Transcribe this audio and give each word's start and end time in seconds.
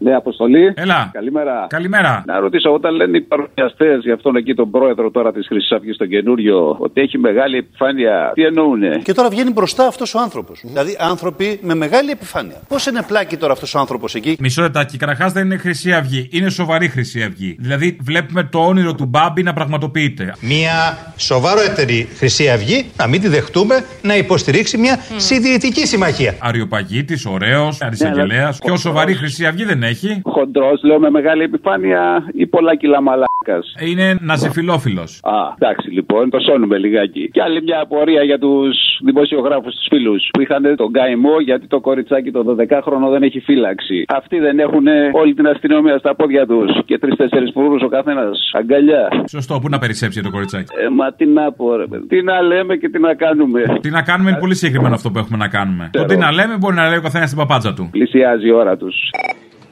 Ναι, 0.00 0.14
Αποστολή. 0.14 0.72
Έλα. 0.76 1.10
Καλημέρα. 1.12 1.66
Καλημέρα. 1.68 2.22
Να 2.26 2.38
ρωτήσω, 2.38 2.72
όταν 2.72 2.94
λένε 2.94 3.16
οι 3.16 3.20
παρουσιαστές 3.20 4.00
για 4.02 4.14
αυτόν 4.14 4.36
εκεί 4.36 4.54
τον 4.54 4.70
πρόεδρο 4.70 5.10
τώρα 5.10 5.32
της 5.32 5.46
Χρυσής 5.46 5.72
Αυγής, 5.72 5.96
τον 5.96 6.08
καινούριο, 6.08 6.76
ότι 6.78 7.00
έχει 7.00 7.18
μεγάλη 7.18 7.56
επιφάνεια, 7.56 8.30
τι 8.34 8.42
εννοούνε; 8.42 9.00
Και 9.04 9.12
τώρα 9.12 9.28
βγαίνει 9.28 9.52
μπροστά 9.52 9.86
αυτός 9.86 10.14
ο 10.14 10.18
άνθρωπος. 10.20 10.60
Δηλαδή 10.64 10.96
άνθρωποι 11.00 11.58
με 11.62 11.74
μεγάλη 11.74 12.10
επιφάνεια. 12.10 12.56
Πώς 12.68 12.86
είναι 12.86 13.02
πλάκι 13.06 13.36
τώρα 13.36 13.52
αυτός 13.52 13.74
ο 13.74 13.78
άνθρωπος 13.78 14.14
εκεί; 14.14 14.36
Μισό 14.40 14.62
λεπτάκι. 14.62 14.96
Καταρχάς 14.96 15.32
δεν 15.32 15.44
είναι 15.44 15.56
Χρυσή 15.56 15.92
Αυγή. 15.92 16.28
Είναι 16.32 16.50
σοβαρή 16.50 16.88
Χρυσή 16.88 17.22
Αυγή. 17.22 17.56
Δηλαδή 17.58 17.96
βλέπουμε 18.02 18.42
το 18.42 18.58
όνειρο 18.58 18.94
του 18.94 19.04
Μπάμπη 19.04 19.42
να 19.42 19.52
πραγματοποιείται. 19.52 20.34
Μια 20.40 20.98
σοβαρότερη 21.16 22.08
Χρυσή 22.16 22.48
Αυγή, 22.48 22.86
να 22.96 23.06
μην 23.06 23.20
τη 23.20 23.28
δεχτούμε, 23.28 23.84
να 24.02 24.16
υποστηρίξει 24.16 24.78
μια 24.78 24.98
συντηρητική 25.16 25.86
συμμαχία. 25.86 26.34
Αριοπαγίτη, 26.38 27.28
ωραίος, 27.28 27.80
αρισαγγελέα. 27.80 28.54
Πιο 28.64 28.76
σοβαρή 28.76 29.14
Χρυσή 29.14 29.46
Αυγή 29.46 29.64
δεν 29.64 29.82
έχει. 29.86 30.20
Χοντρός, 30.24 30.82
λέω 30.82 30.98
με 30.98 31.10
μεγάλη 31.10 31.42
επιφάνεια 31.42 32.02
ή 32.32 32.46
πολλά 32.46 32.74
κιλά 32.76 33.00
μαλάκας. 33.02 33.74
Είναι 33.90 34.18
ναζιφιλόφιλος. 34.20 35.20
Α, 35.22 35.36
εντάξει 35.58 35.90
λοιπόν, 35.90 36.30
το 36.30 36.38
σώνουμε 36.40 36.78
λιγάκι. 36.78 37.30
Και 37.32 37.42
άλλη 37.42 37.62
μια 37.62 37.80
απορία 37.80 38.22
για 38.22 38.38
τους 38.38 38.76
δημοσιογράφους, 39.04 39.74
τους 39.74 39.86
φίλους 39.88 40.28
που 40.32 40.40
είχαν 40.40 40.76
τον 40.76 40.92
καημό 40.92 41.40
γιατί 41.40 41.66
το 41.66 41.80
κοριτσάκι 41.80 42.30
το 42.30 42.40
12χρονο 42.50 43.08
δεν 43.10 43.22
έχει 43.22 43.40
φύλαξη. 43.40 44.04
Αυτοί 44.08 44.38
δεν 44.38 44.58
έχουν 44.58 44.86
όλη 45.12 45.34
την 45.34 45.46
αστυνομία 45.46 45.98
στα 45.98 46.14
πόδια 46.14 46.46
τους 46.46 46.70
και 46.84 46.98
τρει-τέσσερι 46.98 47.50
φρουρούς 47.52 47.82
ο 47.82 47.88
καθένας. 47.88 48.50
Αγκαλιά. 48.52 49.08
Σωστό, 49.28 49.58
πού 49.60 49.68
να 49.68 49.78
περισσέψει 49.78 50.22
το 50.22 50.30
κοριτσάκι. 50.30 50.74
Ε, 50.84 50.88
μα 50.88 51.12
τι 51.12 51.26
να 51.26 51.52
πω, 51.52 51.76
ρε 51.76 51.86
παιδί. 51.86 52.06
Τι 52.06 52.22
να 52.22 52.40
λέμε 52.40 52.76
και 52.76 52.88
τι 52.88 52.98
να 52.98 53.14
κάνουμε. 53.14 53.62
Τι 53.80 53.90
να 53.90 54.02
κάνουμε 54.02 54.30
είναι 54.30 54.38
πολύ 54.38 54.54
συγκεκριμένο 54.54 54.94
αυτό 54.94 55.10
που 55.10 55.18
έχουμε 55.18 55.38
να 55.38 55.48
κάνουμε. 55.48 55.90
Το 55.92 56.04
τι 56.04 56.16
να 56.16 56.32
λέμε 56.32 56.56
μπορεί 56.56 56.74
να 56.74 56.88
λέει 56.88 56.98
ο 56.98 57.02
καθένας 57.02 57.28
στην 57.28 57.40
παπάτσα 57.40 57.74
του. 57.74 57.88
Πλησιάζει 57.90 58.46
η 58.46 58.52
ώρα 58.52 58.76
τους. 58.76 58.94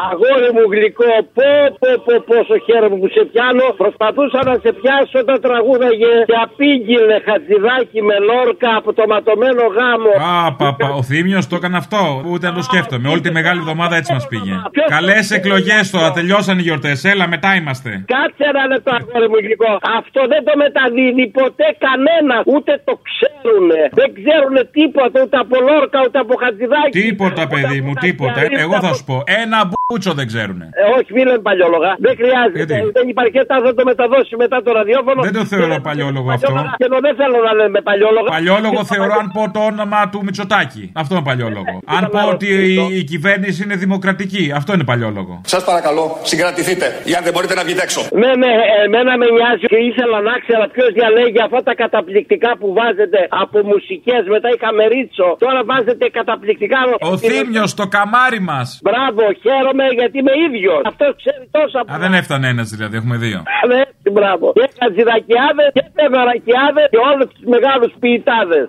Αγόρι 0.00 0.50
μου 0.56 0.64
γλυκό, 0.72 1.12
πω 1.36 1.52
πω 1.80 1.90
πω 2.04 2.14
πόσο 2.28 2.54
χαίρομαι 2.66 2.96
που 3.02 3.08
σε 3.14 3.22
πιάνω. 3.30 3.66
Προσπαθούσα 3.82 4.38
να 4.48 4.54
σε 4.64 4.70
πιάσω 4.78 5.16
όταν 5.24 5.38
τραγούδαγε 5.46 6.12
και 6.30 6.36
απήγγειλε 6.46 7.16
χατζηδάκι 7.26 8.00
με 8.08 8.16
λόρκα 8.28 8.70
από 8.80 8.90
το 8.98 9.04
ματωμένο 9.12 9.64
γάμο. 9.76 10.10
Α, 10.32 10.36
πα, 10.58 10.68
πα, 10.78 10.86
ο 11.00 11.02
Θήμιος 11.10 11.44
το 11.50 11.54
έκανε 11.60 11.76
αυτό. 11.82 12.02
Ούτε 12.32 12.44
να 12.48 12.54
το 12.58 12.62
σκέφτομαι. 12.68 13.06
Όλη 13.12 13.22
τη 13.26 13.30
μεγάλη 13.38 13.58
εβδομάδα 13.62 13.94
έτσι 14.00 14.10
μας 14.16 14.26
πήγε. 14.30 14.54
Καλές 14.96 15.24
εκλογές 15.38 15.84
τώρα, 15.94 16.08
τελειώσαν 16.18 16.54
οι 16.58 16.64
γιορτές. 16.66 16.98
Έλα, 17.12 17.24
μετά 17.34 17.50
είμαστε. 17.58 17.90
Κάτσε 18.14 18.44
ένα 18.52 18.62
λεπτό, 18.72 18.90
αγόρι 18.98 19.28
μου 19.32 19.40
γλυκό. 19.46 19.72
Αυτό 19.98 20.20
δεν 20.32 20.40
το 20.48 20.52
μεταδίδει 20.62 21.24
ποτέ 21.40 21.68
κανένα. 21.86 22.36
Ούτε 22.54 22.72
το 22.88 22.94
ξέρουνε. 23.08 23.80
Δεν 24.00 24.08
ξέρουν 24.18 24.56
τίποτα 24.76 25.16
ούτε 25.24 25.36
από 25.44 25.56
λόρκα 25.68 25.98
ούτε 26.06 26.18
από 26.24 26.34
χατζηδάκι. 26.42 26.92
Τίποτα, 27.00 27.42
παιδί 27.52 27.78
μου, 27.84 27.92
τίποτα. 28.06 28.40
Εγώ 28.64 28.76
θα 28.84 28.90
σου 28.96 29.04
πω. 29.10 29.16
Ένα 29.42 29.58
μπούτσο 29.92 30.12
δεν 30.20 30.26
ξέρουνε. 30.32 30.66
Ε, 30.80 30.82
όχι, 30.96 31.08
μην 31.16 31.24
λέμε 31.28 31.42
παλιόλογα. 31.48 31.90
Δεν 32.06 32.14
χρειάζεται. 32.20 32.58
Γιατί; 32.60 32.90
Δεν 32.98 33.06
υπάρχει 33.14 33.32
και 33.36 33.44
θα 33.50 33.56
το 33.78 33.84
μεταδώσει 33.90 34.32
μετά 34.44 34.56
το 34.66 34.70
ραδιόφωνο. 34.78 35.20
Δεν 35.28 35.34
το 35.40 35.44
θεωρώ 35.52 35.76
παλιόλογο 35.88 36.28
αυτό. 36.36 36.52
Και 36.78 36.86
ενώ 36.88 36.98
δεν 37.06 37.14
θέλω 37.20 37.38
να 37.48 37.52
λέμε 37.60 37.78
παλιόλογα. 37.90 38.28
Παλιόλογο 38.36 38.80
θεωρώ 38.92 39.14
αν 39.22 39.26
πω 39.36 39.42
το 39.56 39.60
όνομα 39.70 40.00
του 40.12 40.18
Μητσοτάκη. 40.26 40.84
Αυτό 41.02 41.12
είναι 41.14 41.26
παλιόλογο. 41.30 41.74
Αν 41.96 42.02
πω 42.14 42.20
ότι 42.34 42.48
η, 42.72 42.76
η 43.00 43.02
κυβέρνηση 43.12 43.58
είναι 43.64 43.76
δημοκρατική. 43.84 44.44
Αυτό 44.60 44.70
είναι 44.74 44.86
παλιόλογο. 44.92 45.34
Σας 45.54 45.62
παρακαλώ, 45.70 46.04
συγκρατηθείτε, 46.30 46.86
για 47.10 47.20
δεν 47.26 47.32
μπορείτε 47.34 47.54
να 47.58 47.62
βγείτε 47.66 47.82
έξω. 47.86 48.00
Ναι, 48.22 48.30
ναι, 48.42 48.52
εμένα 48.86 49.12
με 49.20 49.26
νοιάζει 49.36 49.66
και 49.72 49.80
ήθελα 49.90 50.18
να 50.28 50.34
ξέρω 50.44 50.64
ποιος 50.74 50.90
διαλέγει 50.98 51.40
αυτά 51.46 51.60
τα 51.68 51.74
καταπληκτικά 51.82 52.50
που 52.60 52.68
βάζετε 52.78 53.20
από 53.42 53.56
μουσικές. 53.72 54.22
Μετά 54.34 54.48
είχαμε 54.54 54.82
ρίτσο. 54.94 55.28
Τώρα 55.44 55.60
βάζετε 55.70 56.04
καταπληκτικά. 56.18 56.78
Ο 57.10 57.12
Θήμιος, 57.28 57.70
το 57.80 57.84
καμάρι 57.96 58.40
μας. 58.50 58.68
Μπράβο, 58.86 59.22
χαίρομαι 59.44 59.81
γιατί 59.98 60.16
είμαι 60.20 60.34
ίδιος. 60.46 60.82
Αυτός 60.90 61.10
ξέρει 61.20 61.44
τόσα 61.56 61.80
Α, 61.92 61.94
δεν 62.04 62.12
έφτανε 62.20 62.46
ένας 62.54 62.68
δηλαδή, 62.74 62.94
έχουμε 63.00 63.16
δύο. 63.24 63.38
Ναι, 63.72 63.82
μπράβο. 64.18 64.46
Και 64.58 64.66
κατζιδακιάδε 64.78 65.64
και 65.76 65.84
πεδαρακιάδε 65.96 66.82
και 66.94 67.00
όλους 67.10 67.28
τους 67.34 67.44
μεγάλους 67.54 67.92
ποιητάδες. 68.00 68.66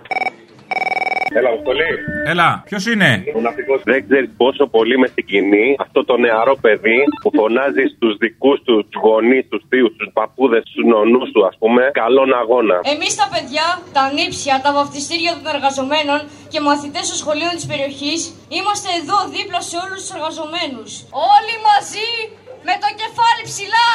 Έλα, 1.38 1.48
Αποστολή. 1.54 1.90
Έλα, 2.32 2.48
ποιος 2.68 2.84
είναι; 2.92 3.10
Ο 3.36 3.40
ναυτικό 3.46 3.74
δεν 3.90 3.98
ξέρεις 4.06 4.30
πόσο 4.42 4.64
πολύ 4.76 4.96
με 5.02 5.08
συγκινεί 5.14 5.66
αυτό 5.84 6.00
το 6.04 6.14
νεαρό 6.24 6.54
παιδί 6.64 6.98
που 7.22 7.30
φωνάζει 7.38 7.84
στους 7.94 8.14
δικούς 8.24 8.58
του 8.66 8.76
γονείς, 9.04 9.42
τους 9.50 9.62
θείους, 9.68 9.92
τους 9.98 10.10
παππούδες, 10.18 10.62
τους 10.72 10.84
νονούς 10.92 11.28
του, 11.32 11.40
ας 11.50 11.56
πούμε, 11.60 11.82
καλόν 12.02 12.30
αγώνα. 12.42 12.76
Εμείς 12.94 13.12
τα 13.20 13.26
παιδιά, 13.32 13.66
τα 13.96 14.04
νύψια, 14.16 14.54
τα 14.64 14.70
βαφτιστήρια 14.78 15.32
των 15.36 15.46
εργαζομένων 15.54 16.18
και 16.52 16.60
μαθητές 16.68 17.04
των 17.10 17.18
σχολείων 17.22 17.54
της 17.58 17.66
περιοχής 17.70 18.20
είμαστε 18.56 18.88
εδώ 19.00 19.18
δίπλα 19.34 19.60
σε 19.68 19.76
όλους 19.84 19.98
τους 20.02 20.12
εργαζομένους. 20.16 20.90
Όλοι 21.34 21.54
μαζί 21.68 22.08
με 22.68 22.74
το 22.82 22.88
κεφάλι 23.00 23.42
ψηλά. 23.50 23.90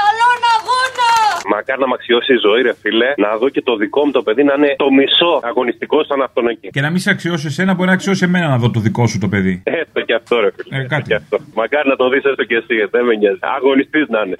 Καλόν 0.00 0.40
αγώνα! 0.56 1.08
Μακάρι 1.54 1.80
να 1.84 1.88
μ' 1.90 1.96
αξιώσει 1.98 2.32
η 2.32 2.40
ζωή, 2.46 2.60
ρε 2.68 2.74
φίλε, 2.82 3.08
να 3.24 3.30
δω 3.40 3.48
και 3.54 3.62
το 3.68 3.76
δικό 3.82 4.00
μου 4.04 4.12
το 4.18 4.22
παιδί 4.26 4.42
να 4.44 4.54
είναι 4.58 4.70
το 4.84 4.88
μισό 4.98 5.32
αγωνιστικό 5.50 6.04
σαν 6.04 6.22
αυτόν 6.22 6.46
εκεί. 6.48 6.68
Και 6.76 6.80
να 6.80 6.90
μην 6.90 7.00
σε 7.04 7.10
αξιώσει 7.10 7.46
εσένα, 7.46 7.74
μπορεί 7.74 7.88
να 7.88 7.94
αξιώσει 7.94 8.24
εμένα 8.24 8.48
να 8.48 8.58
δω 8.62 8.70
το 8.70 8.80
δικό 8.80 9.06
σου 9.06 9.18
το 9.18 9.28
παιδί. 9.28 9.62
Έστω 9.64 10.00
και 10.00 10.14
αυτό, 10.14 10.40
ρε 10.40 10.50
φίλε. 10.56 10.76
Ε, 10.76 10.78
έστω 10.80 10.94
κάτι. 10.94 11.08
και 11.08 11.14
αυτό. 11.14 11.36
Μακάρι 11.54 11.88
να 11.88 11.96
το 11.96 12.08
δεις 12.08 12.24
έστω 12.24 12.44
και 12.44 12.56
εσύ, 12.56 12.74
δεν 12.90 13.04
με 13.04 13.14
νοιάζει. 13.14 13.38
Αγωνιστής 13.56 14.06
να 14.08 14.20
είναι. 14.26 14.36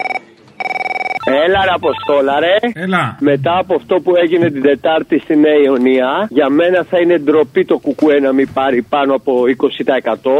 Έλα, 1.26 1.60
ρε 1.64 1.72
Αποστόλα, 1.74 2.40
ρε. 2.40 2.56
Έλα. 2.84 3.16
Μετά 3.20 3.58
από 3.58 3.74
αυτό 3.74 3.94
που 4.04 4.12
έγινε 4.16 4.50
την 4.50 4.62
Τετάρτη 4.62 5.18
στη 5.18 5.36
Νέα 5.36 5.58
Ιωνία, 5.64 6.26
για 6.30 6.48
μένα 6.48 6.84
θα 6.90 6.98
είναι 7.00 7.18
ντροπή 7.18 7.64
το 7.64 7.78
κουκουέ 7.78 8.20
να 8.20 8.32
μην 8.32 8.48
πάρει 8.52 8.82
πάνω 8.82 9.14
από 9.14 9.32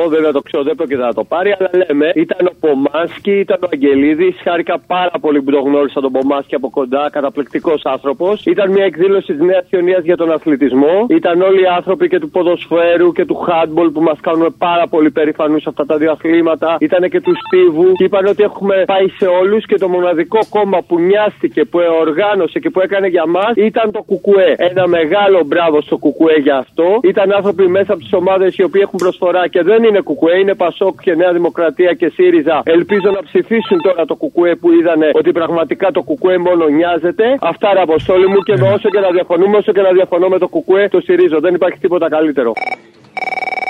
20%. 0.05 0.09
Βέβαια 0.09 0.33
το 0.33 0.41
ξέρω, 0.41 0.63
δεν 0.63 0.75
πρόκειται 0.75 1.03
να 1.03 1.15
το 1.15 1.25
πάρει, 1.25 1.55
αλλά 1.59 1.71
λέμε. 1.81 2.13
Ήταν 2.15 2.47
ο 2.47 2.55
Πομάσκι, 2.61 3.35
ήταν 3.47 3.59
ο 3.63 3.69
Αγγελίδης. 3.73 4.35
Χάρηκα 4.43 4.77
πάρα 4.87 5.17
πολύ 5.21 5.43
που 5.43 5.51
το 5.51 5.61
γνώρισα 5.61 6.01
τον 6.01 6.13
Πομάσκι 6.13 6.55
από 6.55 6.71
κοντά. 6.71 7.09
Καταπληκτικός 7.11 7.81
άνθρωπος. 7.85 8.45
Ήταν 8.45 8.71
μια 8.71 8.85
εκδήλωση 8.85 9.33
της 9.33 9.43
Νέας 9.51 9.67
Ιωνίας 9.71 10.03
για 10.05 10.17
τον 10.17 10.33
αθλητισμό. 10.33 11.07
Ήταν 11.09 11.41
όλοι 11.43 11.61
οι 11.63 11.67
άνθρωποι 11.77 12.09
και 12.09 12.19
του 12.19 12.31
ποδοσφαίρου 12.31 13.13
και 13.13 13.25
του 13.25 13.37
handball 13.47 13.91
που 13.95 14.01
μας 14.01 14.19
κάνουν 14.21 14.55
πάρα 14.59 14.87
πολύ 14.87 15.11
περήφανους 15.11 15.67
αυτά 15.67 15.87
τα 15.87 15.97
δύο 15.97 16.11
αθλήματα. 16.11 16.77
Ήταν 16.81 17.11
και 17.11 17.21
του 17.21 17.33
Στίβου. 17.43 17.93
Και 17.93 18.05
είπαν 18.05 18.27
ότι 18.27 18.43
έχουμε 18.43 18.85
πάει 18.87 19.09
σε 19.09 19.27
όλους 19.27 19.67
και 19.67 19.77
το 19.79 19.89
μοναδικό 19.89 20.39
κόμμα 20.51 20.74
που 20.83 21.01
νοιάστηκε, 21.01 21.65
που 21.65 21.79
οργάνωσε 22.01 22.59
και 22.59 22.71
που 22.71 22.81
έκανε 22.81 23.07
για 23.07 23.27
μας 23.27 23.53
ήταν 23.55 23.91
το 23.91 24.03
Κουκουέ. 24.03 24.55
Ένα 24.57 24.87
μεγάλο 24.87 25.43
μπράβο 25.47 25.81
στο 25.81 25.97
Κουκουέ 25.97 26.37
για 26.47 26.57
αυτό. 26.57 26.99
Ήταν 27.03 27.33
άνθρωποι 27.33 27.69
μέσα 27.69 27.93
από 27.93 28.03
τις 28.03 28.13
ομάδες 28.13 28.57
οι 28.57 28.63
οποίοι 28.63 28.81
έχουν 28.85 28.99
προσφορά 28.99 29.49
και 29.49 29.63
δεν 29.63 29.85
είναι 29.85 30.01
Κουκουέ, 30.01 30.39
είναι 30.39 30.55
Πασόκ 30.55 31.01
και 31.01 31.15
Νέα 31.15 31.33
Δημοκρατία 31.33 31.93
και 31.93 32.09
ΣΥΡΙΖΑ. 32.09 32.63
Ελπίζω 32.65 33.11
να 33.11 33.23
ψηφίσουν 33.23 33.79
τώρα 33.83 34.05
το 34.05 34.15
Κουκουέ 34.15 34.55
που 34.55 34.73
είδανε 34.73 35.11
ότι 35.13 35.33
πραγματικά 35.33 35.91
το 35.91 36.03
Κουκουέ 36.03 36.39
μόνο 36.39 36.67
νοιάζεται. 36.67 37.25
Αυτά 37.41 37.73
ρε 37.75 37.81
αποστόλη 37.81 38.27
μου 38.29 38.39
και 38.47 38.53
όσο 38.53 38.89
και 38.89 39.01
να 39.01 39.11
διαφωνούμε, 39.11 39.57
όσο 39.57 39.73
και 39.73 39.81
να 39.81 39.93
διαφωνώ 39.93 40.29
με 40.29 40.39
το 40.39 40.49
Κουκουέ, 40.49 40.89
το 40.89 41.01
στηρίζω. 41.01 41.41
Δεν 41.41 41.55
υπάρχει 41.55 41.79
τίποτα 41.79 42.09
καλύτερο. 42.09 42.53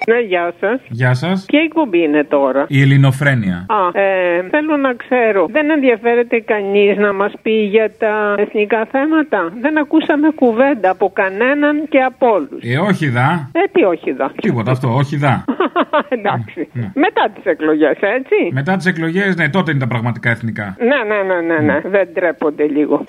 Ναι, 0.06 0.18
γεια 0.20 0.52
σας. 0.60 0.80
Γεια 0.88 1.14
σας. 1.14 1.44
Ποια 1.46 1.60
εκπομπή 1.60 2.02
είναι 2.02 2.24
τώρα; 2.24 2.64
Η 2.68 2.80
Ελληνοφρένεια. 2.80 3.66
Α, 3.68 4.00
ε, 4.00 4.46
θέλω 4.50 4.76
να 4.76 4.92
ξέρω. 4.94 5.46
Δεν 5.50 5.70
ενδιαφέρεται 5.70 6.40
κανείς 6.40 6.96
να 6.96 7.12
μας 7.12 7.32
πει 7.42 7.50
για 7.50 7.90
τα 7.98 8.34
εθνικά 8.38 8.86
θέματα; 8.90 9.52
Δεν 9.60 9.78
ακούσαμε 9.78 10.28
κουβέντα 10.34 10.90
από 10.90 11.10
κανέναν 11.14 11.88
και 11.88 11.98
από 11.98 12.32
όλους. 12.32 12.62
Ε, 12.62 12.78
όχι 12.78 13.08
δα. 13.08 13.50
Ε, 13.52 13.60
τι 13.72 13.84
όχι 13.84 14.12
δα. 14.12 14.32
Τίποτα 14.40 14.70
αυτό, 14.70 14.94
όχι 14.94 15.16
δα. 15.16 15.44
Εντάξει. 16.16 16.68
Ναι. 16.72 16.90
Μετά 16.94 17.30
τις 17.34 17.44
εκλογές, 17.44 17.96
έτσι. 18.00 18.50
Μετά 18.52 18.76
τις 18.76 18.86
εκλογές, 18.86 19.36
ναι, 19.36 19.48
τότε 19.48 19.70
είναι 19.70 19.80
τα 19.80 19.86
πραγματικά 19.86 20.30
εθνικά. 20.30 20.76
Ναι, 20.78 21.14
ναι, 21.14 21.34
ναι, 21.34 21.40
ναι, 21.40 21.72
ναι. 21.72 21.80
Δεν 21.84 22.08
τρέπονται 22.14 22.66
λίγο. 22.66 23.04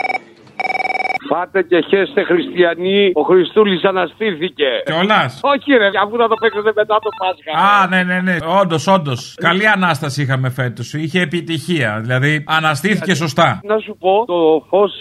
Φάτε 1.29 1.61
και 1.61 1.79
χέστε 1.89 2.23
χριστιανοί, 2.23 3.11
ο 3.13 3.21
Χριστούλης 3.21 3.83
αναστήθηκε. 3.83 4.69
Κιόλας. 4.85 5.39
Όχι 5.43 5.71
ρε, 5.81 5.87
αφού 6.03 6.17
θα 6.17 6.27
το 6.27 6.35
παίξετε 6.41 6.71
μετά 6.75 6.95
το 7.05 7.09
Πάσχα. 7.21 7.51
Α, 7.83 7.87
ναι, 7.87 8.03
ναι, 8.03 8.19
ναι. 8.21 8.35
Όντως, 8.61 8.87
όντως. 8.87 9.35
Καλή 9.41 9.67
ανάσταση 9.67 10.21
είχαμε 10.21 10.49
φέτος. 10.49 10.93
Είχε 10.93 11.19
επιτυχία. 11.21 11.99
Δηλαδή, 12.01 12.43
αναστήθηκε 12.47 13.13
σωστά. 13.15 13.59
Να 13.63 13.77
σου 13.79 13.97
πω, 13.99 14.25
το 14.25 14.65
φως 14.69 14.91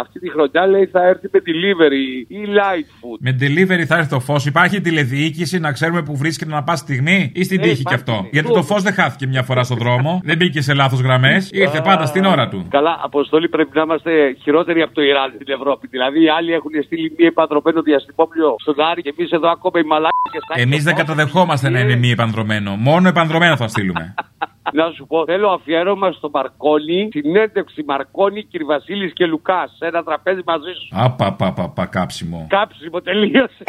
αυτή 0.00 0.18
τη 0.18 0.30
χρονιά 0.30 0.66
λέει 0.66 0.86
θα 0.86 1.06
έρθει 1.06 1.28
με 1.32 1.40
delivery 1.46 2.06
ή 2.28 2.38
light 2.58 2.86
food. 3.00 3.18
Με 3.20 3.36
delivery 3.40 3.84
θα 3.86 3.96
έρθει 3.96 4.08
το 4.10 4.20
φως. 4.20 4.46
Υπάρχει 4.46 4.80
τηλεδιοίκηση 4.80 5.58
να 5.58 5.72
ξέρουμε 5.72 6.02
που 6.02 6.16
βρίσκεται 6.16 6.50
να 6.50 6.62
πας 6.62 6.78
στιγμή 6.78 7.32
ή 7.34 7.44
στην 7.44 7.58
Ε, 7.60 7.62
τύχη 7.62 7.74
κι 7.74 7.80
υπάρχει. 7.80 8.10
αυτό. 8.10 8.26
Γιατί 8.30 8.52
το 8.52 8.62
φως 8.62 8.82
δεν 8.82 8.92
χάθηκε 8.92 9.26
μια 9.26 9.42
φορά 9.42 9.62
στον 9.62 9.76
δρόμο. 9.76 10.20
δεν 10.28 10.36
μπήκε 10.36 10.60
σε 10.60 10.74
λάθος 10.74 11.00
γραμμές. 11.00 11.50
Ήρθε 11.52 11.80
πάντα 11.80 12.06
στην 12.06 12.24
ώρα 12.24 12.48
του. 12.48 12.66
Καλά, 12.70 13.00
αποστολή 13.02 13.48
πρέπει 13.48 13.70
να 13.74 13.82
είμαστε 13.82 14.36
χειρότεροι 14.42 14.82
από 14.82 14.94
το 14.94 15.02
Ιράν 15.02 15.30
στην 15.34 15.46
Ευρώπη. 15.64 15.84
Ευρώπη. 15.84 15.86
Δηλαδή 15.96 16.22
οι 16.24 16.28
άλλοι 16.28 16.52
έχουν 16.52 16.70
στείλει 16.84 17.14
μία 17.18 17.26
επανδρομένο 17.26 17.82
διαστημόπλιο 17.82 18.54
στον 18.58 18.80
Άρη 18.90 19.02
και 19.02 19.14
εμείς 19.18 19.30
εδώ 19.30 19.48
ακόμα 19.50 19.78
οι 19.80 19.86
μαλάκες. 19.92 20.42
Εμείς 20.54 20.84
δεν 20.84 20.94
καταδεχόμαστε 20.94 21.68
να 21.70 21.80
είναι 21.80 21.96
μη 21.96 22.10
επανδρομένο. 22.10 22.76
Μόνο 22.76 23.08
επανδρομένο 23.08 23.56
θα 23.56 23.68
στείλουμε. 23.68 24.14
Να 24.78 24.90
σου 24.90 25.06
πω, 25.06 25.24
θέλω 25.24 25.48
αφιέρωμα 25.48 26.12
στο 26.12 26.30
Μαρκόνι, 26.32 27.08
συνέντευξη 27.12 27.82
Μαρκόνι, 27.86 28.44
κύριε 28.44 28.66
Βασίλης 28.66 29.12
και 29.12 29.26
Λουκάς. 29.26 29.76
Σε 29.78 29.86
ένα 29.86 30.02
τραπέζι 30.02 30.40
μαζί 30.46 30.72
σου. 30.72 30.88
Απαπαπαπα 31.04 31.86
κάψιμο. 31.86 32.46
Κάψιμο, 32.48 33.00
τελείωσε. 33.00 33.64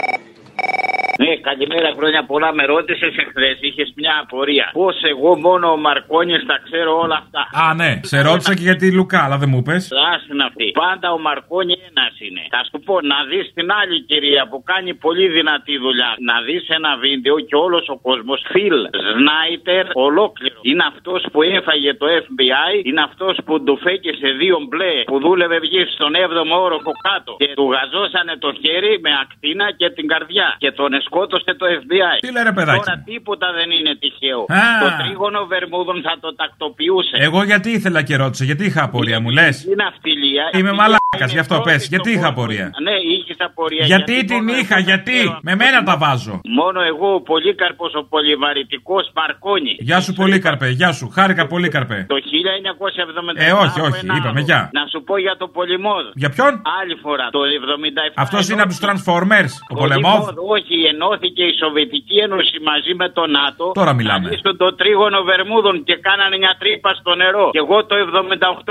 Ναι, 1.24 1.36
καλημέρα, 1.36 1.90
χρόνια 1.98 2.26
πολλά. 2.26 2.54
Με 2.54 2.64
ρώτησες 2.66 3.14
εχθές, 3.24 3.58
είχες 3.62 3.94
μια 3.96 4.14
απορία. 4.24 4.70
Πώς 4.74 4.96
εγώ 5.14 5.36
μόνο 5.48 5.72
ο 5.72 5.78
Μαρκόνι 5.78 6.46
τα 6.46 6.58
ξέρω 6.66 6.92
όλα 7.04 7.18
αυτά; 7.24 7.42
Α, 7.66 7.74
ναι. 7.74 7.92
Σε 8.12 8.22
ρώτησα 8.22 8.54
και 8.56 8.66
για 8.70 8.76
τη 8.76 8.88
Λουκά, 8.92 9.24
αλλά 9.26 9.38
δεν 9.38 9.50
μου 9.54 9.62
πε. 9.62 9.76
Άστιν 10.14 10.42
αυτή. 10.42 10.72
Πάντα 10.84 11.08
ο 11.12 11.20
Μαρκόνι 11.20 11.76
ένας 11.90 12.14
είναι. 12.26 12.44
Θα 12.50 12.62
σου 12.70 12.80
πω 12.88 12.96
να 13.12 13.18
δεις 13.30 13.46
την 13.58 13.68
άλλη 13.80 13.98
κυρία 14.10 14.48
που 14.50 14.64
κάνει 14.72 14.92
πολύ 15.06 15.28
δυνατή 15.28 15.78
δουλειά. 15.78 16.12
Να 16.30 16.36
δεις 16.48 16.64
ένα 16.78 16.92
βίντεο 17.06 17.36
και 17.40 17.56
όλος 17.56 17.86
ο 17.96 17.98
κόσμος. 18.08 18.40
Φιλ 18.54 18.78
Σνάιτερ 19.08 19.86
ολόκληρο. 19.94 20.60
Είναι 20.62 20.86
αυτός 20.92 21.22
που 21.32 21.42
έφαγε 21.42 21.94
το 21.94 22.08
FBI. 22.26 22.72
Είναι 22.88 23.02
αυτός 23.10 23.36
που 23.46 23.64
του 23.64 23.76
φέκε 23.86 24.12
σε 24.22 24.30
δύο 24.42 24.58
μπλε 24.68 24.94
που 25.10 25.20
δούλευε 25.20 25.58
βγεις 25.60 25.88
στον 25.94 26.12
7ο 26.26 26.58
όροφο 26.66 26.92
κάτω. 27.08 27.32
Και 27.42 27.50
του 27.58 27.68
γαζώσανε 27.74 28.34
το 28.44 28.50
χέρι 28.62 28.94
με 29.06 29.12
ακτίνα 29.24 29.72
και 29.80 29.90
την 29.90 30.08
καρδιά. 30.08 30.48
Και 30.58 30.72
τον 30.72 30.94
σκότωσε 31.08 31.52
το 31.60 31.66
FBI. 31.80 32.16
Τι 32.24 32.32
λέει 32.32 32.44
ρε 32.44 32.54
παιδάκι. 32.58 32.80
Τώρα 32.84 32.98
τίποτα 33.12 33.48
δεν 33.58 33.70
είναι 33.78 33.94
τυχαίο. 34.02 34.42
Α. 34.62 34.64
Το 34.84 34.88
τρίγωνο 35.02 35.40
Βερμούδων 35.52 35.98
θα 36.08 36.14
το 36.24 36.30
τακτοποιούσε. 36.36 37.16
Εγώ 37.28 37.40
γιατί 37.52 37.70
ήθελα 37.78 38.02
και 38.08 38.16
ρώτησα, 38.16 38.44
γιατί 38.50 38.64
είχα 38.66 38.82
απορία, 38.84 39.20
μου 39.24 39.30
λες; 39.38 39.56
Είναι 39.72 39.86
αυτιλία. 39.94 40.44
Είμαι 40.58 40.72
μαλάκας, 40.80 41.05
γι' 41.36 41.40
αυτό 41.40 41.62
πες. 41.68 41.88
Γιατί 41.88 42.12
είχα 42.12 42.28
απορία; 42.28 42.72
Ναι, 42.88 42.96
είχες 43.14 43.38
απορία. 43.40 43.86
Γιατί 43.86 44.26
την 44.26 44.48
είχα, 44.48 44.80
γιατί; 44.80 45.20
Με 45.42 45.56
μένα 45.56 45.84
τα 45.84 45.98
βάζω. 45.98 46.42
Μόνο 46.60 46.80
εγώ 46.82 47.14
ο 47.14 47.22
Πολύκαρπος 47.22 47.94
ο 47.94 48.04
πολυβαρητικός 48.04 49.12
Μαρκόνι. 49.16 49.76
Γεια 49.80 50.00
σου 50.02 50.14
Πολύκαρπε, 50.14 50.68
γεια 50.70 50.92
σου. 50.92 51.06
Χάρηκα 51.16 51.48
Πολύκαρπε. 51.48 52.06
Το 52.10 52.16
1977. 52.16 53.46
Ε, 53.48 53.52
όχι, 53.52 53.80
όχι, 53.88 54.00
από 54.00 54.00
ένα 54.04 54.16
είπαμε, 54.18 54.30
άλλο. 54.30 54.50
γεια. 54.50 54.62
Να 54.80 54.84
σου 54.92 55.00
πω 55.08 55.18
για 55.26 55.36
το 55.42 55.48
Πολυμόδ. 55.48 56.06
Για 56.22 56.30
ποιον; 56.36 56.52
Άλλη 56.80 56.96
φορά, 57.04 57.26
το 57.36 57.42
77. 57.44 58.14
Αυτός 58.26 58.44
είναι 58.50 58.62
από 58.66 58.72
τους 58.74 58.82
Transformers, 58.86 59.54
ο 59.72 59.74
Πολεμόβ. 59.82 60.24
Όχι, 60.56 60.76
ενώθηκε 60.94 61.44
η 61.52 61.54
Σοβιετική 61.62 62.18
Ένωση 62.28 62.56
μαζί 62.72 62.94
με 63.02 63.08
το 63.18 63.24
ΝΑΤΟ. 63.38 63.66
Τώρα 63.80 63.94
μιλάμε. 64.00 64.26
Να 64.26 64.30
λύσουν 64.32 64.58
το 64.64 64.68
τρίγωνο 64.80 65.20
Βερμούδων 65.30 65.76
και 65.88 65.96
κάνανε 66.08 66.36
μια 66.44 66.54
τρύπα 66.62 66.90
στο 67.00 67.12
νερό. 67.22 67.46
Και 67.56 67.62
εγώ 67.66 67.78
το 67.90 67.96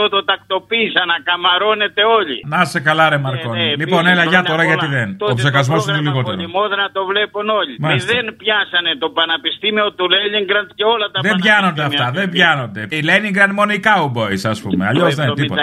78 0.02 0.08
το 0.14 0.20
τακτοποίησα 0.30 1.02
να 1.10 1.16
καμαρώνετε 1.28 2.02
όλοι. 2.18 2.33
Να 2.52 2.60
σε 2.72 2.80
καλά, 2.88 3.04
ρε 3.12 3.18
Μαρκόνι. 3.24 3.58
ναι, 3.58 3.68
λοιπόν, 3.80 4.00
πήγε 4.02 4.12
έλα, 4.14 4.24
για 4.32 4.40
χρόνια 4.40 4.50
τώρα, 4.50 4.62
πολλά. 4.64 4.72
γιατί 4.72 4.86
δεν. 4.96 5.08
Τότε 5.16 5.32
Ο 5.32 5.34
ψεκασμό 5.40 5.76
το 5.76 5.82
είναι 5.82 5.92
πρόγραμμα 5.92 6.10
λιγότερο. 6.10 6.36
Πολυμόδα 6.36 6.76
να 6.84 6.88
το 6.96 7.00
βλέπουν 7.10 7.46
όλοι. 7.60 7.74
Μάλιστα. 7.78 8.06
Μηδέν 8.12 8.26
πιάσανε 8.42 8.90
το 9.02 9.08
Πανεπιστήμιο 9.18 9.86
του 9.96 10.04
Λένιγκραντ 10.12 10.68
και 10.78 10.84
όλα 10.94 11.06
τα 11.12 11.18
Δεν 11.28 11.36
πιάνονται 11.42 11.82
αυτά, 11.90 12.06
δεν 12.18 12.26
πιάνονται. 12.34 12.82
Η 12.98 13.00
Leningrad 13.08 13.50
μόνο 13.58 13.70
οι 13.76 13.80
cowboys, 13.88 14.42
ας 14.52 14.58
πούμε. 14.64 14.82
Αλλιώς 14.90 15.14
δεν 15.14 15.24
είναι 15.26 15.34
τίποτα. 15.40 15.62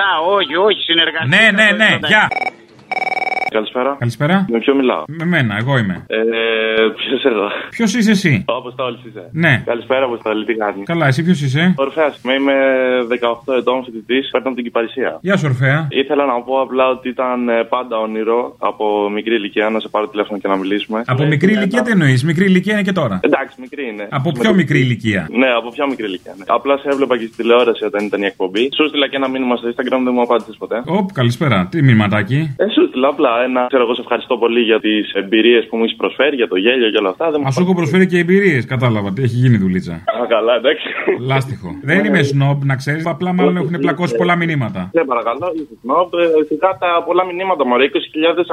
Να, 0.00 0.08
όχι, 0.36 0.54
όχι, 0.68 0.80
συνεργασία. 0.90 1.28
Ναι, 1.34 1.44
ναι, 1.58 1.68
ναι, 1.80 1.90
γεια. 2.10 2.28
Καλησπέρα. 3.58 3.96
Καλησπέρα. 3.98 4.36
Με 4.54 4.58
ποιο 4.58 4.74
μιλάω; 4.74 5.02
Με 5.20 5.24
μένα, 5.24 5.54
εγώ 5.62 5.78
είμαι. 5.78 5.96
Ε, 6.06 6.18
ποιος 7.00 7.22
εδώ; 7.32 7.46
Ποιος 7.76 7.94
είσαι 7.94 8.10
εσύ; 8.10 8.44
Ο 8.48 8.54
Αποστόλη 8.62 8.98
είσαι. 9.08 9.24
Ναι. 9.32 9.62
Καλησπέρα, 9.66 10.04
Αποστόλη, 10.04 10.44
τι 10.44 10.54
κάνεις; 10.54 10.84
Καλά, 10.92 11.06
εσύ 11.06 11.20
ποιος 11.26 11.40
είσαι; 11.42 11.74
Ορφαία 11.76 12.08
είμαι, 12.22 12.32
είμαι 12.38 12.54
18 13.46 13.54
ετών 13.60 13.84
φοιτητής, 13.84 14.28
παίρνω 14.32 14.54
την 14.54 14.64
Κυπαρισία. 14.64 15.18
Γεια 15.20 15.36
σου, 15.36 15.46
Ορφαία. 15.50 15.86
Ήθελα 15.90 16.24
να 16.32 16.36
πω 16.46 16.60
απλά 16.60 16.84
ότι 16.88 17.08
ήταν 17.08 17.48
ε, 17.48 17.62
πάντα 17.74 17.96
όνειρο 17.98 18.56
από 18.58 19.10
μικρή 19.10 19.34
ηλικία 19.34 19.68
να 19.70 19.80
σε 19.80 19.88
πάρω 19.88 20.06
τηλέφωνο 20.08 20.38
και 20.40 20.48
να 20.48 20.56
μιλήσουμε. 20.56 21.02
Από 21.06 21.22
Ε, 21.22 21.26
μικρή 21.26 21.50
είναι 21.52 21.60
ηλικία 21.60 21.78
ένα- 21.78 21.86
τι 21.86 21.92
εννοείς. 21.96 22.24
Μικρή 22.24 22.44
ηλικία 22.44 22.72
είναι 22.72 22.82
και 22.82 22.92
τώρα. 22.92 23.16
Εντάξει, 23.22 23.54
μικρή 23.60 23.82
είναι. 23.92 24.06
Από 24.10 24.30
Με 24.34 24.38
πιο 24.40 24.50
το- 24.50 24.56
μικρή 24.56 24.78
ηλικία. 24.78 25.28
Ναι, 25.42 25.48
από 25.60 25.68
πιο 25.70 25.84
μικρή 25.88 26.06
ηλικία. 26.06 26.32
Ναι. 26.38 26.44
Απλά 26.48 26.76
σε 26.78 26.88
έβλεπα 26.92 27.18
και 27.18 27.26
στη 27.26 27.36
τηλεόραση 27.36 27.84
όταν 27.84 28.04
ήταν 28.04 28.22
η 28.22 28.26
εκπομπή. 28.26 28.64
Σου 28.76 28.88
στείλα 28.88 29.06
και 29.08 29.16
ένα 29.16 29.28
μήνυμα 29.28 29.56
στο 29.56 29.66
Instagram, 29.72 30.00
δεν 30.04 30.12
μου 30.16 30.20
απάντησες 30.20 30.56
ποτέ. 30.58 30.82
Οπ, 30.86 31.12
καλησπέρα. 31.12 31.66
Τι 31.70 31.82
μηνυματάκι; 31.82 32.54
Ε, 32.56 32.64
σου 32.74 32.86
στείλα 32.88 33.08
απλά 33.08 33.30
ένα. 33.46 33.60
Ξέρω 33.72 33.82
εγώ, 33.86 33.94
σε 33.98 34.02
ευχαριστώ 34.06 34.34
πολύ 34.42 34.60
για 34.70 34.78
τι 34.84 34.94
εμπειρίε 35.20 35.60
που 35.68 35.74
μου 35.76 35.84
έχει 35.86 35.96
προσφέρει, 36.02 36.36
για 36.42 36.48
το 36.52 36.56
γέλιο 36.64 36.88
και 36.92 36.98
όλα 37.02 37.10
αυτά. 37.14 37.24
Δεν 37.30 37.38
μου 37.42 37.46
Α 37.48 37.50
σου 37.50 37.62
έχω 37.64 37.74
προσφέρει 37.80 38.06
και 38.06 38.18
εμπειρίε. 38.24 38.58
Κατάλαβα 38.72 39.08
τι 39.14 39.20
έχει 39.26 39.36
γίνει 39.42 39.56
δουλίτσα. 39.64 39.92
Α, 39.92 40.26
καλά, 40.34 40.52
εντάξει. 40.60 40.86
Λάστιχο. 41.30 41.68
Δεν 41.90 42.04
είμαι 42.04 42.22
σνόμπ, 42.30 42.58
να 42.70 42.74
ξέρει. 42.76 43.00
Απλά 43.04 43.30
μάλλον 43.32 43.56
έχουν 43.56 43.74
πλακώσει 43.84 44.14
πολλά 44.16 44.36
μηνύματα. 44.36 44.80
Ναι, 44.96 45.04
παρακαλώ, 45.04 45.46
είσαι 45.54 45.74
σνόμπ. 45.82 46.08
Ε, 46.14 46.44
Σιγά 46.50 46.70
τα 46.82 46.90
πολλά 47.06 47.24
μηνύματα, 47.30 47.62
μωρέ. 47.66 47.84
20.000 47.92 47.98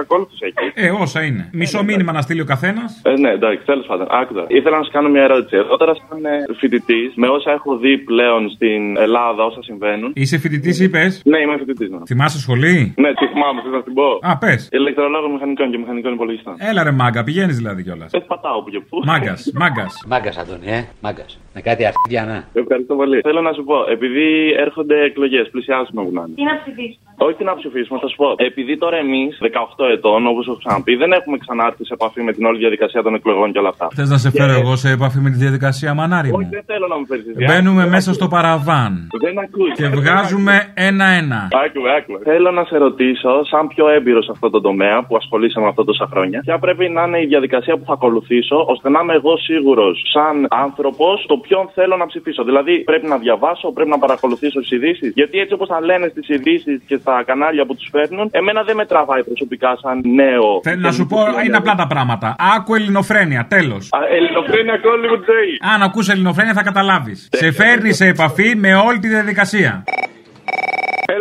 ακόλουθου 0.03 0.35
έχει. 0.47 0.65
Ε, 0.73 0.89
όσα 1.03 1.19
είναι. 1.27 1.43
Μισό 1.53 1.83
μήνυμα 1.83 2.11
να 2.11 2.21
στείλει 2.21 2.41
ο 2.41 2.45
καθένα. 2.53 2.83
Ε, 3.03 3.11
ναι, 3.23 3.29
εντάξει, 3.29 3.65
τέλο 3.65 3.83
πάντων. 3.89 4.07
Άκουγα. 4.21 4.43
Ήθελα 4.47 4.77
να 4.77 4.83
σα 4.83 4.91
κάνω 4.91 5.09
μια 5.09 5.23
ερώτηση. 5.23 5.55
Εγώ 5.55 5.77
τώρα, 5.77 5.93
σαν 5.93 6.21
φοιτητή, 6.59 7.01
με 7.15 7.27
όσα 7.27 7.51
έχω 7.51 7.77
δει 7.77 7.97
πλέον 7.97 8.49
στην 8.55 8.97
Ελλάδα, 8.97 9.43
όσα 9.49 9.61
συμβαίνουν. 9.63 10.11
Είσαι 10.15 10.37
φοιτητή, 10.37 10.83
είπε. 10.83 11.01
Ναι, 11.31 11.37
είμαι 11.43 11.57
φοιτητή. 11.57 11.85
Ναι. 11.89 11.97
Θυμάσαι 12.05 12.39
σχολή. 12.39 12.93
Ναι, 13.03 13.09
τι 13.19 13.25
θυμάμαι, 13.33 13.61
θέλω 13.63 13.75
να 13.75 13.83
την 13.83 13.93
πω. 13.93 14.07
Α, 14.21 14.37
πε. 14.37 14.53
Ηλεκτρολόγο 14.79 15.27
μηχανικών 15.35 15.71
και 15.71 15.77
μηχανικών 15.77 16.13
υπολογιστών. 16.13 16.55
Έλα 16.69 16.83
ρε 16.83 16.91
μάγκα, 16.91 17.23
πηγαίνεις 17.23 17.55
δηλαδή 17.57 17.83
κιόλας. 17.83 18.11
Ε, 18.13 18.19
πατάω 18.19 18.63
που 18.63 18.69
και 18.69 18.79
που. 18.89 18.95
Μάγκας, 19.11 19.39
μάγκας. 19.61 19.91
Μάγκας, 20.07 20.35
Αντώνη, 20.37 20.67
ε. 20.77 20.79
Μάγκας. 21.01 21.31
Με 21.55 21.61
κάτι 21.61 21.83
αρχίδια, 21.89 22.21
να. 22.31 22.37
Ευχαριστώ 22.61 22.93
πολύ. 22.95 23.17
Θέλω 23.27 23.41
να 23.41 23.53
σου 23.57 23.63
πω, 23.63 23.75
επειδή 23.95 24.27
έρχονται 24.65 24.95
εκλογές, 25.09 25.45
πλησιάζουν 25.53 25.97
όπου 26.01 26.11
να 26.17 26.21
είναι. 26.25 26.35
Τι 26.39 26.43
να 26.51 26.55
ψηφίσουμε; 26.61 27.07
Όχι 27.25 27.35
τι 27.39 27.43
να 27.43 27.55
ψηφίσουμε, 27.59 27.99
θα 28.03 28.07
σου 28.11 28.15
πω. 28.21 28.27
Επειδή 28.49 28.73
τώρα 28.83 28.97
εμείς, 29.05 29.31
18 29.41 29.85
ετών, 29.95 30.27
όπως 30.31 30.43
έχω 30.47 30.57
ξαναπεί, 30.63 30.93
δεν 30.95 31.11
έχουμε 31.11 31.37
ξανάρθει 31.43 31.83
σε 31.89 31.93
επαφή 31.93 32.21
με 32.27 32.31
την 32.35 32.43
όλη 32.45 32.57
διαδικασία 32.57 33.01
των 33.05 33.13
εκλογών 33.19 33.51
και 33.51 33.59
όλα 33.59 33.69
αυτά. 33.69 33.87
Θες 33.97 34.09
να 34.09 34.17
σε 34.17 34.29
φέρω 34.31 34.53
εγώ 34.61 34.75
σε 34.75 34.89
επαφή 34.97 35.19
με 35.25 35.29
τη 35.29 35.37
διαδικασία 35.37 35.93
μανάρι 35.93 36.29
Όχι, 36.37 36.43
μου. 36.43 36.49
δεν 36.51 36.63
θέλω 36.65 36.87
να 36.87 36.97
μου 36.99 37.05
φέρεις. 37.05 37.25
Μπαίνουμε 37.47 37.83
μέσα 37.87 38.13
στο 38.13 38.27
παραβάν 38.27 39.07
Δεν 39.25 39.35
ακούει. 39.45 39.71
και 39.71 39.87
βγάζουμε 39.87 40.55
ένα-ένα. 40.73 41.41
Άκουε, 41.65 41.89
άκουε. 41.97 42.17
Θέλω 42.23 42.51
να 42.51 42.63
σε 42.63 42.77
ρωτήσω, 42.77 43.31
σαν 43.51 43.67
πιο 43.67 43.89
έμπειρος 43.89 44.25
σε 44.25 44.31
αυτό 44.35 44.49
το 44.49 44.59
τομέα 44.69 44.97
που 45.05 45.15
ασχολείσαι 45.21 45.59
με 45.63 45.67
αυτό 45.71 45.83
τόσα 45.83 46.05
χρόνια, 46.11 46.39
ποια 46.47 46.57
πρέπει 46.65 46.85
να 46.89 47.01
είναι 47.07 47.19
η 47.25 47.27
διαδικασία 47.33 47.73
που 47.77 47.85
θα 47.89 47.93
ακολουθήσω, 47.93 48.57
ώστε 48.73 48.87
να 48.93 48.99
είμαι 49.01 49.13
εγώ 49.13 49.33
σίγουρος, 49.37 49.95
σαν 50.13 50.35
άνθρωπος, 50.65 51.25
το 51.31 51.35
ποιον 51.45 51.63
θέλω 51.77 51.95
να 52.01 52.05
ψηφίσω. 52.11 52.43
Δηλαδή, 52.49 52.73
πρέπει 52.89 53.07
να 53.13 53.17
διαβάσω, 53.17 53.67
πρέπει 53.75 53.89
να 53.89 53.99
παρακολουθήσω 54.05 54.59
τις 54.59 54.71
ειδήσεις. 54.71 55.11
Γιατί 55.19 55.35
έτσι 55.43 55.53
όπως 55.53 55.67
τα 55.67 55.79
λένε 55.89 56.07
στις 56.13 56.25
ειδήσεις 56.35 56.77
και 56.87 56.97
στα 57.03 57.23
κανάλια 57.29 57.63
που 57.65 57.75
τους 57.75 57.87
φέρνουν, 57.91 58.29
εμένα 58.31 58.63
δεν 58.63 58.75
με 58.75 58.85
τραβάει 58.85 59.23
προσωπικά 59.23 59.77
σαν 59.81 59.95
νέο. 60.21 60.49
Θέλω 60.67 60.81
να 60.89 60.91
σου 60.91 61.05
πω, 61.05 61.17
είναι 61.45 61.57
απλά 61.57 61.75
τα 61.75 61.87
πράγματα. 61.87 62.35
Άκου 62.55 62.75
ελληνοφρένεια, 62.75 63.41
τέλος. 63.55 63.83
Α, 63.97 63.99
Ελληνοφρένια 64.17 64.75
και 64.81 64.87
όλη 64.87 65.07
μου 65.09 65.17
τη 65.19 65.25
ζωή. 65.33 65.53
Αν 65.73 65.81
ακούς 65.81 66.09
ελληνοφρένεια 66.09 66.53
θα 66.53 66.63
καταλάβεις. 66.63 67.29
Σε 67.31 67.51
φέρνει 67.51 67.93
σε 67.93 68.05
επαφή 68.07 68.55
με 68.55 68.75
όλη 68.75 68.99
τη 68.99 69.07
διαδικασία. 69.07 69.83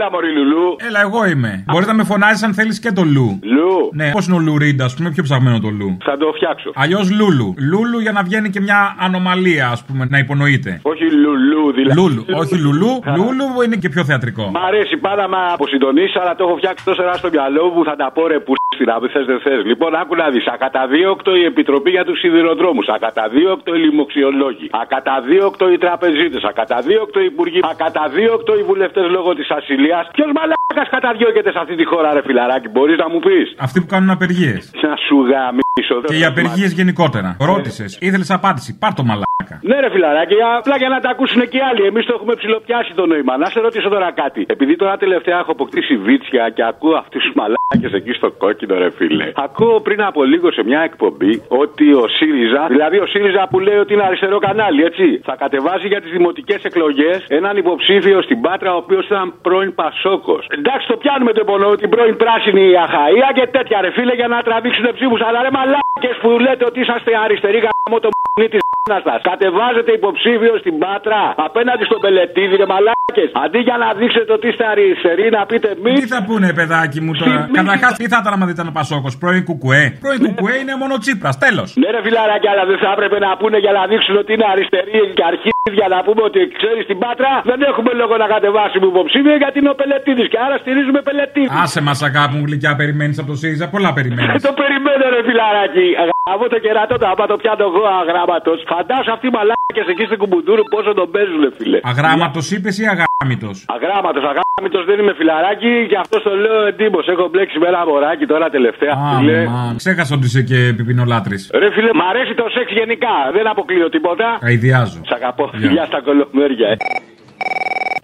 Έλα, 0.02 0.10
Μωρή 0.10 0.32
Λουλού. 0.32 0.76
Έλα, 0.88 1.00
εγώ 1.00 1.26
είμαι. 1.26 1.64
Μπορείς 1.72 1.86
να 1.86 1.94
με 1.94 2.04
φωνάζεις 2.04 2.42
αν 2.42 2.54
θέλεις 2.54 2.80
και 2.80 2.92
το 2.92 3.02
Λου. 3.02 3.38
Λου. 3.42 3.90
Ναι, 3.92 4.10
πώς 4.10 4.26
είναι 4.26 4.36
ο 4.36 4.38
Λουρίντα, 4.38 4.84
ας 4.84 4.94
πούμε, 4.94 5.10
πιο 5.10 5.22
ψαγμένο 5.22 5.60
το 5.60 5.68
Λου. 5.68 5.96
Θα 6.04 6.16
το 6.16 6.32
φτιάξω. 6.36 6.70
Αλλιώς 6.74 7.10
Λούλου. 7.10 7.54
Λούλου 7.70 7.98
για 7.98 8.12
να 8.12 8.22
βγαίνει 8.22 8.50
και 8.50 8.60
μια 8.60 8.96
ανομαλία, 8.98 9.68
ας 9.68 9.84
πούμε, 9.84 10.06
να 10.10 10.18
υπονοείται. 10.18 10.80
Όχι 10.82 11.04
Λουλού, 11.10 11.72
δηλαδή. 11.72 12.00
Λούλου, 12.00 12.24
όχι 12.34 12.56
Λουλού. 12.58 13.00
Λούλου 13.16 13.62
είναι 13.64 13.76
και 13.76 13.88
πιο 13.88 14.04
θεατρικό. 14.04 14.50
Μ' 14.54 14.56
αρέσει 14.56 14.96
πάρα 14.96 15.26
να 15.26 15.52
αποσυντονίσει, 15.52 16.18
αλλά 16.20 16.34
το 16.34 16.44
έχω 16.44 16.56
φτιάξει 16.56 16.84
τόσο 16.84 17.02
ώρα 17.02 17.12
στο 17.12 17.28
μυαλό 17.32 17.64
μου. 17.74 17.84
Θα 17.84 17.96
τα 17.96 18.10
πω 18.14 18.26
ρε 18.26 18.38
που 18.38 18.52
στην 18.74 18.86
να 18.86 19.08
θες 19.12 19.26
δεν 19.26 19.40
θες. 19.40 19.64
Λοιπόν, 19.64 19.94
άκου 19.94 20.14
να 20.14 20.30
δεις. 20.30 20.46
Ακαταδίωκτο 20.46 21.36
η 21.36 21.44
Επιτροπή 21.44 21.90
για 21.90 22.04
τους 22.04 22.18
Σιδηροδρόμους. 22.18 22.86
Ακαταδίωκτο 22.88 23.74
οι 23.74 23.78
λοιμοξιολόγοι. 23.78 24.68
Ακαταδίωκτο 24.82 25.64
οι 25.72 25.78
τραπεζίτες. 25.78 26.42
Ακαταδίωκτο 26.44 27.20
οι 27.20 27.24
υπουργοί. 27.24 27.60
Ακαταδίωκτο 27.72 28.58
οι 28.58 28.62
βουλευτές 28.62 29.06
λόγω 29.16 29.34
της 29.34 29.50
ασυλίας. 29.50 29.91
Ποιος 30.16 30.30
μαλάκας 30.38 30.88
καταδιώκεται 30.94 31.50
σε 31.54 31.58
αυτή 31.62 31.74
τη 31.80 31.84
χώρα, 31.90 32.08
ρε 32.16 32.22
φιλαράκι, 32.28 32.68
μπορείς 32.74 32.96
να 33.02 33.08
μου 33.12 33.20
πεις; 33.26 33.48
Αυτοί 33.66 33.76
που 33.80 33.88
κάνουν 33.94 34.10
απεργίες. 34.16 34.62
Να 34.86 34.92
σου 35.06 35.16
γαμίσω. 35.30 35.96
Και 36.10 36.18
οι 36.20 36.24
απεργίες 36.24 36.72
γενικότερα. 36.72 37.36
Ρώτησες, 37.50 37.90
ήθελες 38.06 38.30
απάντηση. 38.30 38.70
Πάρ 38.82 38.92
το 38.94 39.04
μαλάκα. 39.08 39.31
Ναι, 39.68 39.80
ρε 39.80 39.90
φιλαράκι, 39.90 40.34
απλά 40.58 40.76
για 40.76 40.88
να 40.88 41.00
τα 41.00 41.10
ακούσουν 41.10 41.48
και 41.48 41.56
οι 41.56 41.60
άλλοι. 41.70 41.82
Εμείς 41.86 42.04
το 42.06 42.12
έχουμε 42.18 42.34
ψηλοπιάσει 42.34 42.92
το 42.94 43.06
νόημα. 43.06 43.36
Να 43.36 43.46
σε 43.46 43.60
ρωτήσω 43.60 43.88
τώρα 43.88 44.12
κάτι. 44.12 44.46
Επειδή 44.48 44.76
τώρα 44.76 44.96
τελευταία 44.96 45.38
έχω 45.38 45.50
αποκτήσει 45.50 45.96
βίτσια 45.96 46.48
και 46.48 46.64
ακούω 46.64 46.96
αυτούς 47.02 47.22
τους 47.24 47.34
μαλάκες 47.34 47.92
εκεί 47.98 48.12
στο 48.12 48.30
κόκκινο, 48.30 48.74
ρε 48.78 48.90
φίλε. 48.90 49.32
Ακούω 49.46 49.80
πριν 49.80 50.02
από 50.02 50.24
λίγο 50.24 50.52
σε 50.52 50.62
μια 50.64 50.80
εκπομπή 50.80 51.42
ότι 51.48 51.86
ο 52.02 52.04
ΣΥΡΙΖΑ, 52.08 52.66
δηλαδή 52.68 52.98
ο 52.98 53.06
ΣΥΡΙΖΑ 53.06 53.48
που 53.50 53.58
λέει 53.60 53.78
ότι 53.84 53.92
είναι 53.94 54.02
αριστερό 54.02 54.38
κανάλι, 54.38 54.82
έτσι, 54.84 55.20
θα 55.24 55.34
κατεβάζει 55.42 55.86
για 55.86 56.00
τις 56.00 56.10
δημοτικές 56.10 56.64
εκλογές 56.64 57.24
έναν 57.28 57.56
υποψήφιο 57.56 58.22
στην 58.22 58.40
Πάτρα, 58.40 58.74
ο 58.74 58.76
οποίος 58.76 59.06
ήταν 59.06 59.34
πρώην 59.42 59.74
Πασόκος. 59.74 60.46
Εντάξει, 60.58 60.86
το 60.86 60.96
πιάνουμε 60.96 61.32
το 61.32 61.40
υπονοώ, 61.46 61.74
την 61.74 61.88
πρώην 61.88 62.16
πράσινη 62.16 62.76
αχαία 62.84 63.30
και 63.34 63.46
τέτοια, 63.46 63.80
ρε 63.80 63.90
φίλε, 63.90 64.14
για 64.14 64.28
να 64.28 64.42
τραβήξουν 64.42 64.86
ψήφους. 64.94 65.20
Αλλά 65.26 65.42
ρε 65.42 65.50
μαλάκες 65.56 66.16
που 66.20 66.28
λέτε 66.46 66.64
ότι 66.64 66.80
είσαστε 66.80 67.10
αριστεροί 67.24 67.58
γαμό 67.64 67.98
το 68.00 68.08
μ***νι 68.08 68.48
τη 68.82 68.92
σα. 69.08 69.14
Κατεβάζετε 69.30 69.90
υποψήφιος 70.00 70.58
στην 70.62 70.74
Πάτρα 70.82 71.20
απέναντι 71.48 71.84
στον 71.88 72.00
Πελετίδη, 72.04 72.54
ρε 72.62 72.66
μαλάκες. 72.72 73.30
Αντί 73.44 73.60
για 73.68 73.76
να 73.82 73.88
δείξετε 73.98 74.30
ότι 74.36 74.46
είστε 74.50 74.64
αριστεροί, 74.72 75.26
να 75.36 75.42
πείτε 75.50 75.68
μη. 75.82 75.92
Τι 76.00 76.06
θα 76.14 76.20
πούνε, 76.28 76.48
παιδάκι 76.58 76.98
μου 77.04 77.12
τώρα; 77.20 77.40
Καταρχάς, 77.58 77.92
τι 78.00 78.06
θα 78.12 78.18
ήταν 78.22 78.32
άμα 78.36 78.44
δεν 78.48 78.54
ήταν 78.56 78.68
ο 78.72 78.74
Πασόκος; 78.80 79.12
Πρώην 79.22 79.44
κουκουέ. 79.48 79.84
Πρώην 80.04 80.20
κουκουέ 80.26 80.54
είναι 80.62 80.74
μόνο 80.82 80.94
Τσίπρας. 81.02 81.34
Τέλος. 81.44 81.68
Ναι, 81.80 81.88
ρε 81.94 82.00
φιλαράκια, 82.06 82.50
αλλά 82.52 82.64
δεν 82.70 82.78
θα 82.84 82.90
έπρεπε 82.94 83.16
να 83.24 83.30
πούνε 83.40 83.58
για 83.64 83.72
να 83.78 83.82
δείξουν 83.90 84.14
ότι 84.22 84.30
είναι 84.36 84.46
αριστεροί 84.52 85.00
και 85.16 85.24
αρχίδια 85.32 85.86
να 85.94 85.98
πούμε 86.06 86.22
ότι 86.28 86.40
ξέρεις 86.58 86.82
στην 86.88 86.98
Πάτρα 87.02 87.30
δεν 87.50 87.60
έχουμε 87.70 87.90
λόγο 88.00 88.14
να 88.22 88.26
κατεβάσουμε 88.34 88.86
υποψήφιο 88.92 89.36
γιατί 89.42 89.56
είναι 89.60 89.72
ο 89.74 89.76
Πελετίδης 89.80 90.26
και 90.32 90.38
άρα 90.46 90.56
στηρίζουμε 90.62 91.00
Πελετίδη. 91.08 91.50
Άσε 91.64 91.80
μας, 91.86 91.98
αγάπη 92.10 92.34
μου 92.38 92.44
γλυκιά, 92.48 92.72
περιμένεις 92.80 93.16
από 93.20 93.28
το 93.32 93.36
ΣΥΡΙΖΑ; 93.40 93.66
Πολλά 93.74 93.90
περιμένεις. 93.98 94.42
το 94.46 94.52
περιμένω, 94.60 95.04
ρε 95.14 95.20
φιλαράκι. 95.28 95.88
Από 96.30 96.48
το 96.48 96.58
κερατό 96.64 96.96
το 96.98 97.06
άμα 97.12 97.26
το 97.26 97.36
πιάνω 97.42 97.64
εγώ 97.70 97.82
αγράμματος. 98.02 98.58
Φαντάσου 98.72 99.12
αυτοί 99.14 99.26
οι 99.30 99.34
μαλάκες 99.36 99.86
εκεί 99.92 100.04
στην 100.08 100.18
κουμπουντούρου 100.22 100.64
πόσο 100.74 100.90
τον 100.98 101.08
παίζουν, 101.14 101.42
φίλε. 101.58 101.78
Αγράμματος 101.92 102.46
είπες 102.54 102.74
ή 102.82 102.84
αγάμητος; 102.94 103.56
Αγράμματος, 103.76 104.22
αγράμητο 104.30 104.78
δεν 104.88 104.96
είμαι 105.00 105.14
φιλαράκι 105.20 105.72
και 105.90 105.96
αυτό 106.04 106.16
το 106.26 106.30
λέω 106.44 106.60
εντύπω. 106.72 106.98
Έχω 107.12 107.24
μπλέξει 107.30 107.56
με 107.62 107.66
ένα 107.72 107.80
μωράκι 107.88 108.26
τώρα 108.32 108.46
τελευταία. 108.56 108.92
Α, 108.92 109.18
φίλε. 109.18 109.40
μα, 109.54 109.62
ξέχασα 109.82 110.12
ότι 110.16 110.26
είσαι 110.30 110.42
και 110.50 110.58
πιπινολάτρης. 110.78 111.42
Ρε 111.62 111.68
φίλε, 111.74 111.92
μ' 112.00 112.04
αρέσει 112.10 112.32
το 112.40 112.46
σεξ 112.54 112.68
γενικά. 112.80 113.14
Δεν 113.36 113.44
αποκλείω 113.52 113.88
τίποτα. 113.96 114.26
Αειδιάζω. 114.48 115.00
Σ' 115.08 115.14
αγαπώ. 115.18 115.44
Γεια 115.74 115.84
στα 115.90 116.00
κολομέρια, 116.06 116.68
ε. 116.74 116.76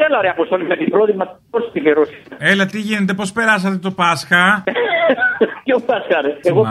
Έλα 0.07 0.21
ρε 0.23 0.29
Αποστόλη 0.29 0.65
με 0.67 0.77
την 0.77 0.91
πρόβλημα 0.91 1.41
πώ 1.51 1.59
τη 1.71 1.81
Έλα, 2.39 2.67
τι 2.67 2.81
γίνεται, 2.81 3.15
πώς 3.15 3.33
περάσατε 3.33 3.77
το 3.77 3.91
Πάσχα; 3.91 4.65
Ποιο 5.65 5.81
Πάσχα, 5.87 6.21
ρε; 6.21 6.37
Εγώ 6.43 6.63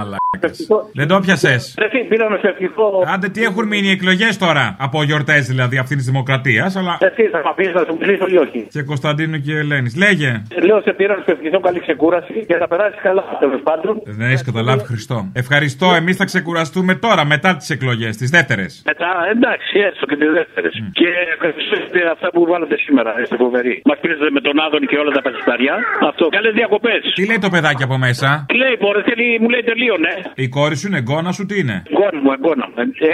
δεν 0.94 1.08
το 1.08 1.20
πιασε. 1.20 1.56
Ρε 1.78 1.90
φίλε, 1.90 2.04
πήρα 2.04 2.30
να 2.30 2.38
σε 2.38 2.48
ευχηθώ. 2.48 3.04
Άντε, 3.14 3.30
τι 3.30 3.44
έχουν 3.44 3.68
μείνει 3.68 3.88
οι 3.88 3.92
εκλογές 3.92 4.38
τώρα. 4.38 4.76
Από 4.80 5.04
γιορτές 5.04 5.48
δηλαδή 5.48 5.78
αυτής 5.78 5.98
της 5.98 6.06
Δημοκρατίας. 6.06 6.76
Αλλά... 6.76 6.98
Εσύ 7.00 7.24
θα 7.28 7.42
μα 7.46 7.54
πεις 7.54 7.74
να 7.74 7.84
σου 7.88 7.98
μιλήσω 8.00 8.26
ή 8.28 8.38
όχι; 8.38 8.68
Και 8.70 8.82
Κωνσταντίνου 8.82 9.40
και 9.40 9.54
Ελένης. 9.58 9.96
Λέγε. 9.96 10.42
Λέω 10.64 10.82
σε 10.82 10.94
πήρα 10.94 11.16
να 11.16 11.24
σε 11.24 11.32
ευχηθώ 11.32 11.60
καλή 11.60 11.80
ξεκούραση 11.80 12.46
και 12.48 12.56
θα 12.56 12.68
περάσεις 12.68 13.02
καλά 13.02 13.24
τέλος 13.40 13.62
πάντων. 13.64 14.02
Δεν 14.06 14.28
έχεις 14.28 14.44
καταλάβει 14.44 14.84
Χριστό. 14.84 15.30
Ευχαριστώ, 15.34 15.94
εμείς 15.94 16.16
θα 16.18 16.26
ξεκουραστούμε 16.26 16.96
τώρα 16.96 17.26
μετά 17.26 17.56
τις 17.56 17.70
εκλογές, 17.70 18.18
τις 18.18 18.30
δεύτερες. 18.30 18.82
Μετά, 18.86 19.10
εντάξει, 19.32 19.80
έστω 19.80 20.06
και 20.06 20.16
τις 20.16 20.32
δεύτερες. 20.32 20.74
Και 20.92 21.10
ευχαριστώ 21.34 21.98
για 21.98 22.12
αυτά 22.12 22.28
που 22.34 22.46
βάλατε 22.46 22.78
σήμερα. 22.78 23.12
Είστε 23.22 23.36
φοβεροί. 23.44 23.76
Μας 23.90 23.98
πήρατε 24.02 24.30
με 24.38 24.42
τον 24.48 24.56
Άδων 24.66 24.82
και 24.90 24.98
όλα 25.02 25.12
τα 25.18 25.22
πασισταριά. 25.26 25.76
Αυτό. 26.10 26.24
Καλές 26.38 26.54
διακοπές. 26.60 27.02
Τι 27.18 27.24
λέει 27.30 27.40
το 27.46 27.50
παιδάκι 27.54 27.84
από 27.88 27.98
μέσα; 28.06 28.30
Τι 28.50 28.56
λέει, 28.62 28.76
μπορεί, 28.82 29.02
θέλει, 29.10 29.28
μου 29.42 29.50
λέει 29.54 29.64
τελείωνε. 29.72 30.14
Η 30.46 30.48
κόρη 30.56 30.76
σου 30.80 30.88
είναι 30.88 30.98
εγγόνα 31.04 31.32
σου, 31.38 31.44
τι 31.50 31.56
είναι; 31.62 31.78
Εγγόνα 31.92 32.20
μου, 32.24 32.32
εγγόνα. 32.38 32.66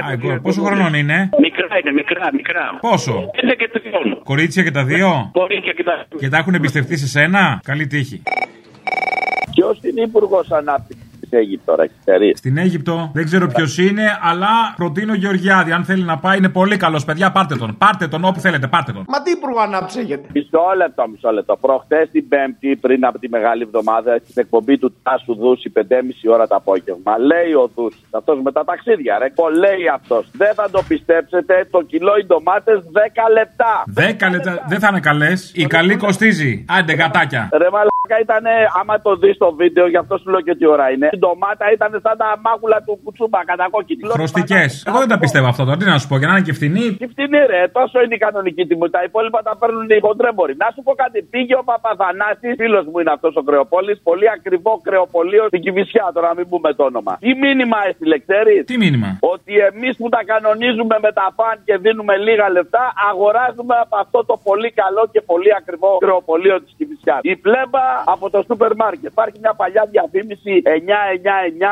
Α, 0.05 0.12
εγγόνα. 0.15 0.39
Πόσο 0.48 0.62
χρονών 0.67 0.93
είναι; 1.01 1.17
Μικρά 1.45 1.67
είναι, 1.79 1.91
μικρά, 2.00 2.25
μικρά. 2.39 2.65
Πόσο; 2.89 3.15
11 3.41 3.55
και 3.62 3.67
τριών. 3.75 4.07
Κορίτσια 4.24 4.63
και 4.63 4.72
τα 4.72 4.83
δύο; 4.91 5.10
Κορίτσια 5.41 5.74
και 5.77 5.83
τα 5.83 6.05
Και 6.22 6.29
τα 6.29 6.38
έχουν 6.38 6.53
εμπιστευτεί 6.53 6.95
σε 6.98 7.07
σένα; 7.07 7.60
Καλή 7.63 7.88
τύχη. 7.88 8.17
Ποιος 9.55 9.79
είναι 9.88 10.01
υπουργός 10.01 10.51
ανάπτυξης; 10.51 11.02
στην 11.02 11.02
Αίγυπτο, 11.34 11.75
ρε, 11.75 11.86
ξέρεις. 12.06 12.38
Στην 12.38 12.58
Αίγυπτο 12.58 13.12
δεν 13.13 13.25
ξέρω 13.25 13.48
ποιος 13.48 13.78
είναι, 13.78 14.06
αλλά 14.22 14.48
προτείνω 14.75 15.13
Γεωργιάδη. 15.13 15.72
Αν 15.72 15.84
θέλει 15.84 16.04
να 16.04 16.18
πάει, 16.18 16.38
είναι 16.38 16.50
πολύ 16.50 16.78
καλός. 16.78 17.06
Παιδιά, 17.06 17.32
πάρτε 17.32 17.56
τον. 17.56 17.78
Πάρτε 17.78 18.08
τον 18.08 18.25
όπου 18.25 18.40
θέλετε, 18.40 18.68
πάρτε 18.68 18.92
τον. 18.92 19.04
Μα 19.08 19.22
τι 19.22 19.32
υπουργό 19.32 19.60
ανάπτυξη 19.60 20.00
έχετε. 20.00 20.28
Μισό 20.34 20.66
λεπτό, 20.78 21.08
μισό 21.08 21.32
λεπτό. 21.32 21.58
Προχτές 21.62 22.10
την 22.12 22.28
Πέμπτη, 22.28 22.75
πριν 22.75 23.06
από 23.06 23.20
τη 23.20 23.30
μεγάλη 23.30 23.62
εβδομάδα, 23.62 24.18
στην 24.30 24.44
εκπομπή 24.44 24.78
του 24.78 24.94
Τάσου 25.04 25.36
Δούση, 25.36 25.70
5,5 25.70 26.34
ώρα 26.34 26.48
το 26.48 26.56
απόγευμα, 26.56 27.18
λέει 27.18 27.54
ο 27.63 27.70
Δούση, 27.75 28.04
αυτός 28.12 28.42
με 28.42 28.52
τα 28.52 28.63
ταξίδια, 28.63 29.18
ρε. 29.18 29.30
Πω 29.30 29.50
λέει 29.50 29.84
αυτός. 29.94 30.30
Δεν 30.32 30.54
θα 30.54 30.70
το 30.70 30.84
πιστέψετε, 30.88 31.68
το 31.72 31.82
κιλό 31.82 32.13
οι 32.20 32.25
ντομάτες 32.25 32.78
10 32.92 33.30
λεπτά. 33.38 33.74
10 33.96 34.32
λεπτά. 34.32 34.66
Δεν 34.68 34.80
θα 34.80 34.88
είναι 34.92 35.00
καλέ. 35.00 35.32
Η 35.54 35.66
καλή 35.66 35.96
κοστίζει. 35.96 36.66
Άντε, 36.78 36.94
γατάκια. 36.94 37.50
Ρε 37.52 37.70
μαλάκα 37.75 38.18
ήταν, 38.22 38.46
άμα 38.82 39.02
το 39.02 39.16
δεις 39.16 39.36
στο 39.36 39.54
βίντεο, 39.54 39.88
γι' 39.88 39.98
αυτό 39.98 40.18
σου 40.18 40.30
λέω 40.30 40.42
και 40.42 40.56
τι 40.56 40.66
ώρα 40.68 40.92
είναι. 40.92 41.10
Η 41.24 41.25
ντομάτα 41.25 41.65
ήταν 41.75 41.92
σαν 42.06 42.15
τα 42.22 42.30
μάγουλα 42.46 42.77
του 42.86 42.94
κουτσούμπα, 43.03 43.39
κατακόκκινη. 43.51 44.01
Χρωστικές. 44.18 44.70
Εγώ 44.89 44.98
δεν 45.03 45.10
τα 45.13 45.18
πιστεύω 45.24 45.48
αυτό 45.53 45.63
τώρα. 45.68 45.77
Τι 45.82 45.86
να 45.94 45.98
σου 46.01 46.08
πω, 46.10 46.15
για 46.22 46.27
να 46.30 46.34
είναι 46.36 46.46
και 46.48 46.56
φθηνή. 46.58 46.88
Τι 47.01 47.06
φτηνή, 47.13 47.42
ρε, 47.53 47.62
τόσο 47.77 47.96
είναι 48.03 48.15
η 48.20 48.22
κανονική 48.25 48.63
τιμή. 48.70 48.88
Τα 48.98 49.01
υπόλοιπα 49.08 49.39
τα 49.48 49.53
παίρνουν 49.60 49.88
οι 49.96 50.00
χοντρέμποροι. 50.06 50.53
Να 50.63 50.68
σου 50.74 50.82
πω 50.86 50.92
κάτι, 51.03 51.18
πήγε 51.34 51.56
ο 51.62 51.63
Παπαδανάση, 51.72 52.48
φίλος 52.62 52.86
μου 52.89 52.98
είναι 53.01 53.13
αυτός 53.18 53.34
ο 53.39 53.44
Κρεοπόλης, 53.48 53.98
πολύ 54.10 54.27
ακριβό 54.38 54.72
κρεοπολείο 54.88 55.44
στην 55.51 55.62
Κυβισιά, 55.65 56.06
τώρα 56.15 56.27
να 56.32 56.36
μην 56.39 56.48
πούμε 56.51 56.70
το 56.77 56.84
όνομα. 56.92 57.13
Τι 57.25 57.32
μήνυμα 57.44 57.77
έστειλε, 57.89 58.18
ξέρεις; 58.25 58.60
Τι 58.72 58.75
μήνυμα; 58.84 59.10
Ότι 59.34 59.53
εμείς 59.70 59.94
που 60.00 60.08
τα 60.15 60.22
κανονίζουμε 60.32 60.96
με 61.06 61.12
τα 61.20 61.25
φαν 61.38 61.56
και 61.68 61.74
δίνουμε 61.86 62.13
λίγα 62.27 62.48
λεφτά, 62.56 62.84
αγοράζουμε 63.10 63.75
από 63.84 63.96
αυτό 64.03 64.20
το 64.30 64.36
πολύ 64.48 64.70
καλό 64.82 65.03
και 65.13 65.22
πολύ 65.32 65.51
ακριβό 65.60 65.89
κρεοπολείο 66.06 66.56
της 66.63 66.72
Κυβισιά. 66.77 67.18
Η 67.32 67.36
πλέμπα 67.46 67.86
από 68.13 68.25
το 68.34 68.39
σούπερ 68.48 68.72
μάρκετ. 68.82 69.12
Υπάρχει 69.15 69.38
μια 69.44 69.53
παλιά 69.62 69.84
διαφήμιση 69.94 70.53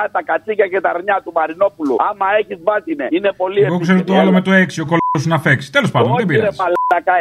999 0.05 0.09
τα 0.11 0.21
κατσίκια 0.29 0.67
και 0.67 0.79
τα 0.81 0.89
αρνιά 0.89 1.17
του 1.23 1.31
Μαρινόπουλου. 1.37 1.95
Άμα 2.09 2.25
έχεις 2.39 2.59
βάτινε, 2.67 3.07
είναι 3.09 3.31
πολύ 3.41 3.61
Εγώ 3.61 3.79
ξέρω 3.79 4.03
το 4.03 4.13
άλλο 4.19 4.31
με 4.31 4.41
το 4.41 4.51
6, 4.51 4.83
ο 4.83 4.85
κολλό 4.91 5.17
να 5.33 5.39
φέξει. 5.45 5.71
Τέλος 5.71 5.91
πάντων, 5.91 6.15
δεν 6.17 6.25
πειράζει. 6.25 6.57
Μαλάκα, 6.61 7.13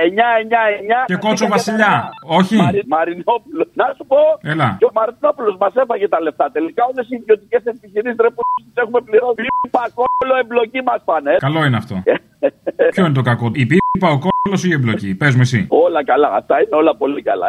999 1.02 1.04
Και 1.10 1.16
κότσο 1.24 1.46
βασιλιά. 1.46 1.92
Όχι. 2.38 2.56
Μαρι... 2.56 2.82
Μαρινόπουλος. 2.94 3.68
Να 3.80 3.86
σου 3.96 4.04
πω. 4.12 4.20
Έλα. 4.52 4.76
Και 4.78 4.84
ο 4.90 4.92
Μαρινόπουλος 4.98 5.56
μας 5.62 5.72
έφαγε 5.82 6.08
τα 6.08 6.20
λεφτά. 6.20 6.50
Τελικά 6.56 6.82
όλες 6.90 7.06
οι 7.10 7.14
ιδιωτικές 7.20 7.62
επιχειρήσεις 7.64 8.18
ρε 8.24 8.30
που 8.36 8.42
τις 8.64 8.76
έχουμε 8.82 9.00
πληρώσει. 9.00 9.40
Πακόλο 9.70 10.34
εμπλοκή 10.42 10.80
μας 10.82 11.00
πάνε. 11.04 11.36
Καλό 11.38 11.64
είναι 11.64 11.76
αυτό. 11.76 12.02
Ποιο 12.90 13.04
είναι 13.04 13.14
το 13.14 13.22
κακό, 13.22 13.50
η 13.54 13.66
πίπα, 13.66 14.08
ο 14.16 14.18
κόλλο 14.18 14.56
ή 14.64 14.68
η 14.68 14.72
εμπλοκή; 14.72 15.14
Πες 15.14 15.34
μου 15.34 15.40
εσύ. 15.40 15.66
Όλα 15.68 16.04
καλά. 16.04 16.28
Αυτά 16.32 16.54
είναι 16.62 16.76
όλα 16.80 16.96
πολύ 16.96 17.22
καλά. 17.22 17.48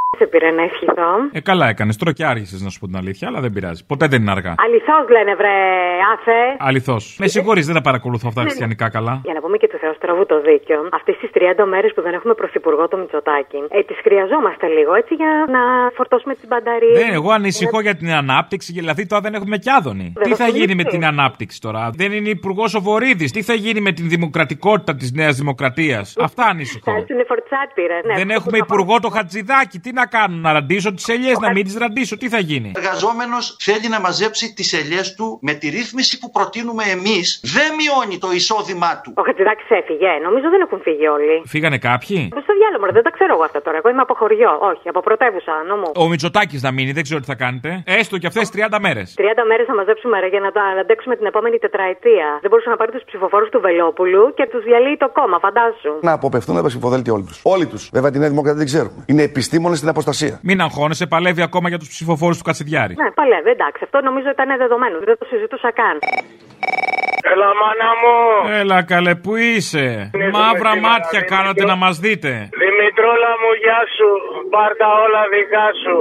σε 0.17 0.25
πήρε 0.27 0.51
να 0.51 0.63
ευχηθώ. 0.63 1.11
Ε, 1.31 1.39
καλά 1.41 1.67
έκανες. 1.67 1.97
Τώρα 1.97 2.11
και 2.13 2.25
άργησες 2.25 2.61
να 2.61 2.69
σου 2.69 2.79
πω 2.79 2.85
την 2.85 2.97
αλήθεια, 2.97 3.27
αλλά 3.27 3.39
δεν 3.39 3.51
πειράζει. 3.51 3.85
Ποτέ 3.85 4.05
δεν 4.07 4.21
είναι 4.21 4.31
αργά. 4.31 4.53
Αληθώς 4.65 5.03
λένε, 5.15 5.35
βρε, 5.35 5.55
άφε. 6.13 6.39
Αληθώς. 6.69 7.03
Με 7.19 7.27
συγχωρείς, 7.27 7.65
δεν 7.65 7.75
τα 7.75 7.81
παρακολουθώ 7.81 8.27
αυτά 8.27 8.41
χριστιανικά 8.41 8.89
καλά. 8.89 9.21
Για 9.23 9.33
να 9.33 9.41
πούμε 9.41 9.57
και 9.57 9.67
του 9.67 9.77
Θεού 9.81 9.93
τραβού 9.99 10.25
το 10.25 10.41
δίκιο, 10.41 10.79
αυτές 10.91 11.15
τις 11.21 11.29
30 11.33 11.65
μέρες 11.65 11.91
που 11.95 12.01
δεν 12.01 12.13
έχουμε 12.13 12.33
πρωθυπουργό 12.33 12.87
το 12.87 12.97
Μητσοτάκι, 12.97 13.59
ε, 13.69 13.83
τις 13.83 13.97
χρειαζόμαστε 14.05 14.67
λίγο 14.67 14.93
έτσι 15.01 15.13
για 15.13 15.31
να 15.55 15.59
φορτώσουμε 15.97 16.33
τις 16.33 16.47
μπανταρίες. 16.47 16.97
Ναι, 16.99 17.13
εγώ 17.13 17.31
ανησυχώ 17.31 17.81
για 17.81 17.95
την 17.95 18.09
ανάπτυξη, 18.21 18.73
δηλαδή 18.73 19.05
τώρα 19.05 19.21
δεν 19.21 19.33
έχουμε 19.33 19.57
κι 19.57 19.69
άδωνη. 19.69 20.13
Τι 20.23 20.33
θα 20.35 20.47
γίνει 20.47 20.75
με 20.75 20.83
την 20.83 21.05
ανάπτυξη 21.05 21.61
τώρα, 21.61 21.89
δεν 21.95 22.11
είναι 22.11 22.29
υπουργός 22.29 22.75
ο 22.75 22.81
Βορύδης, 22.81 23.31
τι 23.31 23.41
θα 23.41 23.53
γίνει 23.53 23.81
με 23.81 23.91
την 23.91 24.09
δημοκρατικότητα 24.09 24.95
της 24.95 25.11
Νέας 25.11 25.35
Δημοκρατίας; 25.35 26.15
Αυτά 26.19 26.43
ανησυχώ. 26.45 26.91
Ναι, 28.05 28.15
δεν 28.15 28.29
έχουμε 28.29 28.57
υπουργό 28.57 28.99
το 28.99 29.09
Χατζηδάκι, 29.09 29.79
τι 29.79 29.91
να 30.03 30.07
κάνουν, 30.17 30.39
να 30.47 30.51
ραντίσω 30.57 30.89
τις 30.97 31.07
ελιές, 31.15 31.37
να 31.45 31.49
μην 31.55 31.63
τις 31.67 31.75
ραντίσω, 31.83 32.13
τι 32.21 32.27
θα 32.33 32.39
γίνει; 32.49 32.69
Ο 32.75 32.79
εργαζόμενος 32.83 33.43
θέλει 33.67 33.87
να 33.95 33.99
μαζέψει 34.05 34.45
τις 34.57 34.69
ελιές 34.79 35.07
του 35.17 35.27
με 35.47 35.53
τη 35.59 35.65
ρύθμιση 35.77 36.13
που 36.21 36.27
προτείνουμε 36.37 36.83
εμείς, 36.95 37.25
δεν 37.55 37.69
μειώνει 37.79 38.17
το 38.25 38.29
εισόδημά 38.37 38.91
του. 39.01 39.09
Ο 39.21 39.23
Χατζηδάκης 39.27 39.69
έφυγε, 39.79 40.11
νομίζω 40.27 40.47
δεν 40.53 40.61
έχουν 40.65 40.79
φύγει 40.87 41.07
όλοι. 41.17 41.35
Φύγανε 41.53 41.77
κάποιοι; 41.89 42.17
Προ 42.35 42.43
το 42.49 42.53
διάλογο, 42.59 42.85
δεν 42.97 43.03
τα 43.07 43.11
ξέρω 43.17 43.31
εγώ 43.35 43.43
αυτά 43.49 43.59
τώρα. 43.65 43.77
Εγώ 43.81 43.89
είμαι 43.91 44.03
από 44.07 44.13
χωριό, 44.21 44.51
όχι, 44.71 44.85
από 44.91 44.99
πρωτεύουσα, 45.07 45.53
νομού. 45.71 45.89
Ο 46.03 46.03
Μητσοτάκης 46.11 46.61
να 46.67 46.71
μείνει, 46.75 46.91
δεν 46.97 47.03
ξέρω 47.07 47.19
τι 47.23 47.27
θα 47.33 47.37
κάνετε. 47.43 47.69
Έστω 47.99 48.15
και 48.21 48.27
αυτές 48.31 48.45
30 48.49 48.79
μέρες. 48.85 49.07
30 49.17 49.43
μέρες 49.49 49.65
θα 49.69 49.75
μαζέψουμε 49.79 50.15
ρε, 50.23 50.27
για 50.33 50.41
να 50.47 50.51
τα 50.57 50.63
αντέξουμε 50.81 51.13
την 51.19 51.25
επόμενη 51.31 51.57
τετραετία. 51.65 52.27
Δεν 52.43 52.49
μπορούσε 52.51 52.69
να 52.73 52.77
πάρει 52.79 52.91
τους 52.95 53.03
ψηφοφόρους 53.09 53.49
του 53.53 53.59
Βελόπουλου 53.65 54.23
και 54.37 54.45
τους 54.51 54.61
διαλύει 54.67 54.97
το 55.03 55.09
κόμμα, 55.17 55.37
φαντάσου. 55.45 55.93
Να 56.01 56.11
αποπευθούν 56.19 56.55
από 56.57 56.67
ψηφοδέλτια 56.67 57.13
όλοι 57.17 57.25
του. 57.29 57.35
Όλοι 57.53 57.65
τους. 57.71 57.83
Βέβαια 57.97 58.11
τη 58.11 58.17
Νέα 58.19 58.29
Δημοκρατία 58.33 58.59
δεν 58.63 58.69
ξέρουν. 58.71 58.93
Είναι 59.11 59.23
επιστήμονες 59.31 59.77
στην 59.77 59.89
αποστασία. 59.95 60.33
Μην 60.49 60.57
αγχώνεσαι, 60.65 61.05
παλεύει 61.13 61.41
ακόμα 61.49 61.67
για 61.71 61.79
τους 61.81 61.89
ψηφοφόρους 61.93 62.37
του 62.37 62.43
Κατσιδιάρη. 62.49 62.93
Ναι, 63.03 63.09
παλεύει, 63.19 63.49
εντάξει. 63.57 63.81
Αυτό 63.87 63.97
νομίζω 64.07 64.29
ήταν 64.35 64.49
δεδομένο. 64.63 64.95
Δεν 65.09 65.17
το 65.21 65.25
συζητούσα 65.31 65.69
καν. 65.79 65.95
Έλα, 67.33 67.49
μάνα 67.61 67.89
μου. 68.01 68.15
Έλα, 68.59 68.79
καλέ, 68.93 69.13
που 69.23 69.35
είσαι; 69.35 69.85
Μαύρα 70.35 70.73
μάτια 70.85 71.21
κάνατε 71.33 71.63
να 71.71 71.75
μας 71.83 71.95
δείτε. 71.99 72.31
Δημητρόλα 72.63 73.31
μου, 73.41 73.51
γεια 73.63 73.81
σου. 73.95 74.09
Πάρτα 74.53 74.87
όλα 75.03 75.21
δικά 75.33 75.67
σου. 75.81 75.95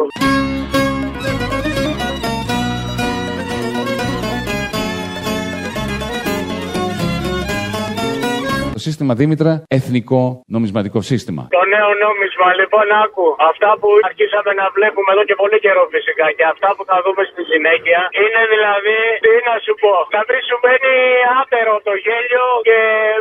Σύστημα 8.87 9.13
Δήμητρα 9.21 9.53
εθνικό 9.79 10.23
νομισματικό 10.57 11.01
σύστημα. 11.11 11.43
Το 11.59 11.65
νέο 11.75 11.91
νόμισμα, 12.05 12.49
λοιπόν, 12.61 12.87
άκου. 13.05 13.27
Αυτά 13.51 13.71
που 13.81 13.89
αρχίσαμε 14.09 14.53
να 14.61 14.67
βλέπουμε 14.77 15.11
εδώ 15.15 15.25
και 15.29 15.37
πολύ 15.43 15.59
καιρό 15.65 15.83
φυσικά 15.97 16.27
και 16.37 16.45
αυτά 16.53 16.69
που 16.77 16.83
θα 16.91 16.97
δούμε 17.05 17.23
στη 17.33 17.43
συνέχεια 17.53 18.01
είναι 18.23 18.43
δηλαδή, 18.55 18.99
τι 19.25 19.33
να 19.49 19.55
σου 19.65 19.75
πω, 19.83 19.95
να 20.17 20.21
μην 20.29 20.41
σου 20.49 20.57
μένει 20.65 20.97
άπερο 21.41 21.75
το 21.89 21.95
γέλιο 22.05 22.47
και 22.69 22.79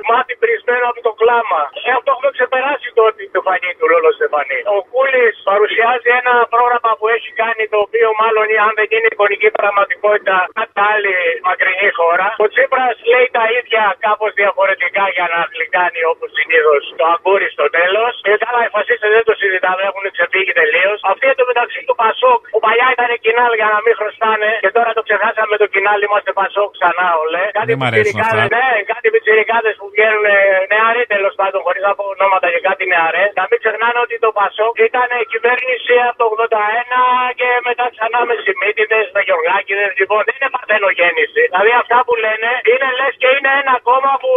μάτι 0.09 0.33
πρισμένο 0.41 0.85
από 0.91 0.99
το 1.07 1.11
κλάμα. 1.21 1.61
Ε, 1.87 1.89
αυτό 1.97 2.09
έχουμε 2.13 2.29
ξεπεράσει 2.37 2.87
το 2.97 3.01
ότι 3.09 3.23
το 3.35 3.39
φανεί 3.47 3.71
του 3.79 3.87
Λόλος 3.91 4.13
Στεφανή. 4.17 4.59
Ο 4.77 4.79
Κούλης 4.91 5.35
παρουσιάζει 5.49 6.09
ένα 6.21 6.35
πρόγραμμα 6.53 6.91
που 6.99 7.05
έχει 7.15 7.29
κάνει 7.41 7.63
το 7.73 7.77
οποίο 7.85 8.07
μάλλον 8.21 8.45
αν 8.65 8.73
δεν 8.79 8.89
είναι 8.95 9.09
εικονική 9.13 9.49
πραγματικότητα 9.59 10.37
κατά 10.59 10.83
άλλη 10.93 11.15
μακρινή 11.47 11.89
χώρα. 11.99 12.27
Ο 12.43 12.45
Τσίπρας 12.51 12.95
λέει 13.11 13.27
τα 13.37 13.45
ίδια 13.57 13.83
κάπως 14.05 14.31
διαφορετικά 14.41 15.03
για 15.15 15.27
να 15.33 15.39
γλυκάνει 15.53 16.01
όπως 16.13 16.29
συνήθως 16.37 16.81
το 16.99 17.05
αγκούρι 17.13 17.47
στο 17.55 17.65
τέλος. 17.77 18.11
Και 18.25 18.33
τα 18.41 18.47
άλλα 18.49 18.61
οι 18.67 18.71
φασίστες 18.75 19.09
δεν 19.15 19.23
το 19.29 19.33
συζητάμε, 19.41 19.81
έχουν 19.89 20.03
ξεφύγει 20.15 20.53
τελείως. 20.61 20.97
Αυτή 21.11 21.25
εντωμεταξύ 21.33 21.79
του 21.87 21.95
Πασόκ 22.03 22.39
που 22.53 22.59
παλιά 22.65 22.87
ήταν 22.95 23.09
κοινάλ 23.25 23.51
για 23.61 23.69
να 23.73 23.79
μην 23.85 23.93
χρωστάνε 23.99 24.49
και 24.63 24.71
τώρα 24.77 24.91
το 24.97 25.01
ξεχάσαμε 25.07 25.55
το 25.61 25.67
κοινάλ, 25.73 25.99
είμαστε 26.07 26.31
Πασόκ 26.41 26.69
ξανά 26.77 27.07
ολέ. 27.23 27.45
Κάτι 27.57 27.67
Δεν 27.71 27.77
μ' 27.81 27.85
αρέσουν 27.89 28.03
πιτσιρικάδες, 28.05 28.45
αυτά. 28.45 28.55
ναι, 28.57 28.69
κάτι 28.91 29.07
πιτσιρικάδες 29.13 29.73
που 29.79 29.87
βγαίνουν 29.93 30.25
ε, 30.35 30.37
νεαροί 30.73 31.03
τέλος 31.15 31.33
πάντων, 31.39 31.59
χωρίς 31.65 31.83
να 31.87 31.91
πω 31.97 32.03
ονόματα 32.15 32.47
και 32.53 32.61
κάτι 32.69 32.83
νεαρέ. 32.93 33.25
Να 33.39 33.43
μην 33.49 33.57
ξεχνάνε 33.63 33.99
ότι 34.05 34.15
το 34.25 34.29
Πασόκ 34.39 34.73
ήταν 34.89 35.09
κυβέρνηση 35.33 35.95
από 36.09 36.17
το 36.21 36.25
81 36.53 36.93
και 37.39 37.49
μετά 37.67 37.85
ξανά 37.95 38.19
με 38.29 38.35
Σιμίτιδε, 38.43 38.99
με 39.15 39.21
Γεωργάκηδε. 39.27 39.85
Λοιπόν, 40.01 40.21
δεν 40.27 40.35
είναι 40.37 40.51
παρθενογέννηση. 40.55 41.41
Δηλαδή 41.51 41.71
αυτά 41.83 41.97
που 42.05 42.13
λένε 42.25 42.49
είναι 42.71 42.89
λες 42.99 43.13
και 43.21 43.29
είναι 43.35 43.51
ένα 43.61 43.75
κόμμα 43.89 44.13
που 44.23 44.31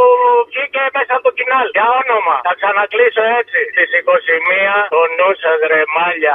βγήκε 0.50 0.82
μέσα 0.96 1.01
από 1.14 1.22
το 1.28 1.32
κοινάλ. 1.38 1.66
Για 1.76 1.86
όνομα. 2.02 2.36
Θα 2.46 2.52
ξανακλείσω 2.58 3.22
έτσι. 3.40 3.58
Στις 3.72 3.90
21 4.00 4.76
το 4.94 5.00
νους 5.16 5.36
σας 5.44 5.58
ρε 5.70 5.82
μάλια. 5.96 6.34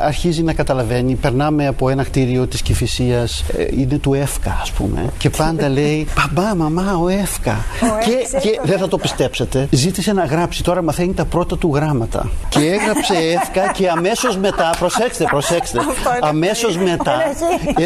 Αρχίζει 0.00 0.42
να 0.42 0.54
καταλαβαίνει. 0.54 1.14
Περνάμε 1.14 1.66
από 1.66 1.88
ένα 1.88 2.04
κτίριο 2.04 2.46
της 2.46 2.62
Κηφισίας, 2.62 3.44
ε, 3.58 3.66
είναι 3.80 3.98
του 3.98 4.14
ΕΦΚΑ 4.14 4.58
ας 4.62 4.72
πούμε. 4.72 5.00
Και 5.18 5.30
πάντα 5.30 5.68
λέει 5.68 6.06
«Παπά, 6.20 6.54
μαμά, 6.54 6.88
ο 7.04 7.08
ΕΦΚΑ». 7.08 7.56
και, 8.06 8.16
και 8.44 8.60
δεν 8.62 8.78
θα 8.78 8.88
το 8.88 8.98
πιστέψετε. 8.98 9.68
Ζήτησε 9.70 10.12
να 10.12 10.24
γράψει, 10.24 10.64
τώρα 10.64 10.82
μαθαίνει 10.82 11.14
τα 11.14 11.24
πρώτα 11.24 11.58
του 11.58 11.70
γράμματα. 11.74 12.30
Και 12.48 12.60
έγραψε 12.76 13.14
ΕΦΚΑ 13.36 13.72
και 13.76 13.88
αμέσως 13.96 14.36
μετά, 14.46 14.68
προσέξτε, 14.78 15.24
προσέξτε, 15.30 15.78
αμέσως 16.20 16.76
μετά 16.76 17.16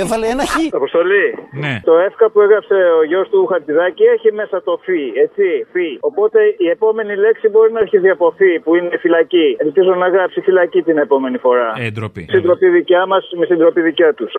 έβαλε 0.01 0.27
ένα 0.35 0.45
χ. 0.47 0.55
Αποστολή. 0.73 1.27
Ναι. 1.63 1.75
Το 1.85 1.95
εύκα 2.09 2.31
που 2.31 2.41
έγραψε 2.41 2.77
ο 3.01 3.03
γιος 3.11 3.29
του 3.33 3.47
Χαρτιδάκη 3.51 4.05
έχει 4.17 4.29
μέσα 4.41 4.57
το 4.69 4.75
φι. 4.85 5.03
Έτσι, 5.25 5.47
φι. 5.73 5.89
Οπότε 6.11 6.39
η 6.65 6.67
επόμενη 6.77 7.15
λέξη 7.25 7.47
μπορεί 7.53 7.71
να 7.73 7.81
αρχίσει 7.85 8.09
από 8.17 8.27
φι, 8.39 8.51
που 8.65 8.71
είναι 8.77 8.97
φυλακή. 9.05 9.49
Ελπίζω 9.65 9.93
να 10.03 10.09
γράψει 10.15 10.41
φυλακή 10.41 10.81
την 10.89 10.99
επόμενη 11.07 11.39
φορά. 11.45 11.75
Ε, 11.79 11.91
ντροπή. 11.91 12.27
Συντροπή 12.31 12.69
δικιά 12.69 13.07
μας 13.07 13.25
με 13.39 13.47
συντροπή 13.47 13.81
δικιά 13.81 14.15
τους. 14.15 14.33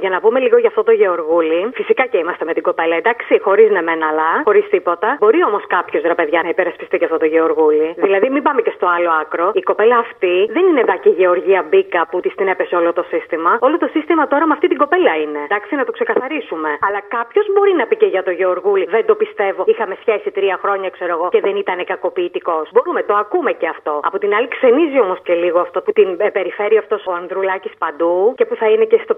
Για 0.00 0.10
να 0.10 0.20
πούμε 0.20 0.38
λίγο 0.40 0.56
για 0.58 0.68
αυτό 0.68 0.82
το 0.82 0.92
Γεωργούλη, 0.92 1.60
φυσικά 1.74 2.06
και 2.06 2.18
είμαστε 2.18 2.44
με 2.44 2.52
την 2.52 2.62
κοπέλα, 2.62 2.96
εντάξει, 2.96 3.40
χωρίς 3.46 3.70
ναι 3.70 3.82
μεν 3.82 4.02
αλλά, 4.02 4.30
χωρίς 4.44 4.68
τίποτα. 4.68 5.16
Μπορεί 5.20 5.44
όμως 5.44 5.64
κάποιος 5.66 6.02
ρε 6.02 6.14
παιδιά 6.14 6.40
να 6.42 6.48
υπερασπιστεί 6.48 6.98
και 6.98 7.04
αυτό 7.04 7.18
το 7.18 7.24
Γεωργούλη. 7.24 7.94
Δηλαδή, 7.96 8.30
μην 8.30 8.42
πάμε 8.42 8.60
και 8.62 8.72
στο 8.76 8.86
άλλο 8.96 9.10
άκρο. 9.20 9.50
Η 9.54 9.62
κοπέλα 9.62 9.96
αυτή 9.98 10.34
δεν 10.56 10.64
είναι 10.68 10.80
εδώ 10.80 10.96
και 11.02 11.08
η 11.08 11.16
Γεωργία 11.20 11.60
Μπίκα 11.68 12.06
που 12.10 12.20
της 12.20 12.34
την 12.34 12.48
έπεσε 12.48 12.76
όλο 12.76 12.92
το 12.92 13.04
σύστημα. 13.12 13.58
Όλο 13.60 13.76
το 13.78 13.88
σύστημα 13.94 14.26
τώρα 14.26 14.46
με 14.46 14.52
αυτή 14.52 14.66
την 14.68 14.78
κοπέλα 14.78 15.14
είναι. 15.22 15.40
Εντάξει, 15.48 15.74
να 15.74 15.84
το 15.84 15.92
ξεκαθαρίσουμε. 15.92 16.70
Αλλά 16.86 17.00
κάποιος 17.16 17.46
μπορεί 17.52 17.72
να 17.80 17.86
πει 17.86 17.96
και 17.96 18.06
για 18.06 18.22
το 18.22 18.30
Γεωργούλη, 18.30 18.84
δεν 18.84 19.06
το 19.06 19.14
πιστεύω. 19.14 19.64
Είχαμε 19.66 19.96
σχέση 20.00 20.30
τρία 20.30 20.56
χρόνια, 20.62 20.88
ξέρω 20.90 21.12
εγώ, 21.16 21.28
και 21.28 21.40
δεν 21.40 21.56
ήταν 21.56 21.84
κακοποιητικός. 21.84 22.64
Μπορούμε, 22.72 23.02
το 23.02 23.14
ακούμε 23.14 23.52
και 23.52 23.68
αυτό. 23.68 24.00
Από 24.02 24.18
την 24.18 24.34
άλλη, 24.34 24.48
ξενίζει 24.48 24.98
όμως 25.00 25.18
και 25.22 25.34
λίγο 25.34 25.58
αυτό 25.60 25.78
που 25.82 25.92
την 25.92 26.08
ε, 26.18 26.30
περιφέρει 26.30 26.76
αυτός 26.76 27.06
ο 27.06 27.12
Ανδρουλάκης 27.12 27.72
παντού 27.78 28.34
και 28.36 28.44
που 28.44 28.56
θα 28.56 28.66
είναι 28.68 28.84
και 28.84 29.00
στο 29.04 29.14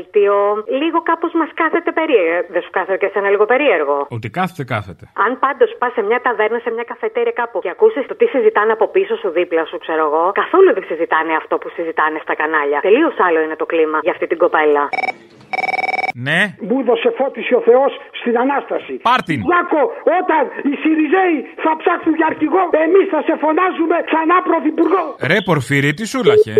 ψηφοδέλτιο. 0.00 0.36
Λίγο 0.82 0.98
κάπως 1.10 1.32
μας 1.40 1.50
κάθεται 1.60 1.90
περίεργο. 1.98 2.46
Δεν 2.54 2.62
σου 2.64 2.70
κάθεται 2.76 2.98
και 3.00 3.08
εσένα 3.10 3.28
λίγο 3.34 3.44
περίεργο; 3.52 3.96
Ότι 4.16 4.28
κάθεται, 4.38 4.64
κάθεται. 4.74 5.04
Αν 5.24 5.32
πάντως 5.44 5.70
πας 5.80 5.92
σε 5.96 6.02
μια 6.08 6.20
ταβέρνα, 6.26 6.58
σε 6.64 6.70
μια 6.76 6.86
καφετέρια 6.92 7.34
κάπου 7.40 7.56
και 7.64 7.70
ακούσεις 7.76 8.02
το 8.10 8.14
τι 8.20 8.26
συζητάνε 8.34 8.72
από 8.76 8.86
πίσω 8.94 9.14
σου, 9.20 9.28
δίπλα 9.38 9.64
σου, 9.70 9.78
ξέρω 9.84 10.02
εγώ, 10.08 10.24
καθόλου 10.42 10.70
δεν 10.76 10.84
συζητάνε 10.90 11.32
αυτό 11.40 11.54
που 11.60 11.68
συζητάνε 11.76 12.18
στα 12.24 12.34
κανάλια. 12.40 12.78
Τελείως 12.86 13.14
άλλο 13.26 13.38
είναι 13.44 13.56
το 13.62 13.66
κλίμα 13.72 13.98
για 14.06 14.12
αυτή 14.14 14.26
την 14.30 14.38
κοπέλα. 14.44 14.84
Ναι. 16.26 16.40
Μου 16.68 16.78
δώσε 16.88 17.10
φώτιση 17.18 17.52
ο 17.60 17.62
Θεός 17.68 17.92
στην 18.20 18.34
ανάσταση. 18.44 18.94
Πάρτιν. 19.08 19.40
Γιάκο, 19.48 19.82
όταν 20.18 20.42
οι 20.68 20.74
Σιριζέοι 20.82 21.36
θα 21.64 21.72
ψάξουν 21.80 22.14
για 22.18 22.26
αρχηγό, 22.32 22.62
εμείς 22.84 23.06
θα 23.12 23.20
σε 23.28 23.34
φωνάζουμε 23.42 23.96
ξανά 24.08 24.36
πρωθυπουργό. 24.48 25.04
Ρε 25.30 25.38
Πορφύρη, 25.48 25.90
τι 25.98 26.04
σούλαχε. 26.12 26.54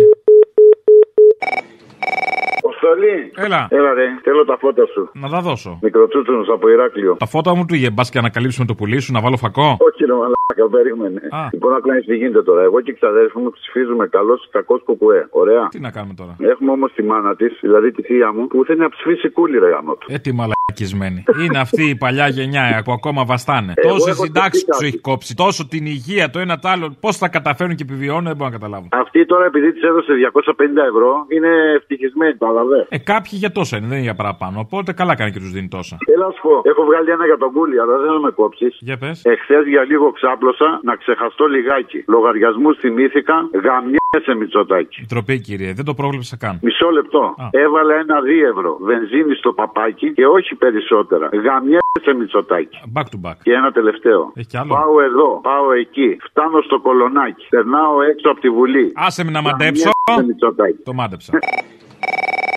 Αποστολή. 2.81 3.31
Έλα. 3.35 3.67
Έλα, 3.69 3.93
ρε. 3.93 4.07
Θέλω 4.23 4.45
τα 4.45 4.57
φώτα 4.57 4.85
σου. 4.93 5.09
Να 5.13 5.29
τα 5.29 5.39
δώσω. 5.41 5.79
Μικροτσούτσουνος 5.81 6.47
από 6.49 6.69
Ηράκλειο. 6.69 7.15
Τα 7.19 7.25
φώτα 7.25 7.55
μου 7.55 7.65
του 7.65 7.75
είχε 7.75 7.89
μπας 7.89 8.09
και 8.09 8.17
ανακαλύψουμε 8.17 8.65
το 8.65 8.75
πουλί 8.75 8.99
σου, 8.99 9.11
να 9.11 9.21
βάλω 9.21 9.37
φακό. 9.37 9.77
Όχι, 9.87 10.05
ρε 10.05 10.13
μαλάκα, 10.13 10.65
περίμενε. 10.71 11.21
Α. 11.29 11.47
Λοιπόν, 11.51 11.71
να 11.71 11.99
τι 12.01 12.15
γίνεται 12.15 12.43
τώρα. 12.43 12.61
Εγώ 12.61 12.81
και 12.81 12.91
η 12.91 12.93
ξαδέρφη 12.93 13.37
μου 13.37 13.49
ψηφίζουμε 13.51 14.07
καλό 14.07 14.33
ή 14.33 14.47
κακός 14.51 14.81
κουκουέ. 14.85 15.27
Ωραία. 15.29 15.67
Τι 15.67 15.79
να 15.79 15.91
κάνουμε 15.91 16.13
τώρα; 16.13 16.35
Έχουμε 16.39 16.71
όμως 16.71 16.91
τη 16.93 17.03
μάνα 17.03 17.35
της, 17.35 17.57
δηλαδή 17.61 17.91
τη 17.91 18.01
θεία 18.01 18.33
μου, 18.33 18.47
που 18.47 18.65
θέλει 18.65 18.79
να 18.79 18.89
ψηφίσει 18.89 19.29
κούλι, 19.29 19.57
ρε 19.59 19.69
γάμο 19.69 19.95
του. 19.95 20.07
Ε, 20.09 20.17
τι 20.17 20.31
μαλακισμένη. 20.33 21.23
Είναι 21.43 21.59
αυτή 21.59 21.83
η 21.89 21.95
παλιά 21.95 22.27
γενιά 22.27 22.81
που 22.85 22.91
ακόμα 22.91 23.25
βαστάνε. 23.25 23.73
Εγώ 23.75 23.93
Τόσες 23.93 24.13
έχω 24.13 24.23
συντάξεις 24.23 24.61
σκεφτεί 24.61 24.81
του 24.81 24.85
έχει 24.85 24.99
κόψει, 24.99 25.35
τόσο 25.35 25.67
την 25.67 25.85
υγεία, 25.85 26.29
το 26.29 26.39
ένα 26.39 26.59
το 26.59 26.67
άλλο. 26.67 26.95
Πώς 26.99 27.17
θα 27.17 27.27
καταφέρουν 27.27 27.75
και 27.75 27.83
επιβιώνουν, 27.87 28.23
δεν 28.23 28.35
μπορώ 28.35 28.49
να 28.49 28.57
καταλάβω. 28.57 28.87
Αυτή 28.91 29.25
τώρα 29.25 29.45
επειδή 29.45 29.73
της 29.73 29.83
έδωσε 29.83 30.13
250 30.13 30.85
ευρώ 30.91 31.25
είναι 31.35 31.51
ευτυχισμένη, 31.75 32.33
παραδέ. 32.71 32.87
Ε, 32.89 32.97
κάποιοι 32.97 33.33
για 33.43 33.51
τόσα 33.51 33.77
είναι, 33.77 33.87
δεν 33.87 33.97
είναι 33.97 34.07
για 34.09 34.15
παραπάνω. 34.21 34.59
Οπότε 34.59 34.89
καλά 34.93 35.15
κάνει 35.15 35.31
και 35.31 35.39
τους 35.39 35.51
δίνει 35.51 35.67
τόσα. 35.67 35.97
Έλα 36.13 36.25
να 36.25 36.31
σου 36.31 36.41
πω, 36.47 36.55
έχω 36.71 36.81
βγάλει 36.89 37.09
ένα 37.09 37.25
για 37.25 37.37
τον 37.37 37.51
κούλι, 37.55 37.79
αλλά 37.81 37.97
δεν 37.97 38.07
θα 38.13 38.19
με 38.19 38.31
κόψεις. 38.31 38.77
Για 38.79 38.97
πες. 38.97 39.25
Εχθέ 39.25 39.57
για 39.73 39.83
λίγο 39.91 40.11
ξάπλωσα 40.11 40.79
να 40.83 40.95
ξεχαστώ 40.95 41.45
λιγάκι. 41.45 42.03
Λογαριασμούς 42.07 42.77
θυμήθηκα, 42.77 43.35
γαμιέσαι 43.65 44.33
Μητσοτάκι. 44.39 45.05
Τροπή, 45.13 45.39
κύριε, 45.39 45.73
δεν 45.73 45.85
το 45.85 45.93
πρόβλεψα 45.93 46.35
καν. 46.37 46.59
Μισό 46.61 46.89
λεπτό. 46.89 47.23
Α. 47.43 47.45
Έβαλα 47.51 47.93
ένα 48.03 48.21
δίευρο 48.21 48.77
βενζίνη 48.81 49.35
στο 49.35 49.51
παπάκι 49.53 50.13
και 50.13 50.25
όχι 50.25 50.55
περισσότερα. 50.55 51.29
Γαμιέσαι 51.45 52.13
Μητσοτάκι. 52.19 52.77
Back 52.95 53.07
to 53.13 53.17
back. 53.25 53.37
Και 53.43 53.53
ένα 53.53 53.71
τελευταίο. 53.71 54.31
Έχει 54.35 54.47
κι 54.47 54.57
άλλο. 54.57 54.73
Πάω 54.75 55.01
εδώ, 55.01 55.39
πάω 55.49 55.71
εκεί. 55.71 56.17
Φτάνω 56.27 56.61
στο 56.61 56.79
κολονάκι. 56.79 57.45
Περνάω 57.49 58.01
έξω 58.01 58.29
από 58.29 58.39
τη 58.39 58.49
Βουλή. 58.49 58.91
Άσε 58.95 59.23
με 59.23 59.31
να 59.31 59.41
μαντέψω. 59.41 59.89
Γαμιέσαι 60.07 60.27
Μητσοτάκι. 60.27 60.83
Το 60.83 60.93
μάντεψα. 60.93 61.31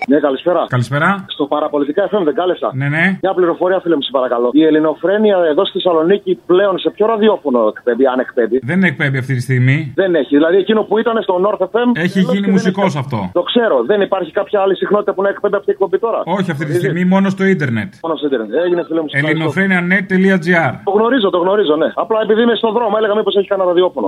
Ναι, 0.07 0.19
καλησπέρα. 0.19 0.65
Καλησπέρα. 0.75 1.25
Στο 1.27 1.45
παραπολιτικά 1.45 2.01
FM 2.11 2.21
δεν 2.23 2.35
κάλεσα. 2.39 2.71
Ναι, 2.73 2.87
ναι. 2.95 3.05
Μια 3.21 3.33
πληροφορία, 3.33 3.79
φίλε 3.83 3.95
μου, 3.95 4.01
σε 4.01 4.09
παρακαλώ. 4.11 4.49
Η 4.51 4.63
ελληνοφρένεια 4.69 5.35
εδώ 5.51 5.63
στη 5.65 5.73
Θεσσαλονίκη 5.77 6.31
πλέον 6.45 6.77
σε 6.79 6.89
ποιο 6.95 7.05
ραδιόφωνο 7.05 7.59
εκπέμπει, 7.67 8.05
αν 8.13 8.19
εκπέμπει; 8.19 8.57
Δεν 8.71 8.83
εκπέμπει 8.83 9.17
αυτή 9.17 9.33
τη 9.37 9.41
στιγμή. 9.41 9.77
Δεν 9.95 10.15
έχει. 10.15 10.33
Δηλαδή 10.39 10.57
εκείνο 10.57 10.81
που 10.87 10.97
ήταν 10.97 11.15
στο 11.23 11.35
North 11.45 11.61
FM. 11.71 11.87
Έχει 12.05 12.13
τέλος 12.13 12.27
γίνει 12.31 12.35
και 12.35 12.41
δεν 12.41 12.51
μουσικός 12.51 12.85
έχει- 12.85 12.97
αυτό. 13.03 13.19
Το 13.33 13.41
ξέρω. 13.41 13.83
Δεν 13.91 14.01
υπάρχει 14.01 14.31
κάποια 14.31 14.59
άλλη 14.63 14.75
συχνότητα 14.75 15.13
που 15.13 15.21
να 15.21 15.29
εκπέμπει 15.29 15.55
αυτή 15.55 15.69
η 15.69 15.73
εκπομπή 15.73 15.97
τώρα; 15.99 16.19
Όχι 16.25 16.51
αυτή 16.51 16.65
τη 16.65 16.73
στιγμή, 16.73 17.05
μόνο 17.05 17.29
στο 17.29 17.43
ίντερνετ. 17.53 17.89
Μόνο 18.03 18.15
στο 18.15 18.25
Ιντερνετ. 18.27 18.49
Έγινε, 18.65 18.81
φίλε 18.87 19.01
μου. 19.01 19.09
σε 19.09 19.17
ευχαριστώ. 19.17 19.61
Ελληνοφρένια.net.gr 19.61 20.71
Το 20.83 20.91
γνωρίζω, 20.97 21.29
το 21.29 21.37
γνωρίζω, 21.37 21.75
ναι. 21.75 21.89
Απλά 21.95 22.19
επειδή 22.25 22.41
είμαι 22.41 22.55
στον 22.55 22.71
δρόμο, 22.73 22.93
έλεγα 22.99 23.15
μήπως 23.15 23.35
έχει 23.35 23.47
κανένα 23.47 23.67
ραδιόφωνο. 23.71 24.07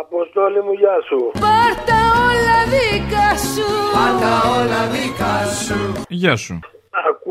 Αποστόλη 0.00 0.62
μου, 0.62 0.72
γεια 0.72 0.96
σου. 1.08 1.30
Πάρτα 1.40 2.00
όλα 2.28 2.58
δικά 2.74 3.28
σου. 3.52 3.66
Πάρτα 3.96 4.32
όλα 4.58 4.82
δικά 4.94 5.34
σου. 5.64 6.04
Γεια 6.08 6.36
σου. 6.36 6.58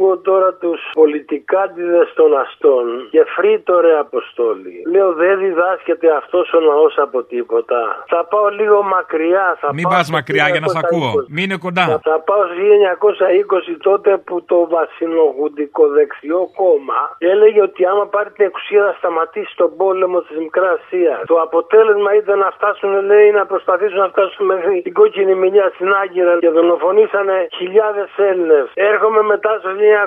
Ακούω 0.02 0.18
τώρα 0.18 0.54
τους 0.54 0.82
πολιτικάντιδε 0.94 2.02
των 2.20 2.30
αστών 2.44 2.86
και 3.14 3.22
φρύτω 3.36 3.80
ρε 3.86 3.94
Αποστόλη. 4.06 4.76
Λέω 4.94 5.14
δεν 5.14 5.40
διδάσκεται 5.40 6.08
αυτός 6.22 6.54
ο 6.54 6.60
ναός 6.60 6.94
από 7.06 7.24
τίποτα. 7.24 7.80
Θα 8.08 8.26
πάω 8.32 8.48
λίγο 8.60 8.78
μακριά. 8.96 9.58
Θα 9.62 9.74
Μην 9.74 9.84
πάω 9.84 9.94
πας 9.94 10.06
στο 10.06 10.16
μακριά 10.18 10.46
για 10.54 10.60
να 10.60 10.68
σ' 10.68 10.76
1920. 10.76 10.80
ακούω. 10.84 11.14
Μείνε 11.36 11.56
κοντά. 11.66 11.86
Θα 12.10 12.18
πάω 12.28 12.44
στο 12.48 12.56
1920 12.62 13.78
τότε 13.90 14.12
που 14.26 14.36
το 14.52 14.58
βασινογουντικό 14.76 15.84
δεξιό 15.98 16.42
κόμμα 16.62 17.00
έλεγε 17.34 17.62
ότι 17.70 17.82
άμα 17.92 18.06
πάρει 18.16 18.30
την 18.36 18.46
εξουσία 18.50 18.82
θα 18.88 18.94
σταματήσει 19.00 19.54
τον 19.62 19.70
πόλεμο 19.80 20.20
της 20.22 20.38
Μικράς 20.38 20.80
Ασία. 20.80 21.16
Το 21.32 21.36
αποτέλεσμα 21.48 22.12
ήταν 22.22 22.38
να 22.46 22.50
φτάσουν, 22.58 22.92
λέει, 23.10 23.28
να 23.40 23.46
προσπαθήσουν 23.52 24.00
να 24.06 24.10
φτάσουν 24.14 24.46
μέχρι 24.46 24.82
την 24.86 24.94
κόκκινη 24.94 25.34
μιλιά 25.44 25.72
στην 25.76 25.90
Άγκυρα 26.02 26.34
και 26.44 26.50
δολοφονήσανε 26.50 27.36
χιλιάδες 27.60 28.10
Έλληνες. 28.30 28.66
Έρχομαι 28.74 29.22
μετά 29.34 29.52
στο 29.60 29.70
1923 29.80 29.91
1974-85 30.00 30.04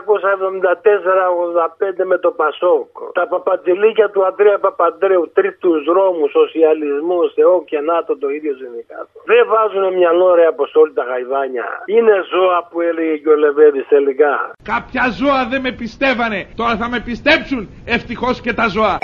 με 2.13 2.19
το 2.25 2.31
Πασόκ. 2.31 2.89
Τα 3.13 3.27
παπατζηλίκια 3.33 4.11
του 4.11 4.27
Αντρέα 4.27 4.59
Παπαντρέου, 4.59 5.31
τρίτου 5.35 5.71
δρόμους, 5.89 6.31
σοσιαλισμό, 6.31 7.19
Θεό 7.35 7.65
και 7.71 7.81
ΝΑΤΟ 7.81 8.19
το 8.19 8.29
ίδιο 8.29 8.53
συνδικάτο. 8.61 9.15
Δεν 9.31 9.43
βάζουν 9.53 9.85
μια 9.99 10.11
ωραία 10.33 10.49
αποστόλη 10.49 10.93
τα 10.93 11.05
γαϊδάνια. 11.11 11.67
Είναι 11.87 12.15
ζώα 12.33 12.59
που 12.71 12.81
έλεγε 12.81 13.17
και 13.17 13.29
ο 13.29 13.37
Λεβέντης 13.37 13.87
τελικά. 13.89 14.35
Κάποια 14.73 15.05
ζώα 15.21 15.47
δεν 15.51 15.61
με 15.61 15.73
πιστεύανε. 15.73 16.41
Τώρα 16.57 16.77
θα 16.77 16.89
με 16.89 17.01
πιστέψουν. 17.09 17.69
Ευτυχώς 17.97 18.41
και 18.41 18.53
τα 18.53 18.67
ζώα. 18.69 18.99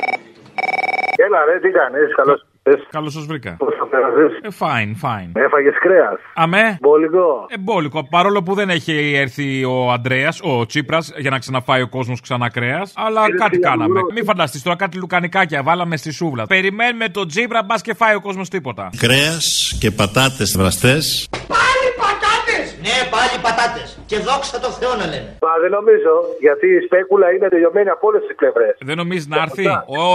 Έλα 1.25 1.45
ρε, 1.45 1.59
τι 1.59 1.71
κάνεις, 1.71 2.15
καλώς 2.15 2.50
Καλώς 2.91 3.13
σας 3.13 3.27
βρήκα. 3.27 3.57
Πώς 3.59 3.75
θα 3.79 3.87
πέρασες; 3.87 4.33
Ε, 4.43 4.49
fine, 4.59 5.07
fine. 5.07 5.31
Έφαγες 5.45 5.75
κρέας. 5.81 6.19
Αμέ. 6.35 6.79
Μπολικό. 6.81 7.47
Εμπόλικο. 7.49 8.09
Παρόλο 8.09 8.43
που 8.43 8.55
δεν 8.55 8.71
έχει 8.71 9.15
έρθει 9.17 9.65
ο 9.65 9.93
Αντρέα, 9.93 10.33
ο 10.43 10.67
Τσίπρας, 10.67 11.13
για 11.17 11.31
να 11.31 11.39
ξαναφάει 11.39 11.83
ο 11.83 11.89
κόσμος 11.89 12.21
ξανά 12.21 12.51
κρέας. 12.51 12.93
Αλλά 12.97 13.21
Είναι 13.29 13.37
κάτι 13.39 13.59
διαβολό. 13.59 13.83
κάναμε. 13.83 14.01
Μην 14.15 14.25
φανταστείς 14.25 14.63
τώρα 14.63 14.77
κάτι 14.77 14.97
λουκανικάκια. 14.99 15.63
Βάλαμε 15.63 15.97
στη 15.97 16.13
σούβλα. 16.13 16.47
Περιμένουμε 16.47 17.09
τον 17.09 17.29
Τσίπρα, 17.29 17.63
μπας 17.63 17.83
και 17.83 17.95
φάει 17.95 18.15
ο 18.15 18.21
κόσμος 18.21 18.49
τίποτα. 18.49 18.91
Κρέας 18.97 19.77
και 19.81 19.91
πατάτες 19.91 20.57
βραστές. 20.57 21.29
Πάλι 21.31 21.89
πατάτες! 22.01 22.77
Ναι, 22.83 23.09
πάλι 23.11 23.43
πατάτες. 23.43 24.00
Και 24.11 24.19
δόξα 24.29 24.57
τω 24.65 24.71
Θεώ 24.81 24.93
να 25.03 25.07
λένε. 25.13 25.31
Μα 25.47 25.53
δεν 25.63 25.71
νομίζω, 25.79 26.13
γιατί 26.47 26.67
η 26.77 26.81
σπέκουλα 26.87 27.27
είναι 27.35 27.49
τελειωμένη 27.55 27.89
από 27.97 28.05
όλες 28.09 28.23
τις 28.27 28.35
πλευρές. 28.41 28.73
Δεν 28.89 28.97
νομίζεις 29.03 29.27
να 29.33 29.37
έρθει; 29.47 29.65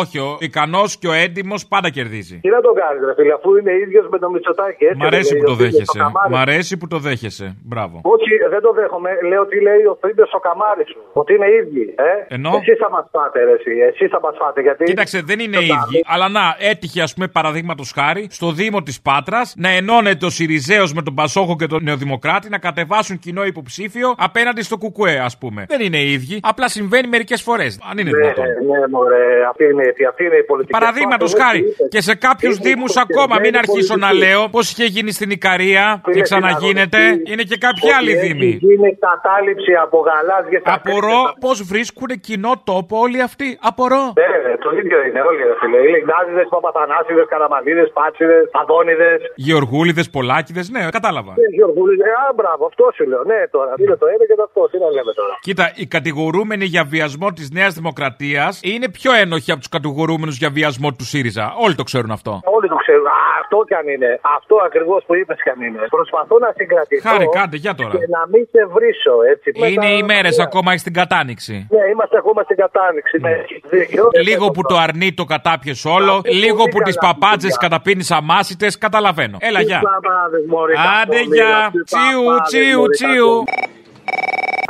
Όχι, 0.01 0.17
ο 0.27 0.29
ικανός 0.47 0.89
και 1.01 1.07
ο 1.13 1.15
έντιμος 1.25 1.61
πάντα 1.73 1.89
κερδίζει. 1.97 2.37
Τι 2.45 2.49
να 2.55 2.61
το 2.65 2.71
κάνεις 2.81 3.01
ρε 3.07 3.13
φίλε, 3.17 3.33
αφού 3.39 3.49
είναι 3.59 3.73
ίδιος 3.83 4.05
με 4.13 4.17
το 4.23 4.27
Μητσοτάκι. 4.33 4.83
Έτσι 4.89 5.01
Μ' 5.01 5.05
αρέσει 5.11 5.33
δεν 5.33 5.37
που 5.39 5.45
λέει 5.45 5.51
το 5.51 5.55
ο 5.55 5.55
Φίντες 5.61 5.71
δέχεσαι. 5.73 5.99
ο 5.99 6.03
Καμάρης. 6.03 6.31
Μ' 6.33 6.39
αρέσει 6.45 6.73
που 6.79 6.87
το 6.93 6.97
δέχεσαι. 7.07 7.47
Μπράβο. 7.71 7.95
Όχι, 8.13 8.31
δεν 8.53 8.61
το 8.65 8.71
δέχομαι. 8.79 9.11
Λέω 9.31 9.43
τι 9.51 9.57
λέει 9.67 9.83
ο 9.91 9.95
Φρίντες 10.01 10.29
ο 10.37 10.39
Καμάρης 10.47 10.87
σου. 10.93 11.01
Ότι 11.21 11.31
είναι 11.35 11.47
ίδιοι. 11.59 11.83
Ε; 12.09 12.35
Ενώ; 12.35 12.51
Εσείς 12.61 12.77
θα 12.83 12.89
μας 12.95 13.05
πάτε 13.15 13.37
ρε 13.47 13.55
εσύ. 13.59 13.73
Εσείς 13.89 14.09
θα 14.15 14.19
μας 14.25 14.35
πάτε 14.41 14.59
γιατί... 14.67 14.83
Κοίταξε, 14.91 15.17
δεν 15.29 15.39
είναι 15.43 15.57
οι 15.63 15.69
ίδιοι. 15.77 15.97
Αλλά 16.13 16.27
να, 16.37 16.43
έτυχε, 16.71 17.01
ας 17.07 17.13
πούμε, 17.13 17.27
παραδείγματος 17.37 17.89
χάρη, 17.97 18.27
στο 18.39 18.47
Δήμο 18.59 18.79
της 18.87 18.97
Πάτρας 19.07 19.47
να 19.57 19.69
ενώνεται 19.79 20.25
ο 20.25 20.31
Σιριζέος 20.37 20.93
με 20.97 21.01
τον 21.07 21.13
Πασόχο 21.19 21.55
και 21.55 21.67
τον 21.73 21.83
Νεοδημοκράτη 21.83 22.49
να 22.49 22.59
κατεβάσουν 22.67 23.19
κοινό 23.19 23.43
υποψήφιο 23.45 23.83
απέναντι 24.17 24.61
στο 24.61 24.77
Κουκουέ, 24.77 25.17
ας 25.19 25.37
πούμε. 25.37 25.65
Δεν 25.67 25.81
είναι 25.81 25.97
οι 25.97 26.11
ίδιοι. 26.11 26.39
Απλά 26.43 26.67
συμβαίνει 26.67 27.07
μερικές 27.07 27.41
φορές. 27.41 27.79
Αν 27.89 27.97
είναι 27.97 28.09
Ναι, 28.09 28.17
δυνατόν. 28.17 28.45
ναι, 28.45 28.87
μωρέ, 28.91 29.25
αυτή 29.49 29.63
είναι, 29.63 29.83
αυτή 30.09 30.23
είναι 30.25 30.35
η 30.35 30.43
πολιτική. 30.43 30.77
Παραδείγματος 30.79 31.31
Αυτό 31.33 31.43
χάρη, 31.43 31.59
είναι- 31.59 31.87
και 31.89 32.01
σε 32.01 32.15
κάποιους 32.15 32.55
είναι 32.57 32.69
Δήμους 32.69 32.91
υποκειμενική 32.95 33.19
ακόμα, 33.23 33.35
μην 33.43 33.53
αρχίσω 33.61 33.95
να 33.95 34.07
πολιτική. 34.07 34.31
λέω 34.31 34.41
πώς 34.55 34.65
είχε 34.71 34.85
γίνει 34.95 35.11
στην 35.11 35.29
Ικαρία 35.37 35.85
και 36.03 36.11
Είναι 36.11 36.21
ξαναγίνεται. 36.27 36.97
συναγωνιστή. 37.01 37.31
Είναι 37.31 37.43
και 37.51 37.57
κάποιοι 37.65 37.83
Ότι 37.89 37.95
άλλοι 37.97 38.11
έχει 38.11 38.25
Δήμοι. 38.27 38.51
γίνει 38.67 38.89
κατάληψη 39.07 39.71
από 39.85 39.97
γαλάζιες 40.07 40.61
Απορώ 40.77 41.19
πώς 41.45 41.57
βρίσκουν 41.71 42.09
κοινό 42.27 42.53
τόπο 42.69 42.93
όλοι 43.05 43.19
αυτοί. 43.29 43.47
Απορώ. 43.69 44.03
Ναι, 44.21 44.27
ρε, 44.45 44.53
το 44.65 44.69
ίδιο 44.79 44.97
είναι 45.07 45.21
όλοι 45.29 45.41
ρε 45.49 45.55
φίλε. 45.61 45.77
Οι 45.85 45.89
Λιγνάζιδες, 45.95 46.47
Παπαθανάσιδες, 46.55 47.25
Καραμαλίδες, 47.33 47.89
Πάτσιδες, 47.97 48.43
Αδόνιδες. 48.61 49.19
Γεωργούλιδες, 49.47 50.07
Πολάκιδες, 50.15 50.65
ναι, 50.75 50.81
κατάλαβα. 50.97 51.31
Ναι, 51.41 51.47
Γεωργούλης, 51.57 51.99
ε, 52.09 52.11
α, 52.23 52.25
μπράβο, 52.37 52.63
αυτό 52.71 52.83
σου 52.95 53.03
λέω. 53.11 53.23
Ναι, 53.31 53.39
τώρα, 53.55 53.71
είναι 53.83 53.95
το 53.95 54.05
ένα 54.13 54.23
και 54.29 54.35
το 54.39 54.43
αυτό. 54.49 54.61
Τι 54.71 54.77
να 54.83 54.89
λέμε 54.95 55.11
τώρα. 55.19 55.33
Κοίτα, 55.47 55.65
οι 55.75 55.85
κατηγορούμενοι 55.85 56.65
για 56.65 56.83
βιασμό 56.83 57.31
της 57.37 57.47
Νέας 57.51 57.73
Δημοκρατίας 57.73 58.59
είναι 58.63 58.87
πιο 58.89 59.11
ένοχοι 59.23 59.49
από 59.51 59.59
τους 59.59 59.69
κατηγορούμενους 59.69 60.37
για 60.37 60.49
βιασμό 60.49 60.89
του 60.97 61.05
ΣΥΡΙΖΑ. 61.05 61.45
Όλοι 61.65 61.75
το 61.75 61.83
ξέρουν 61.83 62.11
αυτό. 62.11 62.31
Όλοι 62.55 62.67
το 62.73 62.75
ξέρουν. 62.75 63.05
Α, 63.07 63.11
αυτό 63.41 63.57
κι 63.67 63.73
αν 63.73 63.87
είναι. 63.93 64.19
Αυτό 64.37 64.55
ακριβώς 64.65 65.03
που 65.07 65.15
είπες 65.15 65.37
κι 65.43 65.49
αν 65.49 65.59
είναι. 65.67 65.79
Προσπαθώ 65.89 66.35
να 66.39 66.49
συγκρατηθώ. 66.57 67.09
Χάρη, 67.09 67.25
κάντε, 67.37 67.57
για 67.57 67.73
τώρα. 67.75 67.89
Και 67.97 68.07
να 68.17 68.21
μην 68.31 68.43
σε 68.51 68.61
βρίσω, 68.75 69.13
έτσι. 69.33 69.47
Είναι 69.53 69.69
Μετά- 69.69 69.89
οι 69.97 70.03
μέρες 70.03 70.39
ακόμα 70.39 70.77
στην 70.77 70.93
κατάνοιξη. 70.93 71.53
Ναι, 71.75 71.83
είμαστε 71.91 72.17
ακόμα 72.17 72.41
στην 72.43 72.55
κατάνοιξη. 72.63 73.17
Ναι, 73.21 73.31
έχεις 73.31 73.61
δίκιο. 73.69 74.03
Λίγο 74.29 74.45
που 74.51 74.61
το 74.61 74.75
αρνεί 74.77 75.13
το 75.13 75.23
κατάπιες 75.23 75.85
όλο, 75.85 76.21
λίγο 76.43 76.63
που 76.63 76.79
τις 76.87 76.95
παπάντζε 76.97 77.47
καταπίνεις 77.59 78.11
αμάσιτες, 78.11 78.77
καταλαβαίνω. 78.77 79.37
Έλα, 79.41 79.59
Τις 79.59 79.67
γεια. 79.67 79.81
παπάδες, 79.81 80.43
μωρέ, 80.47 80.73
Άντε, 81.01 81.15
καθόλου, 81.15 81.33
γεια. 81.33 81.69
τις 81.71 81.83
Τσίου, 81.83 82.23
παπάδες, 82.25 82.47
τσίου, 82.49 82.79
μωρέ, 82.79 82.89
τσίου. 82.97 83.43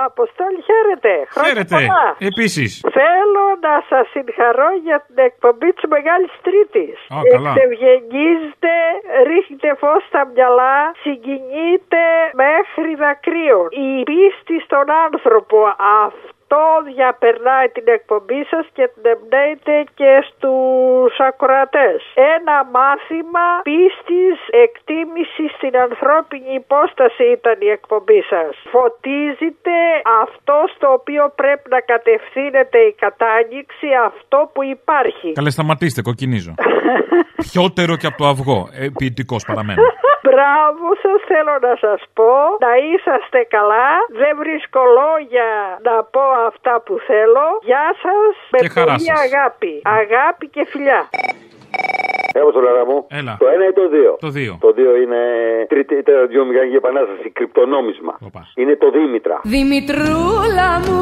Αποστόλη, 0.10 0.60
χαίρετε. 0.70 1.14
Χρόνια 1.34 1.52
Χαίρετε. 1.52 1.76
πολλά. 1.76 2.06
Επίσης. 2.32 2.72
Θέλω 3.00 3.46
να 3.68 3.74
σας 3.90 4.06
συγχαρώ 4.14 4.70
για 4.86 4.98
την 5.08 5.18
εκπομπή 5.30 5.70
της 5.76 5.86
Μεγάλης 5.96 6.34
Τρίτης. 6.48 6.98
Α, 7.14 7.18
καλά. 7.34 7.52
Εξευγενίζετε, 7.52 8.74
ρίχνετε 9.30 9.70
φως 9.82 10.02
στα 10.10 10.22
μυαλά, 10.34 10.78
συγκινείτε 11.04 12.04
μέχρι 12.44 12.90
δακρύων. 13.04 13.68
Η 13.88 14.04
πίστη 14.10 14.56
στον 14.68 14.86
άνθρωπο 15.06 15.58
αυτό 16.06 16.35
διαπερνάει 16.92 17.68
την 17.78 17.88
εκπομπή 17.98 18.42
σας 18.52 18.66
και 18.76 18.86
την 18.94 19.04
εμπνέεται 19.14 19.76
και 20.00 20.12
στους 20.28 21.14
ακροατές. 21.30 22.00
Ένα 22.36 22.58
μάθημα 22.78 23.46
πίστης, 23.70 24.38
εκτίμησης 24.66 25.50
στην 25.58 25.74
ανθρώπινη 25.86 26.52
υπόσταση 26.64 27.24
ήταν 27.38 27.58
η 27.68 27.70
εκπομπή 27.78 28.22
σας. 28.32 28.52
Φωτίζετε 28.74 29.76
αυτό 30.24 30.58
στο 30.74 30.88
οποίο 30.98 31.24
πρέπει 31.42 31.68
να 31.76 31.80
κατευθύνεται 31.92 32.80
η 32.90 32.94
κατάνοιξη, 33.04 33.88
αυτό 34.10 34.38
που 34.54 34.62
υπάρχει. 34.76 35.28
Καλέ, 35.40 35.52
σταματήστε, 35.58 36.02
κοκκινίζω. 36.10 36.54
Πιότερο 37.48 37.94
και 38.02 38.08
από 38.08 38.18
το 38.18 38.28
αυγό. 38.34 38.60
Ε, 38.80 38.88
Ποιητικός 38.98 39.42
παραμένω. 39.50 39.82
Μπράβο 40.36 40.86
σας, 41.04 41.20
θέλω 41.32 41.54
να 41.68 41.74
σας 41.84 42.02
πω. 42.18 42.32
Να 42.68 42.72
είσαστε 42.90 43.40
καλά. 43.56 43.88
Δεν 44.22 44.34
βρίσκω 44.42 44.82
λόγια 45.02 45.50
να 45.88 45.96
πω 46.14 46.24
αυτά 46.50 46.74
που 46.86 46.94
θέλω. 47.10 47.46
Γεια 47.70 47.88
σας. 48.04 48.32
Με 48.54 48.60
Και 48.64 48.70
χαρά 48.76 48.94
πολύ 48.96 49.10
σας. 49.12 49.20
αγάπη. 49.28 49.74
Αγάπη 50.02 50.46
και 50.56 50.64
φιλιά. 50.72 51.02
Έλα 52.38 52.50
στο 52.56 52.62
λαρά 52.68 52.84
μου. 52.90 52.98
Έλα. 53.20 53.34
Το 53.44 53.48
ένα 53.56 53.66
ή 53.72 53.74
το 53.82 53.86
δύο; 53.96 54.12
Το 54.26 54.30
δύο. 54.38 54.54
Το 54.66 54.72
δύο 54.80 54.92
είναι 55.04 55.22
τρίτη 55.72 55.94
ραδιομηχανική 56.22 56.76
επανάσταση, 56.84 57.28
κρυπτονόμισμα. 57.38 58.14
Είναι 58.62 58.76
το 58.76 58.88
Δήμητρα. 58.98 59.36
Δημητρούλα 59.44 60.70
μου 60.86 61.00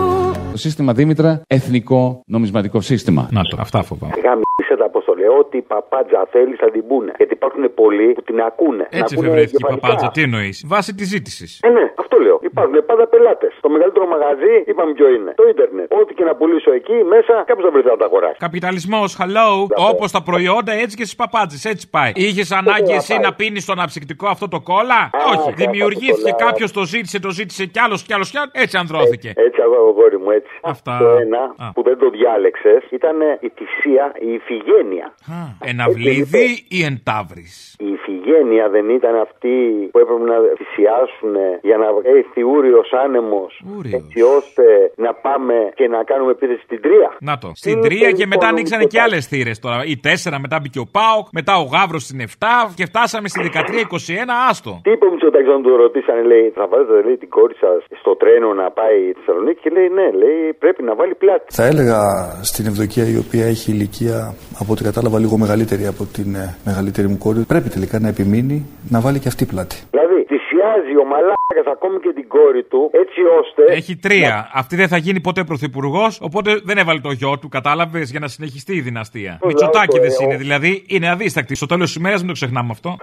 Το 0.51 0.57
σύστημα 0.65 0.91
Δήμητρα, 0.93 1.31
εθνικό 1.47 2.01
νομισματικό 2.35 2.79
σύστημα. 2.81 3.23
Να 3.31 3.41
το, 3.49 3.55
αυτά 3.65 3.79
φοβάμαι. 3.83 4.13
Γάμισε 4.25 4.75
τα 4.81 4.89
αποστολέ. 5.25 5.39
Ό,τι 5.39 5.57
παπάτζα 5.61 6.27
θέλεις 6.31 6.57
θα 6.63 6.69
την 6.71 6.83
πούνε. 6.87 7.11
Γιατί 7.17 7.33
υπάρχουν 7.33 7.73
πολλοί 7.73 8.07
που 8.13 8.21
την 8.21 8.39
ακούνε. 8.49 8.85
Να 8.91 8.97
Έτσι 8.99 9.13
ακούνε 9.13 9.27
εφευρέθηκε 9.27 9.55
η 9.55 9.59
κεφαλικά. 9.59 9.87
παπάτζα. 9.87 10.11
Τι 10.15 10.21
εννοείς; 10.21 10.63
Βάσει 10.67 10.91
της 10.95 11.07
ζήτησης. 11.07 11.59
Ε, 11.63 11.69
ναι, 11.69 11.85
αυτό 11.95 12.15
λέω. 12.17 12.22
Υπάρχουν 12.53 12.85
πάντα 12.85 13.07
πελάτες. 13.07 13.53
Το 13.61 13.69
μεγαλύτερο 13.69 14.05
μαγαζί, 14.07 14.53
είπαμε 14.65 14.91
ποιο 14.93 15.07
είναι. 15.15 15.31
Το 15.35 15.43
ίντερνετ. 15.49 15.93
Ό,τι 15.93 16.13
και 16.13 16.23
να 16.23 16.35
πουλήσω 16.35 16.71
εκεί 16.79 16.93
μέσα, 17.13 17.33
κάποιος 17.47 17.65
θα 17.65 17.71
βρει 17.71 17.83
να 17.85 17.97
τα 17.97 18.05
αγοράσει. 18.05 18.37
Καπιταλισμός, 18.39 19.17
hello. 19.19 19.49
Όπως 19.91 20.11
τα 20.11 20.21
προϊόντα, 20.23 20.71
έτσι 20.83 20.95
και 20.97 21.03
στις 21.03 21.15
παπάτζε. 21.15 21.69
Έτσι 21.69 21.89
πάει. 21.89 22.11
Είχες 22.15 22.51
ανάγκη 22.51 22.89
να 22.89 22.95
εσύ 22.95 23.13
πάει. 23.13 23.23
να 23.25 23.33
πίνεις 23.33 23.65
το 23.65 23.71
αναψυκτικό 23.71 24.27
αυτό 24.27 24.47
το 24.47 24.59
κόλλα; 24.61 25.09
Όχι. 25.27 25.35
καλά, 25.37 25.53
Δημιουργήθηκε 25.55 26.31
καλά. 26.31 26.43
κάποιος, 26.45 26.71
το 26.71 26.83
ζήτησε, 26.83 27.19
το 27.19 27.29
ζήτησε 27.29 27.65
κι 27.65 27.79
άλλος 27.79 28.03
κι 28.03 28.13
άλλος 28.13 28.29
κι 28.31 28.37
άλλος. 28.37 28.51
Έτσι 28.53 28.77
ανδρώθηκε. 28.77 29.31
Έτσι, 29.35 29.61
αγόρι 29.61 30.17
μου, 30.19 30.29
έτσι. 30.31 30.51
Αυτά. 30.61 30.97
Το 30.97 31.07
ένα 31.25 31.41
Α. 31.57 31.71
που 31.73 31.83
δεν 31.83 31.97
το 31.97 32.09
διάλεξες 32.09 32.83
ήταν 32.89 33.15
η 33.39 33.51
θυσία, 33.57 34.11
η 34.19 34.33
ηφηγένεια. 34.33 35.13
Εναυλίδη 35.63 36.65
ή 36.69 36.83
εντάβρη. 36.83 37.45
Η 37.77 37.92
ηφηγένεια 38.23 38.65
δεν 38.75 38.85
ήταν 38.89 39.15
αυτή 39.27 39.55
που 39.91 39.99
έπρεπε 40.03 40.23
να 40.31 40.37
θυσιάσουν 40.59 41.33
για 41.69 41.77
να 41.81 41.87
έρθει 42.17 42.41
ούριο 42.53 42.81
άνεμος, 43.03 43.51
έτσι 43.99 44.19
ώστε 44.37 44.65
να 45.05 45.11
πάμε 45.25 45.55
και 45.79 45.87
να 45.93 45.99
κάνουμε 46.09 46.31
επίθεση 46.37 46.61
στην 46.67 46.81
Τρία. 46.85 47.09
Να 47.29 47.37
το. 47.41 47.49
Στην 47.61 47.71
Είναι 47.71 47.87
τρία 47.87 48.09
και 48.19 48.25
μετά 48.25 48.29
περίπου 48.29 48.45
ανοίξανε 48.53 48.85
και 48.93 48.99
άλλες 49.05 49.23
θύρες 49.31 49.57
τώρα. 49.65 49.77
Η 49.93 49.95
4 50.03 50.37
μετά 50.45 50.57
μπήκε 50.61 50.79
ο 50.85 50.87
Πάοκ, 50.95 51.25
μετά 51.39 51.53
ο 51.63 51.65
Γαύρος 51.73 52.03
στην 52.07 52.19
7 52.21 52.45
και 52.77 52.85
φτάσαμε 52.91 53.27
στη 53.31 53.39
13-21. 53.43 54.49
Άστο. 54.49 54.71
Τι 54.85 54.91
είπε 54.95 55.05
ο 55.05 55.11
Μητσοτάκης 55.13 55.49
όταν 55.53 55.61
του 55.65 55.75
ρωτήσανε, 55.83 56.23
λέει, 56.31 56.45
θα 56.57 56.63
βάζετε 56.71 57.01
λέει, 57.07 57.17
την 57.23 57.29
κόρη 57.37 57.55
σας 57.63 57.79
στο 58.01 58.11
τρένο 58.21 58.49
να 58.61 58.67
πάει 58.79 58.97
η 59.09 59.13
Θεσσαλονίκη 59.17 59.59
και 59.63 59.69
λέει, 59.75 59.87
ναι, 59.97 60.07
λέει, 60.21 60.41
πρέπει 60.63 60.81
να 60.83 60.93
βάλει 60.99 61.15
πλάτη. 61.23 61.45
Θα 61.59 61.65
έλεγα 61.71 61.99
στην 62.49 62.65
Ευδοκία 62.71 63.05
η 63.15 63.17
οποία 63.23 63.45
έχει 63.53 63.71
ηλικία 63.71 64.17
από 64.61 64.71
ό,τι 64.73 64.83
κατάλαβα 64.83 65.17
λίγο 65.19 65.35
μεγαλύτερη 65.37 65.85
από 65.93 66.03
την 66.17 66.29
ε, 66.35 66.45
μεγαλύτερη 66.65 67.07
μου 67.07 67.17
κόρη 67.17 67.41
πρέπει 67.53 67.69
τελικά 67.69 67.99
να 67.99 68.07
επιμείνει 68.15 68.57
να 68.93 68.97
βάλει 69.05 69.19
και 69.19 69.27
αυτή 69.27 69.43
πλάτη. 69.45 69.77
Δηλαδή, 69.93 70.17
θυσιάζει 70.31 70.93
ο 71.03 71.05
μαλάκας 71.11 71.67
ακόμη 71.75 71.97
και 71.99 72.11
την 72.19 72.27
κόρη 72.35 72.63
του, 72.71 72.81
έτσι 73.03 73.19
ώστε. 73.39 73.61
Έχει 73.79 73.93
τρία. 74.05 74.49
Αυτή 74.53 74.75
δεν 74.75 74.87
θα 74.87 74.97
γίνει 75.05 75.19
ποτέ 75.27 75.43
πρωθυπουργός, 75.43 76.11
οπότε 76.27 76.49
δεν 76.63 76.77
έβαλε 76.77 76.99
το 76.99 77.11
γιο 77.11 77.33
του, 77.41 77.49
κατάλαβες, 77.57 78.11
για 78.11 78.19
να 78.19 78.27
συνεχιστεί 78.27 78.73
η 78.75 78.81
δυναστεία. 78.81 79.33
Ο 79.43 79.47
Μητσοτάκη 79.47 79.97
λαός, 79.97 80.07
δεν 80.17 80.21
ε, 80.21 80.23
είναι, 80.25 80.35
ο- 80.35 80.37
δηλαδή 80.43 80.83
είναι 80.87 81.09
αδίστακτη. 81.09 81.55
Στο 81.55 81.65
τέλος 81.65 81.85
της 81.85 81.95
ημέρας 81.95 82.19
μην 82.19 82.27
το 82.27 82.33
ξεχνάμε 82.33 82.69
αυτό. 82.71 82.97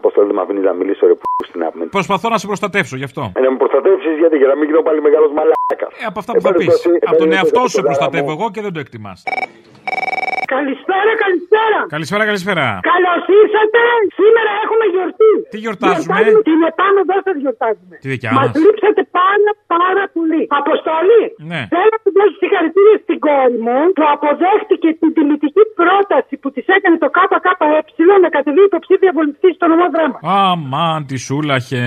Αποστολή 0.00 0.26
δεν 0.26 0.36
με 0.36 0.42
αφήνεις 0.42 0.62
να 0.64 0.72
μιλήσω, 0.72 1.06
ρε 1.06 1.14
που 1.14 1.44
στην 1.48 1.64
άπμενη. 1.64 1.88
Προσπαθώ 1.90 2.28
να 2.28 2.38
σε 2.38 2.46
προστατεύσω 2.46 2.96
γι' 2.96 3.04
αυτό. 3.04 3.32
Ε, 3.36 3.40
να 3.40 3.50
με 3.50 3.56
προστατεύσεις 3.56 4.14
γιατί 4.18 4.36
για 4.36 4.46
να 4.46 4.56
μην 4.56 4.64
γίνω 4.68 4.82
πάλι 4.82 5.00
μεγάλος 5.02 5.30
μαλάκας. 5.38 5.92
Ε, 6.02 6.04
από 6.06 6.18
αυτά 6.18 6.32
που 6.32 6.40
θα 6.40 6.52
πεις. 6.52 6.86
Από 7.06 7.16
τον 7.16 7.32
εαυτό 7.32 7.60
σου 7.60 7.68
σε 7.68 7.82
προστατεύω 7.82 8.30
εγώ 8.30 8.50
και 8.50 8.60
δεν 8.60 8.72
το 8.72 8.80
εκτιμάς. 8.80 9.22
Καλησπέρα, 10.54 11.12
καλησπέρα. 11.24 11.78
Καλησπέρα, 11.96 12.24
καλησπέρα. 12.30 12.66
Καλώς 12.92 13.22
ήρθατε. 13.40 13.82
Σήμερα 14.20 14.50
έχουμε 14.64 14.84
γιορτή. 14.92 15.32
Τι 15.52 15.58
γιορτάζουμε; 15.64 16.18
Την 16.50 16.60
επάνω 16.70 16.98
σας 17.26 17.36
γιορτάζουμε. 17.42 17.94
Τη 18.02 18.08
δικιά 18.14 18.30
Μας 18.36 18.46
μας; 18.46 18.54
λείψατε 18.62 19.02
πάρα 19.20 19.52
πάρα 19.74 20.04
πολύ. 20.16 20.42
Αποστολή. 20.62 21.24
Ναι. 21.50 21.60
Θέλω 21.72 21.88
να 21.94 22.00
του 22.04 22.10
δώσω 22.16 22.34
συγχαρητήρια 22.42 22.96
στην 23.04 23.18
κόρη 23.26 23.58
μου 23.66 23.78
που 23.96 24.04
αποδέχτηκε 24.14 24.88
την 25.00 25.10
τιμητική 25.16 25.64
πρόταση 25.80 26.34
που 26.40 26.48
της 26.54 26.66
έκανε 26.76 26.96
το 27.04 27.08
ΚΚΕ 27.16 28.04
να 28.24 28.28
κατεβεί 28.36 28.62
υποψήφια 28.70 29.10
βολευτή 29.16 29.48
στο 29.58 29.66
νομό 29.72 29.86
δράμα. 29.94 30.18
Αμάν, 30.48 31.00
τη 31.08 31.16
σούλαχε. 31.26 31.84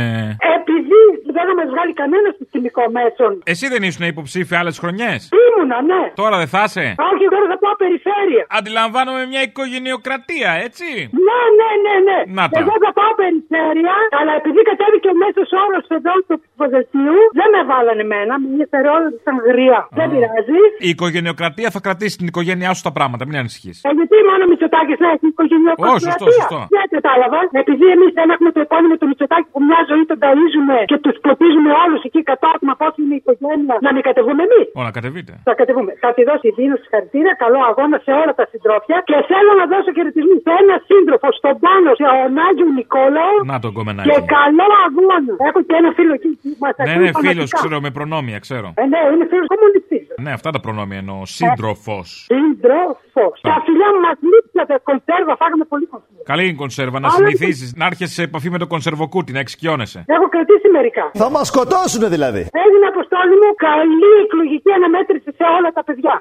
Επειδή 0.58 1.02
δεν 1.38 1.44
θα 1.50 1.54
μας 1.60 1.68
βγάλει 1.74 1.94
κανένας 2.02 2.32
στο 2.38 2.46
τιμικό 2.54 2.84
μέσον. 2.98 3.32
Εσύ 3.52 3.66
δεν 3.74 3.82
ήσουν 3.88 4.04
υποψήφια 4.14 4.56
άλλες 4.62 4.76
χρονιές; 4.82 5.20
Ήμουνα, 5.44 5.78
ναι. 5.92 6.02
Τώρα 6.22 6.36
δεν 6.42 6.50
θα 6.54 6.62
είσαι; 6.68 6.86
Όχι, 7.12 7.26
τώρα 7.34 7.46
θα 7.52 7.58
πάω 7.64 7.76
περιφέρεια. 7.84 8.44
Αντιλαμβάνομαι 8.60 9.24
μια 9.32 9.42
οικογενειοκρατία, 9.48 10.50
έτσι; 10.68 10.88
Ναι, 11.28 11.42
ναι, 11.60 11.70
ναι, 11.86 11.96
ναι. 12.08 12.18
Να 12.38 12.44
τα. 12.52 12.58
Εγώ 12.62 12.74
θα 12.86 12.92
πάω 13.00 13.12
περιφέρεια, 13.24 13.96
αλλά 14.20 14.34
επειδή 14.42 14.60
κατέβηκε 14.70 15.08
ο 15.14 15.16
μέσος 15.24 15.50
όρος 15.64 15.86
εδώ 15.98 16.14
του 16.28 16.36
ψηφοδελτίου, 16.44 17.18
δεν 17.40 17.50
με 17.56 17.62
βάλανε 17.72 18.04
εμένα. 18.08 18.34
Με 18.42 18.48
μια 18.56 18.68
περίοδο 18.74 19.08
της 19.16 19.26
Αγγρία. 19.32 19.80
Δεν 20.00 20.08
πειράζει. 20.12 20.62
Η 20.88 20.90
οικογενειοκρατία 20.96 21.70
θα 21.76 21.80
κρατήσει 21.86 22.16
την 22.22 22.28
οικογένειά 22.32 22.72
σου 22.76 22.84
τα 22.90 22.94
πράγματα, 22.98 23.24
μην 23.28 23.36
ανησυχείς. 23.42 23.78
Ε, 23.88 23.90
γιατί 23.98 24.16
μόνο 24.30 24.44
Μητσοτάκης 24.52 25.00
να 25.06 25.10
έχει 25.16 25.26
οικογενειοκρατία. 25.34 25.96
Ω, 25.96 26.06
σωστό, 26.08 26.26
σωστό. 26.38 26.60
Δεν 26.76 26.86
κατάλαβα. 26.96 27.40
Επειδή 27.64 27.86
εμείς 27.96 28.12
δεν 28.20 28.28
έχουμε 28.34 28.50
το 28.56 28.60
επώνυμο 28.68 28.96
του 29.00 29.08
Μητσοτάκη 29.12 29.48
που 29.54 29.62
μια 29.70 29.82
ζωή 29.90 30.04
τον 30.12 30.20
ταΐζουμε 30.24 30.78
και 30.92 30.98
τους 31.06 31.16
ποτίζουμε 31.28 31.72
όλους 31.84 32.02
εκεί 32.08 32.22
κατάτμα 32.32 32.74
πώ 32.82 32.88
είναι 33.02 33.16
η 33.18 33.20
οικογένεια, 33.22 33.76
να 33.86 33.90
μην 33.96 34.02
κατεβούμε 34.08 34.42
εμείς. 34.48 34.66
Όλα 34.82 34.92
κατεβείτε. 34.98 35.32
Θα 35.48 35.54
κατεβούμε. 35.60 35.92
Θα 36.04 36.10
τη 36.16 36.22
δώσει 36.30 36.48
δίνω 36.58 36.76
συγχαρητήρια, 36.82 37.34
καλό 37.44 37.60
αγώνα 37.70 37.98
σε 38.06 38.12
όλα 38.22 38.34
τα 38.40 38.46
συντρόφια 38.52 38.98
και 39.10 39.16
θέλω 39.32 39.52
να 39.62 39.66
δώσω 39.72 39.90
χαιρετισμού 39.98 40.36
σε 40.46 40.52
ένα 40.62 40.76
σύντροφο 40.90 41.28
στον 41.40 41.56
πάνω, 41.66 41.90
σε 42.00 42.06
τον 42.34 42.44
Άγιο 42.48 42.68
Νικόλαο. 42.78 43.36
Να 43.52 43.58
τον 43.66 43.72
κομμενάκι. 43.78 44.08
Και 44.10 44.20
καλό 44.38 44.68
αγώνα. 44.86 45.34
Έχω 45.48 45.60
και 45.68 45.76
ένα 45.82 45.90
φίλο 45.98 46.14
εκεί 46.20 46.30
που 46.42 46.50
μας 46.64 46.74
Ναι, 46.88 46.96
ναι, 47.04 47.10
φίλος, 47.24 47.50
ξέρω, 47.60 47.78
με 47.86 47.90
προνόμια, 47.98 48.40
ξέρω. 48.46 48.68
Ε, 48.82 48.86
ναι, 48.92 49.00
είναι 49.14 49.26
φίλος 49.32 49.48
κομμουνιστή. 49.54 50.00
Ναι, 50.22 50.32
αυτά 50.32 50.50
τα 50.52 50.60
προνόμια 50.60 50.98
εννοώ. 50.98 51.26
Σύντροφος. 51.26 52.08
Σύντροφος. 52.32 53.36
Τα 53.42 53.62
φιλιά 53.66 53.88
μου 53.94 54.00
μας 54.08 54.18
λείψατε 54.32 54.74
κονσέρβα, 54.84 55.34
φάγαμε 55.42 55.66
πολύ 55.66 55.86
κονσέρβα. 55.86 56.24
Καλή 56.24 56.42
είναι 56.44 56.52
η 56.52 56.56
κονσέρβα, 56.56 57.00
να 57.00 57.08
Αλλά- 57.08 57.16
συνηθίζει, 57.18 57.72
να 57.76 57.86
έρχεσαι 57.86 58.14
σε 58.14 58.24
επαφή 58.24 58.50
με 58.50 58.58
το 58.58 58.68
κονσερβοκούτι, 58.68 59.32
να 59.32 59.40
εξοικειώνεσαι. 59.40 60.04
Έχω 60.08 60.28
κρατήσει 60.30 60.68
μερικά. 60.72 61.12
Θα 61.14 61.30
μας 61.30 61.48
σκοτώσουνε 61.48 62.08
δηλαδή. 62.16 62.40
Έγινε 62.66 62.86
αποστόλη 62.94 63.34
μου 63.42 63.50
καλή 63.68 64.12
εκλογική 64.26 64.72
αναμέτρηση 64.72 65.30
σε 65.40 65.44
όλα 65.58 65.70
τα 65.78 65.84
παιδιά. 65.84 66.14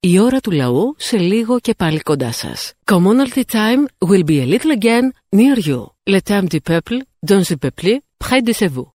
Η 0.00 0.20
ώρα 0.20 0.38
του 0.40 0.50
λαού 0.50 0.94
σε 0.98 1.16
λίγο 1.18 1.58
και 1.60 1.74
πάλι 1.74 2.00
κοντά 2.00 2.32
σας. 2.32 2.72
Commonalty 2.92 3.42
time 3.52 4.08
will 4.08 4.24
be 4.24 4.38
a 4.44 4.46
little 4.52 4.72
again 4.80 5.04
near 5.36 5.58
you. 5.68 5.80
Le 6.14 6.20
temps 6.28 6.48
du 6.54 6.60
peuple, 6.70 6.96
dans 7.30 7.42
le 7.50 7.56
peuple, 7.64 7.90
près 8.24 8.40
de 8.48 8.52
chez 8.58 8.68
vous. 8.74 8.88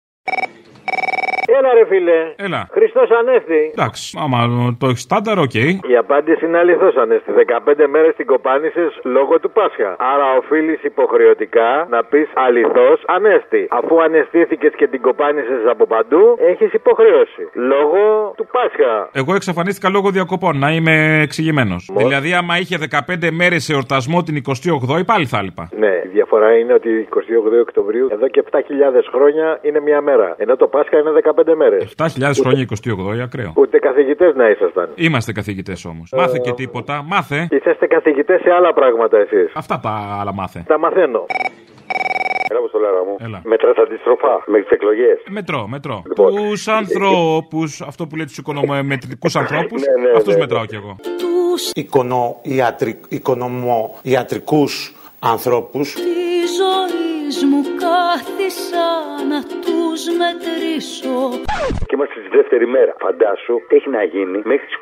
Έλα 1.59 1.71
ρε 1.79 1.85
φίλε. 1.91 2.19
Έλα. 2.45 2.61
Χριστός 2.71 3.09
Ανέστη. 3.19 3.61
Εντάξει, 3.75 4.17
άμα 4.23 4.39
το 4.79 4.85
έχεις 4.91 5.01
στάνταρ, 5.01 5.37
οκ. 5.45 5.53
Η 5.93 5.95
απάντηση 6.03 6.45
είναι 6.45 6.57
αληθώς 6.57 6.95
Ανέστη. 6.95 7.31
15 7.31 7.87
μέρες 7.93 8.15
την 8.15 8.25
κοπάνισε 8.25 8.83
λόγω 9.03 9.39
του 9.39 9.51
Πάσχα. 9.51 9.95
Άρα 10.13 10.27
οφείλεις 10.39 10.83
υποχρεωτικά 10.83 11.87
να 11.89 12.03
πεις 12.03 12.27
αληθώς 12.33 12.97
Ανέστη. 13.15 13.67
Αφού 13.69 14.01
αναστήθηκες 14.01 14.73
και 14.75 14.87
την 14.87 15.01
κοπάνησες 15.01 15.55
από 15.69 15.85
παντού, 15.87 16.37
έχεις 16.51 16.73
υποχρέωση. 16.73 17.43
Λόγω 17.53 18.33
του 18.37 18.45
Πάσχα. 18.51 19.09
Εγώ 19.13 19.33
εξαφανίστηκα 19.35 19.89
λόγω 19.89 20.09
διακοπών, 20.09 20.57
να 20.57 20.69
είμαι 20.71 21.21
εξηγημένος. 21.21 21.89
Δηλαδή, 21.97 22.33
άμα 22.33 22.57
είχε 22.57 22.77
15 22.77 23.31
μέρες 23.31 23.69
εορτασμό 23.69 24.23
την 24.23 24.35
28η, 24.35 25.05
πάλι 25.05 25.25
θα 25.25 25.41
λείπα. 25.41 25.69
Ναι, 25.83 25.93
η 26.05 26.09
διαφορά 26.13 26.57
είναι 26.57 26.73
ότι 26.73 27.07
28 27.09 27.61
Οκτωβρίου 27.61 28.07
εδώ 28.11 28.27
και 28.27 28.43
7.000 28.51 28.57
χρόνια 29.13 29.59
είναι 29.61 29.79
μία 29.79 30.01
μέρα. 30.01 30.35
Ενώ 30.37 30.55
το 30.55 30.67
Πάσχα 30.67 30.97
είναι 30.97 31.11
15 31.23 31.48
μέρες. 31.55 31.93
7.000 31.97 32.31
χρόνια 32.41 32.65
28η, 32.83 33.19
ακραίο. 33.23 33.53
Ούτε 33.55 33.79
καθηγητές 33.79 34.35
να 34.35 34.49
ήσασταν. 34.49 34.89
Είμαστε 34.95 35.31
καθηγητές 35.31 35.85
όμως. 35.85 36.11
Μάθε 36.17 36.37
και 36.43 36.51
τίποτα, 36.51 37.03
μάθε. 37.07 37.47
Είσαστε 37.51 37.87
καθηγητές 37.87 38.41
σε 38.41 38.49
άλλα 38.51 38.73
πράγματα 38.73 39.17
εσείς. 39.17 39.51
Αυτά 39.55 39.79
τα 39.79 40.17
άλλα 40.21 40.33
μάθε. 40.33 40.63
Τα 40.67 40.79
μαθαίνω. 40.79 41.25
Έλα, 42.51 42.59
πώ 42.59 42.69
το 42.69 42.79
λέγα 42.79 43.03
μου. 43.07 43.15
Έλα. 43.19 43.41
Μετρά 43.43 43.69
αντιστροφά 43.83 44.43
με 44.45 44.59
τις 44.59 44.69
εκλογές. 44.69 45.17
Μετρώ, 45.29 45.67
μετρώ. 45.67 46.03
Λοιπόν. 46.07 46.35
Τους 46.35 46.67
ανθρώπους, 46.67 47.81
αυτό 47.81 48.07
που 48.07 48.15
λέει 48.15 48.25
τους 48.25 48.37
οικονομετρικού 48.37 49.27
ανθρώπους, 49.33 49.81
Ναι, 49.81 50.01
ναι, 50.03 50.09
αυτούς 50.15 50.27
ναι, 50.27 50.33
ναι. 50.33 50.39
μετράω 50.39 50.65
κι 50.65 50.75
εγώ. 50.75 50.95
τους 51.17 51.71
οικονο-ιατρι- 51.73 53.05
οικονομο-ιατρικούς 53.09 54.93
ανθρώπους 55.19 55.93
Της 55.93 56.49
ζωής 56.59 57.43
μου 57.43 57.61
κάθισα 57.89 58.87
να 59.31 59.39
τους 59.65 60.01
μετρήσω 60.21 61.17
Και 61.87 61.93
είμαστε 61.97 62.15
στη 62.23 62.29
δεύτερη 62.37 62.65
μέρα. 62.75 62.91
Φαντάσου 63.05 63.55
τι 63.67 63.73
έχει 63.77 63.89
να 63.97 64.03
γίνει 64.13 64.39
μέχρι 64.51 64.65
τις 64.69 64.77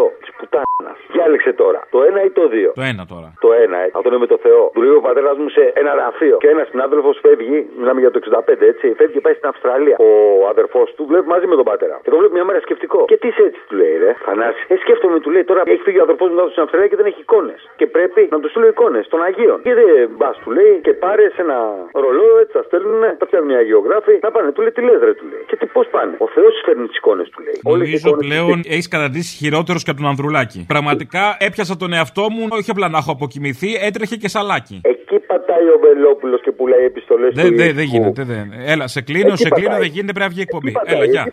28 0.00 0.04
της 0.22 0.30
πουτάνας. 0.36 0.98
Διάλεξε 1.14 1.52
τώρα. 1.62 1.80
Το 1.94 1.98
ένα 2.08 2.20
ή 2.28 2.30
το 2.38 2.44
δύο; 2.54 2.70
Το 2.80 2.84
ένα 2.92 3.02
τώρα. 3.12 3.28
Το 3.44 3.48
ένα, 3.64 3.76
ε. 3.84 3.88
αυτό 3.96 4.08
είναι 4.10 4.22
με 4.26 4.30
το 4.34 4.38
Θεό. 4.46 4.62
Δουλεύει 4.74 4.96
ο 5.02 5.04
πατέρας 5.08 5.36
μου 5.40 5.48
σε 5.56 5.62
ένα 5.82 5.92
γραφείο. 5.98 6.36
Και 6.42 6.48
ένας 6.54 6.66
συνάδελφος 6.72 7.16
φεύγει, 7.24 7.58
μιλάμε 7.78 8.00
για 8.04 8.10
το 8.14 8.18
65, 8.18 8.66
έτσι. 8.72 8.86
Φεύγει 8.98 9.14
και 9.16 9.24
πάει 9.26 9.34
στην 9.38 9.48
Αυστραλία. 9.52 9.96
Ο 10.08 10.12
αδερφός 10.52 10.86
του 10.96 11.04
βλέπει 11.10 11.26
μαζί 11.34 11.46
με 11.52 11.56
τον 11.60 11.66
πατέρα. 11.70 11.96
Και 12.04 12.10
το 12.12 12.16
βλέπει 12.20 12.32
μια 12.38 12.46
μέρα 12.48 12.60
σκεφτικό. 12.66 13.00
Και 13.10 13.16
τι 13.20 13.28
είσαι 13.28 13.42
έτσι, 13.48 13.60
του 13.68 13.74
λέει, 13.80 13.96
ρε. 14.04 14.12
Θανάση. 14.26 14.62
Ε, 14.72 14.76
σκέφτομαι, 14.84 15.20
του 15.24 15.30
λέει 15.34 15.44
τώρα 15.50 15.62
έχει 15.72 15.82
φύγει 15.86 15.98
ο 16.02 16.06
αδερφός 16.08 16.28
μου 16.30 16.36
να 16.40 16.44
στην 16.54 16.62
Αυστραλία 16.62 16.88
και 16.92 16.98
δεν 17.00 17.06
έχει 17.10 17.20
εικόνες. 17.26 17.60
Και 17.80 17.86
πρέπει 17.96 18.20
να 18.30 18.40
του 18.40 18.48
στείλω 18.48 18.66
εικόνες 18.74 19.08
των 19.12 19.22
Αγίων. 19.22 19.58
Και 19.66 19.74
δεν 19.74 19.86
μπας, 20.16 20.36
του 20.42 20.50
λέει, 20.50 20.74
και 20.86 20.92
πάρε 21.04 21.24
σε 21.34 21.40
ένα 21.46 21.58
ρολό, 21.92 22.28
έτσι 22.42 22.51
τα 22.56 22.62
στέλνουν, 22.66 23.02
τα 23.20 23.24
φτιάχνουν 23.28 23.50
οι 23.54 23.58
αγιογράφοι. 23.62 24.14
Να 24.24 24.30
πάνε, 24.34 24.48
του 24.54 24.60
λέει 24.64 24.74
τι 24.76 24.82
λε, 24.88 24.94
ρε, 25.06 25.14
του 25.18 25.26
λέει. 25.32 25.42
Και 25.50 25.56
τι 25.60 25.66
πώς 25.74 25.86
πάνε; 25.94 26.14
Ο 26.26 26.28
Θεός 26.34 26.52
φέρνει 26.66 26.86
τις 26.90 26.96
εικόνες, 27.00 27.26
του 27.32 27.40
λέει. 27.46 27.58
Όλες 27.72 27.86
οι 27.88 27.90
Νομίζω 27.90 28.08
εικόνες 28.08 28.26
πλέον 28.28 28.56
έχεις 28.74 28.88
καταντήσει 28.94 29.30
χειρότερος 29.40 29.82
και 29.84 29.90
από 29.92 29.98
τον 30.00 30.08
Ανδρουλάκη. 30.12 30.60
Πραγματικά 30.74 31.24
έπιασα 31.46 31.74
τον 31.82 31.90
εαυτό 31.98 32.24
μου, 32.34 32.42
όχι 32.58 32.70
απλά 32.74 32.86
να 32.94 32.98
έχω 33.02 33.10
αποκοιμηθεί, 33.18 33.70
έτρεχε 33.88 34.16
και 34.22 34.28
σαλάκι. 34.34 34.76
Εκεί 34.92 35.16
πατάει 35.30 35.66
ο 35.74 35.78
Βελόπουλος 35.84 36.40
και 36.44 36.52
πουλάει 36.58 36.84
επιστολές 36.84 37.30
του. 37.34 37.40
Δεν 37.40 37.56
δεν- 37.56 37.74
δεν 37.74 37.84
Ιησού. 37.84 37.96
γίνεται. 37.96 38.22
Δεν. 38.32 38.46
Έλα, 38.72 38.86
σε 38.86 39.00
κλείνω, 39.08 39.32
Εκεί 39.32 39.42
σε 39.42 39.48
κλείνω, 39.48 39.68
πατάει. 39.68 39.82
δεν 39.84 39.90
γίνεται, 39.94 40.12
πρέπει 40.12 40.28
να 40.28 40.34
βγει 40.34 40.40
εκπομπή. 40.40 40.70
πατάει. 40.72 40.94
Έλα, 40.96 41.04
γεια. 41.04 41.24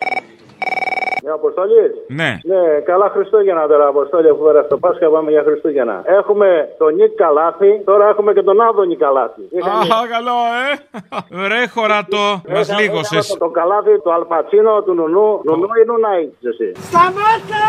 Μια 1.22 1.32
αποστολή. 1.32 1.84
Ναι. 2.06 2.30
Ναι, 2.52 2.62
καλά 2.90 3.10
Χριστούγεννα 3.14 3.66
τώρα, 3.66 3.86
Αποστόλη, 3.86 4.28
αφού 4.28 4.42
πέρασε 4.46 4.68
το 4.68 4.78
Πάσχα, 4.78 5.06
πάμε 5.10 5.30
για 5.30 5.42
Χριστούγεννα. 5.46 6.02
Έχουμε 6.04 6.48
τον 6.78 6.94
Νίκ 6.94 7.12
Καλάθη, 7.22 7.80
τώρα 7.84 8.08
έχουμε 8.08 8.32
και 8.32 8.42
τον 8.42 8.60
Άδωνη 8.60 8.96
Καλάθη. 8.96 9.42
Αχ, 9.64 10.08
καλό, 10.14 10.38
ε! 10.60 10.68
Ρε 11.48 11.66
χωρατό, 11.74 12.26
μας 12.54 12.78
λίγωσες. 12.80 13.26
Το, 13.26 13.38
το 13.38 13.48
καλάθι 13.48 14.00
του 14.02 14.12
Αλπατσίνο, 14.12 14.82
του 14.82 14.94
Νουνού. 14.94 15.40
Νουνού 15.44 15.68
ή 15.82 15.86
Νουνάι, 15.86 16.24
εσύ; 16.50 16.72
Σταμάτα! 16.88 17.62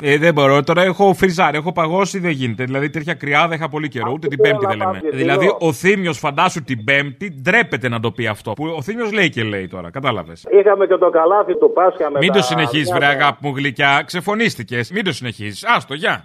Ε, 0.00 0.18
δεν 0.18 0.32
μπορώ, 0.34 0.62
τώρα 0.62 0.82
έχω 0.82 1.12
φριζάρει, 1.14 1.56
έχω 1.56 1.72
παγώσει, 1.72 2.18
δεν 2.18 2.30
γίνεται. 2.30 2.64
Δηλαδή 2.64 2.90
τέτοια 2.90 3.14
κρυάδα 3.14 3.54
είχα 3.54 3.68
πολύ 3.68 3.88
καιρό, 3.88 4.10
ούτε 4.12 4.28
την 4.28 4.40
Πέμπτη 4.40 4.66
δεν 4.66 4.76
λέμε. 4.76 4.92
πάπια, 4.92 5.10
Δηλαδή 5.12 5.46
τι 5.46 5.66
ο 5.66 5.72
Θήμιος, 5.72 6.18
φαντάσου 6.18 6.64
την 6.64 6.84
Πέμπτη, 6.84 7.40
ντρέπεται 7.42 7.88
να 7.88 8.00
το 8.00 8.10
πει 8.10 8.26
αυτό. 8.26 8.52
Που 8.52 8.74
ο 8.76 8.82
Θήμιος 8.82 9.12
λέει 9.12 9.28
και 9.28 9.42
λέει 9.42 9.68
τώρα, 9.68 9.90
κατάλαβες. 9.90 10.46
Είχαμε 10.50 10.86
και 10.86 10.96
το 10.96 11.10
καλάθι 11.10 11.58
του 11.58 11.72
Πάσχα 11.72 12.10
με 12.10 12.18
Μην 12.18 12.32
τα 12.32 12.38
το 12.38 12.44
συνεχίζεις, 12.44 12.85
βρε 12.90 12.98
διάφορα- 12.98 13.22
αγάπη 13.24 13.38
μου 13.46 13.52
γλυκιά, 13.56 14.02
ξεφωνίστηκε. 14.06 14.80
Μην 14.92 15.04
το 15.04 15.12
συνεχίζεις. 15.12 15.64
Άστο, 15.64 15.94
γεια. 15.94 16.22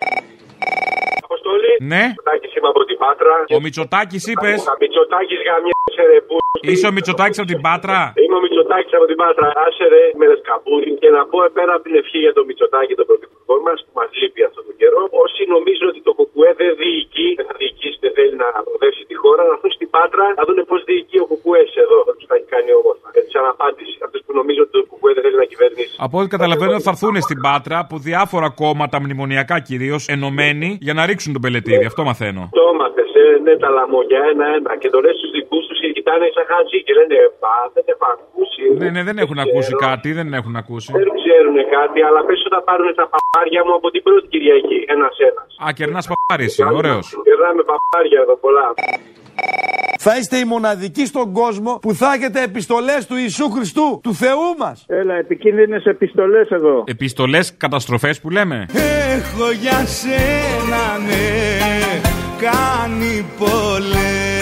Αποστολή. 1.24 1.74
Ναι. 1.80 2.04
Μητσοτάκης 2.08 2.56
είμαι 2.56 2.67
από 2.67 2.86
την 2.86 2.97
Πάτρα. 2.97 3.36
Ο 3.56 3.60
Μητσοτάκης 3.60 4.28
είπες. 4.28 4.58
Μητσοτάκης 4.80 5.39
γαμιέσαι 5.47 5.71
ρε 5.71 5.81
που. 5.81 5.81
Είσαι 6.70 6.88
ο 6.92 6.94
Μητσοτάκης 6.98 7.40
από 7.42 7.50
την 7.54 7.62
Πάτρα; 7.68 8.00
Είμαι 8.24 8.36
ο 8.40 8.42
Μητσοτάκης 8.46 8.94
από 9.00 9.06
την 9.12 9.18
Πάτρα. 9.22 9.48
Άσε 9.66 9.86
ρε 9.94 10.04
με 10.20 10.26
σκαπούρι 10.42 10.92
και 11.02 11.10
να 11.16 11.22
πω 11.32 11.38
πέρα 11.58 11.72
από 11.76 11.84
την 11.88 11.96
ευχή 12.02 12.20
για 12.26 12.34
τον 12.38 12.44
Μητσοτάκη 12.50 12.94
τον 13.00 13.06
πρωθυπουργό 13.10 13.56
μας 13.68 13.78
που 13.86 13.94
μας 14.00 14.10
λείπει 14.20 14.42
αυτόν 14.48 14.64
τον 14.68 14.76
καιρό. 14.82 15.02
Όσοι 15.24 15.42
νομίζουν 15.56 15.88
ότι 15.92 16.02
το 16.08 16.12
Κουκουέ 16.18 16.50
δεν 16.62 16.72
διοικεί, 16.82 17.28
δεν 17.38 17.46
θα 17.50 17.56
διοικήσει, 17.62 17.98
δεν 18.06 18.12
θέλει 18.18 18.36
να 18.44 18.48
προοδεύσει 18.66 19.04
τη 19.10 19.16
χώρα, 19.24 19.42
να 19.50 19.54
έρθουν 19.56 19.72
στην 19.78 19.90
Πάτρα 19.96 20.26
να 20.40 20.44
δουν 20.48 20.60
πώς 20.72 20.80
διοικεί 20.90 21.18
ο 21.24 21.26
Κουκουέ 21.32 21.64
εδώ. 21.84 21.98
Θα 22.08 22.14
τους 22.18 22.26
τα 22.30 22.34
έχει 22.38 22.50
κάνει 22.56 22.72
όμορφα. 22.82 23.08
Έτσι, 23.20 23.32
σαν 23.36 23.46
απάντηση. 23.54 23.94
Αυτούς 24.06 24.22
που 24.26 24.32
νομίζουν 24.40 24.64
ότι 24.66 24.74
το 24.78 24.82
Κουκουέ 24.92 25.12
δεν 25.18 25.24
θέλει 25.26 25.38
να 25.44 25.48
κυβερνήσει. 25.52 25.94
Από 26.06 26.16
ό,τι 26.20 26.30
καταλαβαίνω 26.36 26.76
θα 26.86 26.92
έρθουν 26.96 27.16
στην 27.28 27.40
Πάτρα 27.46 27.76
από 27.84 27.96
διάφορα 28.10 28.50
κόμματα, 28.62 28.96
μνημονιακά 29.04 29.56
κυρίως, 29.70 30.02
ενωμένοι 30.16 30.70
για 30.88 30.94
να 30.98 31.02
ρίξουν 31.10 31.32
τον 31.36 31.42
πελετήδη. 31.46 31.86
Αυτό 31.92 32.02
μαθαίνω. 32.10 32.44
Το 32.60 32.64
έμαθες, 32.74 33.10
ε, 33.24 33.26
ναι, 33.46 33.54
τα 33.64 33.70
λαμόγια 33.78 34.22
ένα-ένα. 34.32 34.72
Και 34.82 34.90
το 34.96 35.00
λες 35.06 35.16
στους 35.20 35.32
δικού 35.36 35.51
του 35.51 35.51
κοιτάνε 36.12 36.30
σαν 36.36 36.45
χατζή 36.52 36.80
και 36.86 36.93
λένε 36.97 37.15
Πα, 37.41 37.56
δεν 37.76 37.86
έχω 37.93 38.06
ακούσει. 38.15 38.63
Ναι, 38.80 38.89
ναι, 38.95 39.02
δεν 39.10 39.17
έχουν 39.24 39.39
ακούσει 39.45 39.74
κάτι, 39.88 40.10
δεν 40.19 40.28
έχουν 40.39 40.56
ακούσει. 40.62 40.89
Δεν 41.00 41.10
ξέρουν 41.19 41.58
κάτι, 41.76 42.00
αλλά 42.08 42.19
πες 42.28 42.39
ότι 42.45 42.54
θα 42.58 42.62
πάρουν 42.69 42.88
τα 43.02 43.06
παπάρια 43.13 43.62
μου 43.65 43.74
από 43.80 43.88
την 43.93 44.02
πρώτη 44.06 44.28
Κυριακή. 44.34 44.80
Ένα-ένα. 44.93 45.41
Α, 45.65 45.67
κερνάς 45.78 46.06
παπάρι, 46.12 46.47
ωραίος. 46.80 47.06
Περνάμε 47.28 47.62
παπάρια 47.71 48.19
εδώ 48.26 48.36
πολλά. 48.43 48.67
Θα 50.06 50.17
είστε 50.17 50.38
οι 50.38 50.45
μοναδικοί 50.45 51.06
στον 51.06 51.34
κόσμο 51.34 51.80
που 51.82 51.93
θα 51.93 52.13
έχετε 52.13 52.43
επιστολές 52.43 53.08
του 53.08 53.15
Ιησού 53.15 53.50
Χριστού, 53.56 54.00
του 54.04 54.13
Θεού 54.13 54.47
μας. 54.60 54.86
Έλα, 54.88 55.13
επικίνδυνες 55.13 55.84
επιστολές 55.86 56.50
εδώ. 56.50 56.84
Επιστολές 56.88 57.58
καταστροφές 57.58 58.21
που 58.21 58.30
λέμε. 58.30 58.65
Έχω 59.17 59.52
για 59.52 59.86
σένα 59.86 60.84
ναι, 61.08 61.21
κάνει 62.45 63.26
πολλές. 63.39 64.41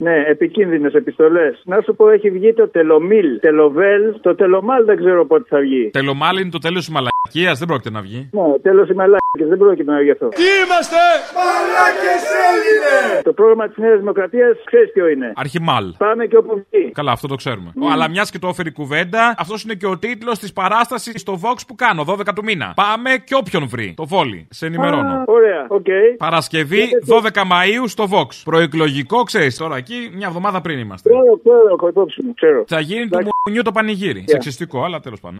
Ναι, 0.00 0.24
επικίνδυνες 0.26 0.94
επιστολές. 0.94 1.62
Να 1.64 1.80
σου 1.80 1.94
πω, 1.94 2.08
έχει 2.10 2.30
βγει 2.30 2.52
το 2.54 2.68
τελομίλ, 2.68 3.40
τελοβέλ, 3.40 4.20
το 4.20 4.34
τελομάλ 4.34 4.84
δεν 4.84 4.96
ξέρω 4.96 5.26
πότε 5.26 5.44
θα 5.48 5.58
βγει. 5.58 5.90
Τελομάλ 5.92 6.38
είναι 6.38 6.50
το 6.50 6.58
τέλος 6.58 6.84
της 6.84 6.94
μαλακία, 7.34 7.52
δεν 7.58 7.68
πρόκειται 7.68 7.90
να 7.90 8.00
βγει. 8.00 8.28
Ναι, 8.32 8.58
τέλος 8.62 8.88
οι 8.88 8.94
μαλάκε, 8.94 9.44
δεν 9.48 9.58
πρόκειται 9.58 9.90
να 9.92 9.98
βγει 9.98 10.10
αυτό. 10.10 10.28
Τι 10.28 10.42
είμαστε! 10.64 10.96
Μαλάκες 11.38 12.22
Έλληνες! 12.48 13.22
Το 13.22 13.32
πρόγραμμα 13.32 13.68
της 13.68 13.76
Νέας 13.76 13.98
Δημοκρατίας 13.98 14.56
ξέρεις 14.64 14.92
ποιο 14.92 15.08
είναι; 15.08 15.32
Αρχιμάλ. 15.36 15.84
Πάμε 15.98 16.26
και 16.26 16.36
όπου 16.36 16.64
βγει. 16.70 16.90
Καλά, 16.90 17.12
αυτό 17.12 17.26
το 17.28 17.34
ξέρουμε. 17.34 17.72
Αλλά 17.92 18.08
μιας 18.10 18.30
και 18.30 18.38
το 18.38 18.48
έφερε 18.48 18.68
η 18.68 18.72
κουβέντα, 18.72 19.34
αυτός 19.38 19.62
είναι 19.64 19.74
και 19.74 19.86
ο 19.86 19.98
τίτλος 19.98 20.38
της 20.38 20.52
παράστασης 20.52 21.20
στο 21.20 21.40
Vox 21.42 21.58
που 21.66 21.74
κάνω, 21.74 22.04
12 22.08 22.32
του 22.34 22.44
μήνα. 22.44 22.72
Πάμε 22.76 23.10
και 23.24 23.34
όποιον 23.34 23.68
βρει. 23.68 23.94
Το 23.96 24.06
βόλι. 24.06 24.46
Σε 24.50 24.66
ενημερώνω. 24.66 25.08
Α, 25.08 25.24
ωραία, 25.26 25.66
οκ. 25.68 25.86
Παρασκευή 26.16 26.88
12 27.06 27.42
Μαΐου 27.46 27.88
στο 27.88 28.04
Vox. 28.12 28.28
Προεκλογικό, 28.44 29.22
ξέρεις 29.22 29.56
τώρα 29.56 29.76
εκεί, 29.76 30.10
μια 30.14 30.26
εβδομάδα 30.26 30.60
πριν 30.60 30.78
είμαστε. 30.78 31.08
Ξέρω, 31.08 31.38
ξέρω, 31.44 31.74
έχω 31.74 31.88
υπόψη 31.88 32.22
μου, 32.24 32.34
ξέρω. 32.34 32.64
Θα 32.66 32.80
γίνει 32.80 33.08
του 33.08 33.28
μουνιού 33.46 33.62
το 33.62 33.72
πανηγύρι. 33.72 34.24
Σεξιστικό, 34.26 34.84
αλλά 34.84 35.00
τέλος 35.00 35.20
πάντων. 35.20 35.38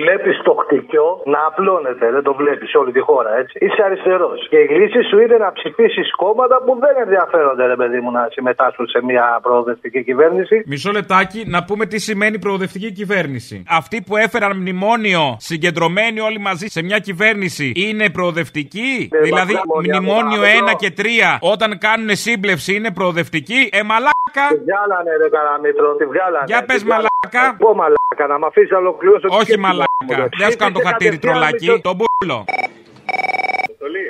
Βλέπεις 0.00 0.36
το 0.44 0.52
χτικιό 0.62 1.08
να 1.24 1.38
απλώνεται, 1.48 2.10
δεν 2.10 2.22
το 2.22 2.34
βλέπεις 2.34 2.68
σε 2.70 2.76
όλη 2.78 2.92
τη 2.92 3.00
χώρα 3.00 3.30
έτσι. 3.40 3.54
Είσαι 3.64 3.82
αριστερός. 3.88 4.38
Και 4.50 4.56
η 4.56 4.68
λύση 4.78 5.02
σου 5.08 5.18
είναι 5.20 5.36
να 5.44 5.52
ψηφίσεις 5.52 6.14
κόμματα 6.16 6.56
που 6.64 6.78
δεν 6.80 6.94
ενδιαφέρονται, 7.04 7.66
ρε 7.66 7.76
παιδί 7.76 8.00
μου, 8.00 8.10
να 8.10 8.28
συμμετάσχουν 8.30 8.86
σε 8.88 9.04
μια 9.04 9.38
προοδευτική 9.42 10.04
κυβέρνηση. 10.04 10.62
Μισό 10.66 10.90
λεπτάκι 10.92 11.44
να 11.46 11.64
πούμε 11.64 11.86
τι 11.86 11.98
σημαίνει 11.98 12.38
προοδευτική 12.38 12.92
κυβέρνηση. 12.92 13.62
Αυτοί 13.68 14.02
που 14.06 14.16
έφεραν 14.16 14.56
μνημόνιο 14.56 15.36
συγκεντρωμένοι 15.38 16.20
όλοι 16.20 16.38
μαζί 16.38 16.66
σε 16.66 16.82
μια 16.82 16.98
κυβέρνηση 16.98 17.72
είναι 17.76 18.10
προοδευτικοί; 18.10 19.08
Ναι, 19.12 19.18
δηλαδή, 19.20 19.52
μα, 19.54 19.60
μνημόνια, 19.64 20.00
μνημόνιο 20.00 20.40
μνημόνια. 20.40 20.74
1 20.74 20.76
και 20.82 20.90
3 20.98 21.02
όταν 21.40 21.78
κάνουν 21.78 22.16
σύμπλευση 22.16 22.74
είναι 22.74 22.90
προοδευτικοί; 22.92 23.60
Ε, 23.72 23.82
μαλάκα! 23.82 24.44
Τη 24.48 24.56
βγάλανε, 24.66 25.10
ρε 25.22 25.28
Καραμίτρο, 25.28 25.94
τη 25.94 26.04
βγάλανε. 26.12 26.44
Για 26.46 26.58
τη 26.58 26.64
πες, 26.64 26.84
βγάλανε. 26.84 27.08
μαλάκα. 27.22 27.56
Πω 27.64 27.74
μαλάκα, 27.74 28.01
να 28.26 28.38
μ' 28.38 28.44
αφήσεις 28.44 28.70
να 28.70 28.78
ολοκληρώσω. 28.78 29.26
τη 29.28 29.34
Όχι 29.34 29.42
σκέψη 29.42 29.60
μου, 29.60 29.66
μαλάκα. 29.66 30.14
ρε. 30.22 30.28
Δεν 30.38 30.50
σου 30.50 30.56
κάνω 30.56 30.72
το 30.72 30.80
Είσαι 30.80 30.88
χατήρι 30.88 31.10
κατευθείαν 31.10 31.18
τρολάκι, 31.20 31.64
μισό- 31.66 31.82
τον 31.82 31.94
μπούλο. 31.98 32.44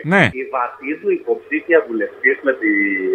Ναι. 0.04 0.22
Η 0.40 0.42
Βατίδου 0.54 1.10
υποψήφια 1.20 1.78
βουλευτής 1.88 2.36
με 2.46 2.52
τη 2.60 2.68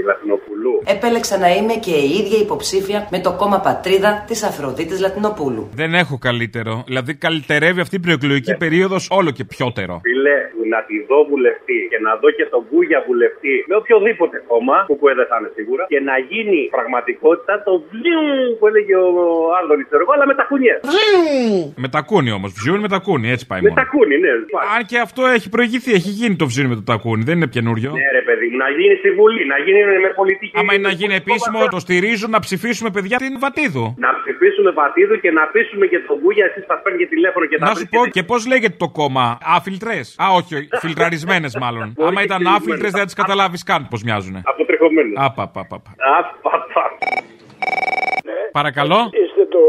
Λατινοπουλού. 0.07 0.73
Επέλεξα 0.95 1.37
να 1.37 1.49
είμαι 1.55 1.73
και 1.85 1.95
η 2.07 2.09
ίδια 2.21 2.39
υποψήφια 2.45 3.07
με 3.13 3.19
το 3.25 3.31
κόμμα 3.41 3.59
Πατρίδα 3.59 4.11
της 4.27 4.43
Αφροδίτης 4.43 4.99
Λατινοπούλου. 4.99 5.63
Δεν 5.81 5.93
έχω 5.93 6.15
καλύτερο. 6.27 6.83
Δηλαδή, 6.87 7.11
καλυτερεύει 7.15 7.81
αυτή 7.81 7.95
η 7.95 7.99
προεκλογική 7.99 8.55
περίοδος 8.63 9.07
όλο 9.19 9.29
και 9.37 9.43
πιότερο. 9.53 9.93
Φίλε, 10.07 10.37
να 10.73 10.79
τη 10.87 10.95
δω 11.09 11.17
βουλευτή 11.31 11.79
και 11.91 11.99
να 12.07 12.11
δω 12.21 12.29
και 12.37 12.45
τον 12.53 12.61
Κούγια 12.69 12.99
βουλευτή 13.07 13.55
με 13.69 13.75
οποιοδήποτε 13.81 14.37
κόμμα, 14.51 14.77
που 14.87 14.95
δεν 15.19 15.27
θα 15.31 15.35
είναι 15.39 15.51
σίγουρα, 15.57 15.83
και 15.91 15.99
να 16.09 16.15
γίνει 16.31 16.59
πραγματικότητα 16.75 17.53
το 17.67 17.73
βλιου 17.91 18.25
που 18.59 18.65
έλεγε 18.69 18.95
ο 18.95 19.11
Άδωνη, 19.59 19.83
ξέρω 19.89 20.01
εγώ, 20.05 20.11
αλλά 20.15 20.25
με 20.31 20.35
τα 20.39 20.43
κουνιέ. 20.49 20.75
Με 21.83 21.87
τα 21.95 22.01
κούνι 22.09 22.31
όμως. 22.37 22.49
Βζιούν 22.57 22.79
με 22.85 22.89
τα 22.95 22.99
κούνι, 23.07 23.27
έτσι 23.35 23.45
πάει 23.51 23.61
Με 23.61 23.69
μόνο. 23.69 23.81
τα 23.81 23.87
κούνι, 23.93 24.15
ναι. 24.23 24.29
Αν 24.75 24.81
και 24.89 24.97
αυτό 24.99 25.21
έχει 25.25 25.47
προηγηθεί, 25.49 25.91
έχει 25.99 26.09
γίνει 26.19 26.35
το 26.35 26.46
βζιούν 26.49 26.67
με 26.71 26.75
το 26.75 26.83
τακούνι, 26.91 27.23
δεν 27.29 27.35
είναι 27.37 27.49
καινούριο. 27.55 27.91
Ναι, 27.91 28.07
ρε 28.19 28.23
παιδί 28.27 28.45
μου, 28.51 28.57
να 28.65 28.69
γίνει 28.77 28.95
στη 29.01 29.09
Βουλή, 29.19 29.43
να 29.53 29.57
γίνει 29.65 29.79
με 30.05 30.09
πολιτική. 30.19 30.53
Άμα 30.59 30.71
είναι 30.73 30.87
να 30.91 30.93
γίνει 30.99 31.15
επίσημο, 31.23 31.59
το 31.75 31.79
στηρίζουν 31.85 32.29
να 32.35 32.39
ψηφίσουμε 32.45 32.89
παιδιά 32.95 33.17
την 33.17 33.33
Βατίδου. 33.43 33.85
Να 34.05 34.09
ψηφίσουμε 34.21 34.69
Βατίδου 34.79 35.15
και 35.23 35.31
να 35.31 35.43
πείσουμε 35.53 35.85
και 35.91 35.99
τον 36.07 36.19
Κούγια, 36.21 36.45
εσείς 36.49 36.63
θα 36.69 36.75
παίρνει 36.81 36.97
και 37.01 37.07
τηλέφωνο 37.15 37.45
και 37.45 37.57
τα 37.57 37.65
Να 37.69 37.73
σου 37.75 37.87
πω 37.95 38.01
και 38.15 38.23
πώς 38.23 38.47
λέγεται 38.47 38.75
το 38.83 38.89
κόμμα. 38.99 39.37
Άφιλτρες. 39.57 40.15
Α, 40.23 40.25
όχι, 40.39 40.67
φιλτραρισμένες 40.83 41.53
μάλλον. 41.63 41.85
Πολύ 41.93 42.07
Άμα 42.09 42.21
ήταν 42.27 42.37
στηριγμένες. 42.39 42.59
άφιλτρες 42.61 42.91
δεν 42.91 42.99
θα 42.99 43.05
τις 43.05 43.17
καταλάβεις 43.21 43.63
καν 43.69 43.87
πώς 43.91 44.03
μοιάζουν. 44.03 44.35
Αποτρεχωμένο. 44.53 45.11
Απαπαπαπα. 45.15 45.91
Απαπα. 46.19 46.83
Παρακαλώ. 48.59 48.99
Είστε 49.23 49.43
το, 49.55 49.61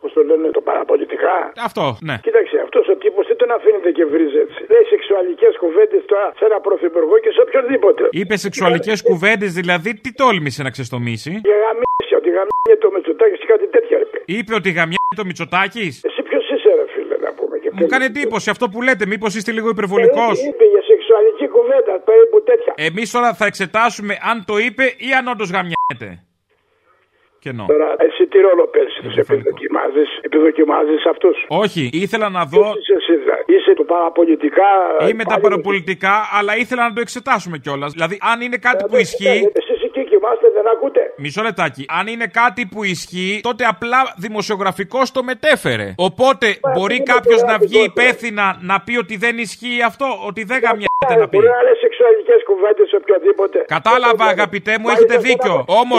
πώς 0.00 0.10
το 0.16 0.20
λένε, 0.28 0.46
το 0.58 0.62
παραπολιτικά; 0.68 1.34
Αυτό, 1.68 1.84
ναι. 2.08 2.16
Κοίταξε, 2.26 2.56
αυτός 2.66 2.84
ο 2.92 2.94
τύπος 3.02 3.23
δεν 3.23 3.23
τον 3.44 3.52
αφήνετε 3.58 3.90
και 3.96 4.04
βρίζει 4.12 4.38
έτσι. 4.44 4.58
Λέει 4.72 4.84
σεξουαλικές 4.92 5.52
κουβέντες 5.62 6.02
τώρα 6.10 6.26
σε 6.38 6.44
ένα 6.48 6.58
πρωθυπουργό 6.66 7.16
και 7.24 7.30
σε 7.36 7.40
οποιονδήποτε. 7.46 8.02
Είπε 8.20 8.34
σεξουαλικές 8.46 8.98
κουβέντες, 9.08 9.50
δηλαδή 9.60 9.90
τι 10.02 10.10
τόλμησε 10.22 10.60
να 10.66 10.70
ξεστομίσει; 10.76 11.32
Για 11.48 11.56
γαμίσει, 11.64 12.12
ότι 12.20 12.28
γαμίσει 12.36 12.74
το 12.84 12.88
Μητσοτάκης 12.94 13.40
ή 13.44 13.46
κάτι 13.52 13.66
τέτοια 13.74 13.96
ρε. 14.02 14.06
παιδί. 14.10 14.24
Είπε 14.36 14.52
ότι 14.60 14.68
γαμιάει 14.78 15.12
το 15.20 15.24
Μητσοτάκης; 15.28 15.94
Εσύ 16.08 16.20
ποιος 16.28 16.44
είσαι, 16.54 16.70
ρε 16.78 16.86
φίλε, 16.92 17.16
να 17.26 17.30
πούμε. 17.38 17.54
Και 17.62 17.68
Μου 17.78 17.86
κάνει 17.92 18.04
εντύπωση 18.12 18.48
αυτό 18.54 18.64
που 18.72 18.78
λέτε, 18.86 19.04
μήπως 19.12 19.30
είστε 19.38 19.52
λίγο 19.56 19.68
υπερβολικός; 19.76 20.34
Ε, 20.42 20.48
Είπε 20.48 20.64
για 20.74 20.82
σεξουαλική 20.90 21.46
κουβέντα, 21.56 21.94
περίπου 22.08 22.36
τέτοια. 22.50 22.72
Εμείς 22.88 23.06
τώρα 23.14 23.30
θα 23.34 23.46
εξετάσουμε 23.50 24.14
αν 24.30 24.36
το 24.50 24.54
είπε 24.66 24.84
ή 25.08 25.08
αν 25.18 25.24
όντως 25.32 25.48
γαμιέται. 25.54 26.08
Κενό. 27.44 27.64
Τώρα, 27.72 27.88
εσύ 28.06 28.22
τι 28.30 28.38
ρόλο 28.46 28.64
παίζεις, 28.72 28.96
τους 29.02 29.16
επιδοκιμάζεις, 29.22 30.08
επιδοκιμάζεις 30.28 31.06
αυτούς; 31.12 31.36
Όχι, 31.48 31.90
ήθελα 31.92 32.28
να 32.28 32.42
δω. 32.44 32.64
Είσαι, 32.78 32.94
εσύ, 33.00 33.14
δηλαδή; 33.22 33.42
είσαι 33.54 33.72
του 33.74 33.84
παραπολιτικά. 33.84 34.70
Είμαι 35.08 35.24
τα 35.24 35.40
παραπολιτικά, 35.40 36.14
αλλά 36.38 36.56
ήθελα 36.56 36.82
να 36.88 36.92
το 36.96 37.00
εξετάσουμε 37.00 37.58
κιόλας. 37.58 37.92
Δηλαδή, 37.92 38.18
αν 38.30 38.40
είναι 38.40 38.56
κάτι 38.56 38.84
που 38.90 38.96
ισχύει. 38.96 39.40
Εσείς 39.60 39.82
εκεί 39.88 40.04
κοιμάστε, 40.10 40.46
δεν 40.56 40.66
ακούτε; 40.74 41.00
Μισό 41.16 41.42
λεπτάκι. 41.42 41.84
Αν 41.98 42.06
είναι 42.06 42.26
κάτι 42.26 42.62
που 42.66 42.84
ισχύει, 42.84 43.40
τότε 43.42 43.64
απλά 43.64 44.00
δημοσιογραφικό 44.16 45.00
το 45.12 45.22
μετέφερε. 45.22 45.94
Οπότε 45.96 46.46
μπορεί 46.74 47.02
κάποιος 47.02 47.42
να 47.42 47.58
βγει 47.58 47.82
υπεύθυνα 47.84 48.58
να 48.60 48.80
πει 48.84 48.96
ότι 48.96 49.16
δεν 49.16 49.38
ισχύει 49.38 49.82
αυτό, 49.90 50.06
ότι 50.26 50.44
δεν 50.44 50.58
γαμιέται 50.64 50.93
να 51.22 51.28
πει. 51.28 51.36
Μπορεί 51.36 51.48
να 51.56 51.62
λες 51.66 51.78
σεξουαλικές 51.84 52.40
κουβέντες 52.48 52.86
σε 52.92 52.96
οποιοδήποτε. 53.00 53.58
Κατάλαβα, 53.76 54.24
αγαπητέ 54.36 54.74
μου, 54.80 54.88
έχετε 54.94 55.16
δίκιο. 55.28 55.54
Όμω. 55.80 55.96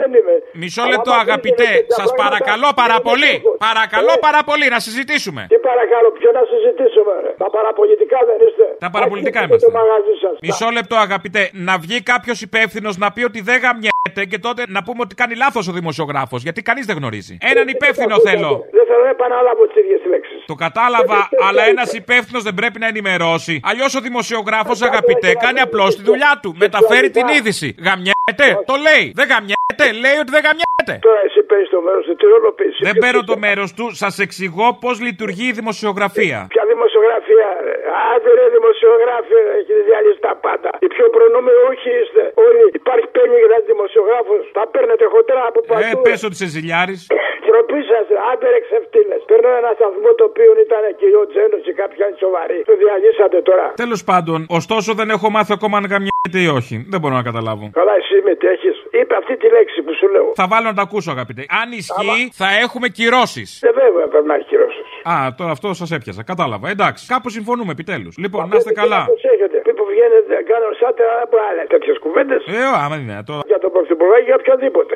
δεν 0.00 0.10
είμαι. 0.18 0.34
Μισό 0.60 0.84
λεπτό, 0.92 1.12
αγαπητέ. 1.24 1.70
Σας 1.98 2.10
παρακαλώ 2.22 2.68
πάρα 2.82 2.98
πολύ. 3.08 3.32
Παρακαλώ 3.68 4.12
πάρα 4.26 4.40
πολύ 4.48 4.66
να 4.74 4.78
συζητήσουμε. 4.86 5.42
Τι 5.52 5.58
παρακαλώ, 5.68 6.08
ποιο 6.18 6.30
να 6.38 6.42
συζητήσουμε, 6.52 7.12
ρε. 7.24 7.30
Τα 7.42 7.48
παραπολιτικά 7.56 8.18
δεν 8.28 8.38
είστε. 8.46 8.66
Τα 8.84 8.90
παραπολιτικά 8.94 9.38
Άρχισε 9.40 9.54
είμαστε. 9.54 9.66
Το 9.70 9.78
μαγαζί 9.78 10.14
σας. 10.22 10.34
Μισό 10.46 10.68
λεπτό, 10.78 10.96
αγαπητέ. 11.06 11.42
Να 11.66 11.74
βγει 11.84 11.98
κάποιος 12.12 12.38
υπεύθυνος 12.48 12.94
να 13.02 13.08
πει 13.14 13.22
ότι 13.30 13.40
δεν 13.48 13.58
γαμιέται 13.64 13.97
και 14.08 14.38
τότε 14.38 14.62
να 14.68 14.82
πούμε 14.82 15.00
ότι 15.00 15.14
κάνει 15.14 15.34
λάθος 15.34 15.68
ο 15.68 15.72
δημοσιογράφος. 15.72 16.42
Γιατί 16.42 16.62
κανείς 16.62 16.86
δεν 16.86 16.96
γνωρίζει. 16.96 17.36
Έναν 17.40 17.68
υπεύθυνο 17.68 18.20
θέλω. 18.20 18.64
Δεν 18.70 18.84
θέλω 18.86 19.02
να 19.04 19.10
επαναλάβω 19.10 19.66
τις 19.66 19.76
ίδιες 19.82 20.00
λέξεις. 20.10 20.44
Το 20.46 20.54
κατάλαβα, 20.54 21.28
αλλά 21.48 21.62
ένας 21.66 21.92
υπεύθυνος 21.92 22.42
δεν 22.42 22.54
πρέπει 22.54 22.78
να 22.78 22.86
ενημερώσει. 22.86 23.60
Αλλιώς 23.62 23.94
ο 23.94 24.00
δημοσιογράφος, 24.00 24.82
αγαπητέ, 24.82 25.34
κάνει 25.34 25.60
απλώς 25.60 25.96
τη 25.96 26.02
δουλειά 26.02 26.38
του. 26.42 26.54
Μεταφέρει 26.58 27.10
την 27.10 27.28
είδηση. 27.28 27.74
Γαμιέται, 27.78 28.48
το 28.66 28.74
λέει. 28.86 29.12
Δεν 29.14 29.28
γαμιέται, 29.28 29.57
λέει 30.04 30.16
ότι 30.22 30.30
δεν 30.36 30.42
γαμιέται. 30.46 30.94
Τώρα 31.08 31.20
εσύ 31.28 31.40
παίρνεις 31.48 31.68
το 31.76 31.80
μέρος 31.86 32.02
του, 32.08 32.14
τι 32.20 32.24
ρόλο 32.34 32.50
παίζει. 32.58 32.80
Δεν 32.88 32.96
παίρνω 33.02 33.22
το 33.32 33.36
μέρος 33.46 33.68
του, 33.76 33.84
σας 34.02 34.14
εξηγώ 34.26 34.66
πώς 34.82 34.94
λειτουργεί 35.06 35.46
η 35.52 35.54
δημοσιογραφία. 35.60 36.38
Ποια 36.54 36.64
δημοσιογραφία, 36.74 37.48
ρε. 37.66 37.74
Άντε 38.12 38.30
ρε 38.38 38.46
δημοσιογράφοι, 38.58 39.34
ρε. 39.46 39.52
έχετε 39.60 39.82
διαλύσει 39.90 40.20
τα 40.28 40.32
πάντα. 40.46 40.70
Οι 40.84 40.88
πιο 40.94 41.06
προνομιούχοι 41.16 41.90
είστε. 42.00 42.22
Όλοι. 42.46 42.64
Υπάρχει 42.80 43.06
πένι 43.16 43.34
για 43.40 43.48
ένα 43.50 43.58
δημοσιογράφος. 43.72 44.42
Τα 44.58 44.64
παίρνετε 44.72 45.04
χοντρά 45.14 45.42
από 45.50 45.60
Ε, 45.64 45.66
παντού. 45.70 45.96
πες 46.06 46.20
ότι 46.28 46.36
σε 46.42 46.46
ζηλιάρης. 46.54 47.00
Τροπή 47.48 47.80
σα, 47.90 48.00
άντε 48.30 48.46
ρε 48.54 48.60
ξεφτύλες. 48.66 49.20
Παίρνω 49.30 49.50
ένα 49.60 49.70
σταθμό 49.78 50.10
το 50.18 50.24
οποίο 50.30 50.50
ήταν 50.66 50.82
και 51.00 51.06
ο 51.22 51.24
Τζένος 51.30 51.60
και 51.66 51.72
κάποια 51.82 52.04
είναι 52.08 52.18
σοβαρή. 52.24 52.58
Το 52.70 52.74
διαλύσατε 52.82 53.38
τώρα. 53.50 53.66
Τέλος 53.84 54.00
πάντων, 54.10 54.38
ωστόσο 54.60 54.90
δεν 55.00 55.08
έχω 55.16 55.26
μάθει 55.36 55.52
ακόμα 55.58 55.76
αν 55.80 55.84
γαμιέται 55.92 56.38
ή 56.46 56.48
όχι. 56.58 56.74
Δεν 56.92 56.98
μπορώ 57.00 57.14
να 57.20 57.24
καταλάβω. 57.30 57.64
Καλά, 57.80 57.94
εσύ 58.02 58.16
μετέχει. 58.30 58.70
Είπε 59.00 59.14
αυτή 59.22 59.34
τη 59.36 59.46
λέξη 59.56 59.78
που 59.84 59.92
σου 59.98 60.06
λέω. 60.14 60.28
Θα 60.34 60.46
βάλω 60.52 60.66
να 60.72 60.74
τα 60.74 60.82
ακούσω, 60.82 61.10
αγαπητέ. 61.16 61.42
Αν 61.62 61.68
ισχύει, 61.80 62.22
θα 62.40 62.48
έχουμε 62.64 62.88
κυρώσεις. 62.88 63.62
Ε, 63.62 63.70
βέβαια 63.80 64.06
πρέπει 64.12 64.26
να 64.26 64.34
έχει 64.34 64.46
κυρώσεις. 64.52 64.86
Α, 65.12 65.14
τώρα 65.38 65.50
αυτό 65.56 65.68
σας 65.74 65.90
έπιασα. 65.96 66.22
Κατάλαβα. 66.32 66.66
Εντάξει, 66.74 67.06
κάπου 67.12 67.28
συμφωνούμε 67.36 67.72
επιτέλους. 67.76 68.14
Λοιπόν, 68.22 68.48
να 68.48 68.56
είστε 68.56 68.72
καλά. 68.72 69.00
Προσέχετε. 69.04 69.56
Μη 69.66 69.72
που 69.78 69.84
βγαίνετε, 69.92 70.34
κάνω 70.50 70.68
σαν 70.80 70.92
τα 70.98 71.04
άλλα 71.48 71.62
τέτοιες 71.72 71.98
κουβέντες. 72.04 72.42
Ε, 72.46 72.58
άμα 72.84 72.96
είναι 72.96 73.22
τώρα. 73.30 73.42
Για 73.46 73.58
τον 73.58 73.70
Πρωθυπουργό 73.74 74.14
ή 74.22 74.24
για 74.28 74.36
οποιοδήποτε. 74.40 74.94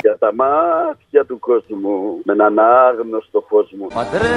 Για 0.00 0.16
τα 0.18 0.34
μάτια 0.34 1.24
του 1.24 1.38
κόσμου 1.38 2.20
με 2.24 2.32
έναν 2.32 2.58
άγνωστο 2.58 3.44
φως 3.48 3.70
μου 3.78 3.86
Παντρεύεσαι 3.94 4.30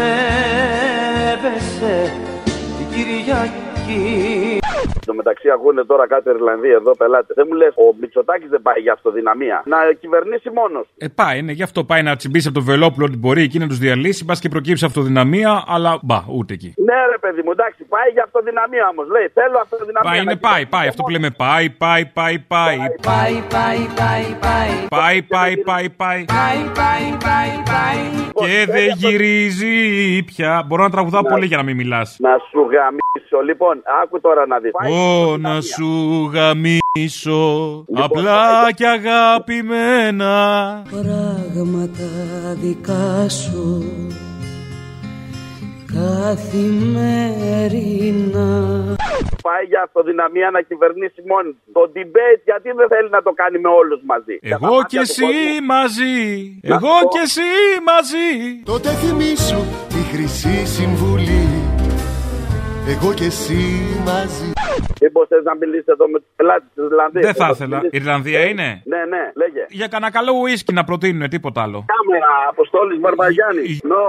την 2.77 2.87
Κυριακή 2.93 4.59
Στο 5.05 5.13
μεταξύ 5.13 5.49
ακούνε 5.49 5.83
τώρα 5.83 6.07
κάτι 6.07 6.29
Ιρλανδοί 6.29 6.69
εδώ 6.69 6.91
πελάτες. 7.01 7.35
Δεν 7.35 7.45
μου 7.49 7.55
λες, 7.55 7.73
ο 7.75 7.95
Μητσοτάκης 7.99 8.49
δεν 8.49 8.61
πάει 8.61 8.79
για 8.81 8.93
αυτοδυναμία. 8.93 9.63
Να 9.65 9.77
κυβερνήσει 9.99 10.49
μόνος. 10.49 10.85
Ε, 10.97 11.07
πάει, 11.07 11.41
ναι, 11.41 11.51
γι' 11.51 11.63
αυτό 11.63 11.83
πάει 11.83 12.01
να 12.01 12.15
τσιμπήσει 12.15 12.47
από 12.47 12.57
το 12.59 12.63
Βελόπουλο 12.63 13.05
ότι 13.05 13.17
μπορεί 13.17 13.41
εκεί 13.41 13.59
να 13.59 13.67
τους 13.67 13.77
διαλύσει. 13.77 14.23
Μπα 14.23 14.33
και 14.33 14.49
προκύψει 14.49 14.85
αυτοδυναμία, 14.85 15.63
αλλά 15.67 15.99
μπα, 16.01 16.19
ούτε 16.37 16.53
εκεί. 16.53 16.73
Ναι, 16.77 16.99
ρε 17.11 17.17
παιδί 17.23 17.41
μου, 17.45 17.51
εντάξει, 17.51 17.83
πάει 17.83 18.09
για 18.13 18.23
αυτοδυναμία 18.23 18.87
όμως. 18.91 19.07
Λέει, 19.07 19.27
θέλω 19.33 19.57
αυτοδυναμία. 19.61 20.09
Πάει, 20.09 20.19
είναι 20.21 20.37
να 20.41 20.49
πάει, 20.49 20.65
πάει. 20.65 20.87
Αυτό 20.87 21.03
που 21.03 21.09
λέμε 21.09 21.29
πάει, 21.29 21.69
πάει, 21.69 22.05
πάει, 22.05 22.39
πάει. 22.39 22.77
Πάει, 23.01 23.37
πάει, 23.55 23.87
πάει, 23.99 24.25
πάει 24.45 24.63
Πάει, 24.89 25.21
πάει, 25.23 25.57
πάει, 25.57 25.89
πάει. 25.89 26.25
Πάει, 26.25 26.59
πάει, 26.79 27.17
πάει, 27.25 27.51
πάει 27.71 28.03
Και 28.33 28.71
δεν 28.71 28.87
γυρίζει 28.95 30.23
πια. 30.23 30.63
Μπορώ 30.67 30.83
να 30.83 30.89
τραγουδάω 30.89 31.23
πολύ 31.23 31.45
για 31.45 31.57
να 31.57 31.63
μην 31.63 31.75
μιλάς. 31.75 32.17
Να 32.19 32.37
σου 32.49 32.59
γαμίσω 32.59 33.12
Λοιπόν, 33.45 33.83
άκου 34.03 34.21
τώρα 34.21 34.47
να 34.47 34.59
δεις. 34.59 34.71
Ω 34.91 35.37
να 35.37 35.61
σου 35.61 35.89
γαμίσω 36.33 37.85
Απλά 37.93 38.71
και 38.75 38.87
αγαπημένα 38.87 40.33
Πράγματα 40.91 42.09
δικά 42.61 43.29
σου 43.29 43.83
Καθημερινά 47.23 48.95
Πάει 49.41 49.63
για 49.67 49.81
αυτοδυναμία 49.83 50.49
να 50.51 50.61
κυβερνήσει 50.61 51.23
μόνη 51.27 51.49
του. 51.51 51.71
Το 51.73 51.91
debate 51.95 52.41
γιατί 52.45 52.69
δεν 52.79 52.87
θέλει 52.87 53.09
να 53.09 53.21
το 53.21 53.31
κάνει 53.35 53.59
με 53.59 53.69
όλους 53.69 54.01
μαζί. 54.05 54.37
Για 54.41 54.57
τα 54.57 54.65
Εγώ 54.65 54.75
μάτια 54.75 54.87
και 54.89 54.97
του 54.97 55.01
εσύ 55.11 55.21
κόσμου. 55.25 55.65
μαζί 55.65 56.15
Να 56.63 56.75
Εγώ 56.75 56.93
πω. 57.01 57.07
και 57.13 57.19
εσύ 57.23 57.49
μαζί 57.91 58.27
Τότε 58.65 58.89
θυμήσου 58.89 59.61
τη 59.93 59.99
χρυσή 60.11 60.65
συμβουλή 60.65 61.43
Εγώ 62.87 63.13
και 63.13 63.25
εσύ 63.25 63.59
μαζί 64.05 64.51
Μήπω 65.01 65.25
θες 65.27 65.43
να 65.43 65.55
μιλήσεις 65.55 65.85
εδώ 65.85 66.07
με 66.07 66.17
τους 66.19 66.27
πελάτες 66.35 66.67
της 66.75 66.83
Ιρλανδίας. 66.83 67.25
Δεν 67.25 67.33
θα 67.33 67.49
ήθελα 67.53 67.81
Ιρλανδία 67.91 68.41
είναι; 68.49 68.67
Ναι, 68.93 69.01
ναι, 69.13 69.23
λέγε. 69.41 69.63
Για 69.69 69.87
κανένα 69.87 70.11
καλό 70.11 70.31
ουίσκι 70.41 70.73
να 70.73 70.83
προτείνουν 70.83 71.29
τίποτα 71.29 71.61
άλλο 71.61 71.85
Κάμερα, 71.93 72.31
Αποστόλης 72.49 72.99
Βαρβαγιάννη. 72.99 73.79
Νο. 73.91 74.05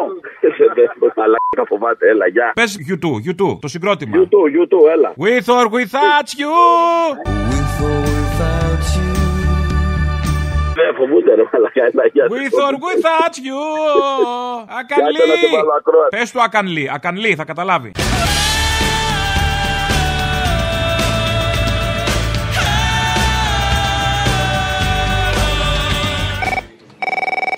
Σε 0.57 0.65
δεύτερο 0.79 1.13
μαλάκα 1.17 1.63
φοβάται, 1.71 2.09
έλα, 2.09 2.27
γεια. 2.27 2.53
Πες 2.55 2.71
YouTube, 2.89 3.19
YouTube, 3.29 3.57
το 3.61 3.69
συγκρότημα 3.69 4.13
YouTube, 4.19 4.49
YouTube, 4.57 4.87
έλα. 4.95 5.11
With 5.25 5.49
or 5.59 5.67
without 5.77 6.29
you 6.41 6.55
Δεν 10.79 10.91
φοβούνται, 10.99 11.35
ρε 11.35 11.45
μαλάκα, 11.53 11.83
έλα, 11.91 12.05
γεια. 12.13 12.25
With 12.35 12.57
or 12.67 12.75
without 12.87 13.35
you 13.47 13.61
Ακανλή 14.81 15.19
Κάτσε 15.19 15.33
να 15.33 15.37
σε 15.43 15.57
βάλω 15.57 15.73
ακρόαση. 15.79 16.09
Πες 16.17 16.31
του 16.33 16.43
ακανλή, 16.43 16.91
ακανλή 16.95 17.35
θα 17.35 17.45
καταλάβει 17.45 17.93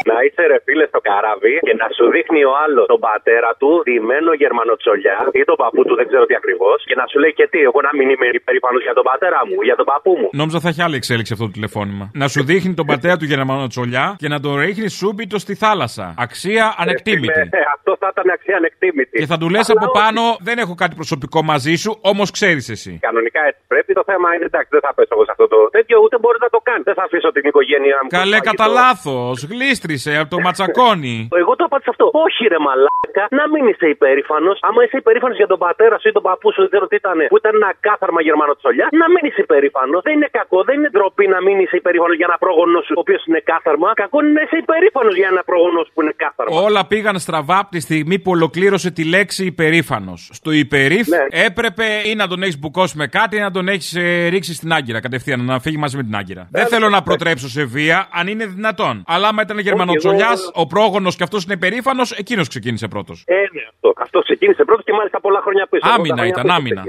la 0.06 0.15
είσαι 0.26 0.42
ρε 0.50 0.58
φίλε 0.66 0.86
στο 0.92 1.00
καράβι 1.08 1.54
και 1.66 1.74
να 1.82 1.86
σου 1.96 2.04
δείχνει 2.14 2.40
ο 2.50 2.52
άλλος 2.64 2.84
τον 2.94 3.00
πατέρα 3.08 3.50
του 3.60 3.70
ντυμένο 3.84 4.30
γερμανοτσολιά 4.42 5.16
ή 5.40 5.42
τον 5.50 5.56
παππού 5.62 5.80
του, 5.86 5.94
δεν 6.00 6.06
ξέρω 6.10 6.24
τι 6.28 6.34
ακριβώς, 6.40 6.78
και 6.88 6.94
να 7.00 7.04
σου 7.10 7.16
λέει 7.22 7.32
και 7.38 7.46
τι, 7.52 7.58
εγώ 7.68 7.78
να 7.88 7.92
μην 7.98 8.06
είμαι 8.12 8.26
υπερήφανο 8.40 8.78
για 8.86 8.94
τον 8.98 9.04
πατέρα 9.10 9.40
μου, 9.48 9.58
για 9.68 9.76
τον 9.80 9.86
παππού 9.92 10.12
μου. 10.20 10.28
Νόμιζα 10.40 10.58
θα 10.64 10.68
έχει 10.72 10.82
άλλη 10.86 10.96
εξέλιξη 11.02 11.32
αυτό 11.36 11.44
το 11.48 11.52
τηλεφώνημα. 11.56 12.04
Να 12.22 12.26
σου 12.32 12.40
δείχνει 12.50 12.72
τον 12.80 12.86
πατέρα 12.92 13.16
του 13.20 13.26
Γερμανοτσολιά 13.32 14.06
και 14.22 14.28
να 14.34 14.38
τον 14.44 14.52
ρίχνει 14.64 14.88
σούμπιτο 14.98 15.36
στη 15.44 15.54
θάλασσα. 15.62 16.06
Αξία 16.26 16.64
ανεκτήμητη. 16.82 17.40
Ε, 17.40 17.62
αυτό 17.76 17.90
θα 18.00 18.08
ήταν 18.12 18.26
αξία 18.36 18.56
ανεκτήμητη. 18.56 19.18
Και 19.20 19.26
θα 19.32 19.38
του 19.40 19.48
λες 19.54 19.68
Αλλά 19.70 19.80
από 19.80 19.90
όχι. 19.90 19.98
πάνω, 20.02 20.20
δεν 20.48 20.56
έχω 20.64 20.74
κάτι 20.82 20.94
προσωπικό 20.94 21.38
μαζί 21.52 21.74
σου, 21.82 21.90
όμως 22.00 22.28
ξέρεις 22.30 22.68
εσύ. 22.68 22.92
Κανονικά 23.08 23.40
έτσι 23.50 23.60
πρέπει. 23.72 23.92
Το 23.92 24.04
θέμα 24.10 24.34
είναι 24.34 24.44
εντάξει, 24.44 24.68
δεν 24.76 24.80
θα 24.86 24.92
πέσω 24.94 25.12
εγώ 25.16 25.24
σε 25.24 25.32
αυτό 25.34 25.46
το 25.48 25.58
τέτοιο, 25.76 25.96
ούτε 26.04 26.16
μπορείς 26.22 26.40
να 26.46 26.48
το 26.48 26.60
κάνεις. 26.68 26.84
Δεν 26.84 26.94
θα 26.94 27.04
αφήσω 27.08 27.32
την 27.36 27.44
οικογένειά 27.50 27.98
μου. 28.02 28.08
Καλέ, 28.08 28.36
στο 28.36 28.44
κατά 28.50 28.64
φαγητό. 28.64 28.80
λάθος. 28.80 29.36
Γλίστρισε 29.50 30.12
από 30.22 30.30
το 30.34 30.38
ματσακόνι. 30.46 31.16
Εγώ 31.42 31.52
το 31.58 31.64
απάντησα 31.68 31.90
αυτό. 31.94 32.04
Όχι, 32.26 32.42
ρε 32.52 32.58
μαλάκα, 32.66 33.24
να 33.38 33.44
μην 33.52 33.62
είσαι 33.70 33.86
υπερήφανος. 33.96 34.56
Άμα 34.68 34.80
είσαι 34.84 34.96
υπερήφανος 35.02 35.36
για 35.42 35.48
τον 35.52 35.58
πατέρα 35.64 35.96
σου 36.00 36.06
ή 36.10 36.12
τον 36.18 36.24
παππού 36.28 36.48
σου, 36.52 36.60
δεν 36.64 36.70
ξέρω 36.72 36.86
τι 36.90 36.96
ήταν, 37.02 37.16
που 37.32 37.36
ήταν 37.42 37.52
ένα 37.60 37.70
κάθαρμα 37.86 38.20
γερμανοτσολιά, 38.28 38.86
να 39.02 39.06
μην 39.12 39.22
είσαι 39.28 39.40
υπερήφανος. 39.46 40.00
Δεν 40.06 40.12
είναι 40.18 40.28
κακό, 40.38 40.58
δεν 40.68 40.74
είναι 40.78 40.90
ντροπή 40.94 41.24
να 41.34 41.38
μην 41.46 41.56
είσαι 41.62 41.76
υπερήφανος 41.82 42.16
για 42.20 42.26
ένα 42.30 42.38
πρόγονό 42.44 42.80
σου, 42.86 42.92
ο 42.98 43.00
οποίος 43.04 43.22
είναι 43.28 43.40
κάθαρμα. 43.50 43.88
Κακό 44.02 44.16
είναι 44.22 44.32
να 44.38 44.42
είσαι 44.44 44.56
υπερήφανος 44.64 45.14
για 45.20 45.28
ένα 45.32 45.42
πρόγονό 45.50 45.80
σου 45.84 45.92
που 45.94 46.00
είναι 46.02 46.14
κάθαρμα. 46.24 46.50
Όλα 46.66 46.82
πήγαν 46.92 47.16
στραβά 47.26 47.56
από 47.62 47.70
τη 47.74 47.80
στιγμή 47.88 48.16
που 48.22 48.30
ολοκλήρωσε 48.36 48.88
τη 48.98 49.02
λέξη 49.14 49.42
υπερήφανος. 49.52 50.20
Στο 50.38 50.50
υπερήφ 50.64 51.06
Ναι. 51.08 51.24
έπρεπε 51.48 51.86
ή 52.10 52.12
να 52.20 52.26
τον 52.32 52.38
έχεις 52.44 52.58
μπουκώσει 52.60 52.94
με 52.96 53.06
κάτι 53.18 53.36
ή 53.36 53.40
να 53.40 53.50
τον 53.56 53.64
έχεις 53.68 53.88
ρίξει 54.28 54.52
στην 54.54 54.72
άγκυρα 54.72 55.00
κατευθείαν, 55.00 55.44
να 55.44 55.58
φύγει 55.64 55.76
μαζί 55.84 55.96
με 55.96 56.02
την 56.02 56.14
άγκυρα. 56.16 56.40
Ναι, 56.50 56.60
Δεν 56.60 56.68
θέλω 56.68 56.88
να 56.88 57.02
προτρέψω 57.02 57.48
σε 57.48 57.64
βία, 57.64 58.08
αν 58.12 58.26
είναι 58.26 58.46
δυνατόν. 58.46 59.04
Αλλά 59.06 59.28
άμα 59.28 59.42
ήταν 59.42 59.58
γερμανοτσολιά, 59.58 60.05
εγώ- 60.10 60.50
ο 60.54 60.66
πρόγονος 60.66 61.16
και 61.16 61.22
αυτός 61.22 61.44
είναι 61.44 61.54
υπερήφανο, 61.54 62.02
εκείνος 62.16 62.48
ξεκίνησε 62.48 62.88
πρώτος. 62.88 63.22
Ε, 63.26 63.34
ναι, 63.34 63.62
αυτό. 63.72 63.92
Αυτός 63.96 64.24
ξεκίνησε 64.24 64.64
πρώτος 64.64 64.84
και 64.84 64.92
μάλιστα 64.92 65.20
πολλά 65.20 65.40
χρόνια 65.40 65.66
πίσω. 65.70 65.88
Άμυνα 65.94 66.14
Πρώτα 66.14 66.26
ήταν, 66.28 66.40
χρόνια 66.40 66.54
άμυνα. 66.54 66.84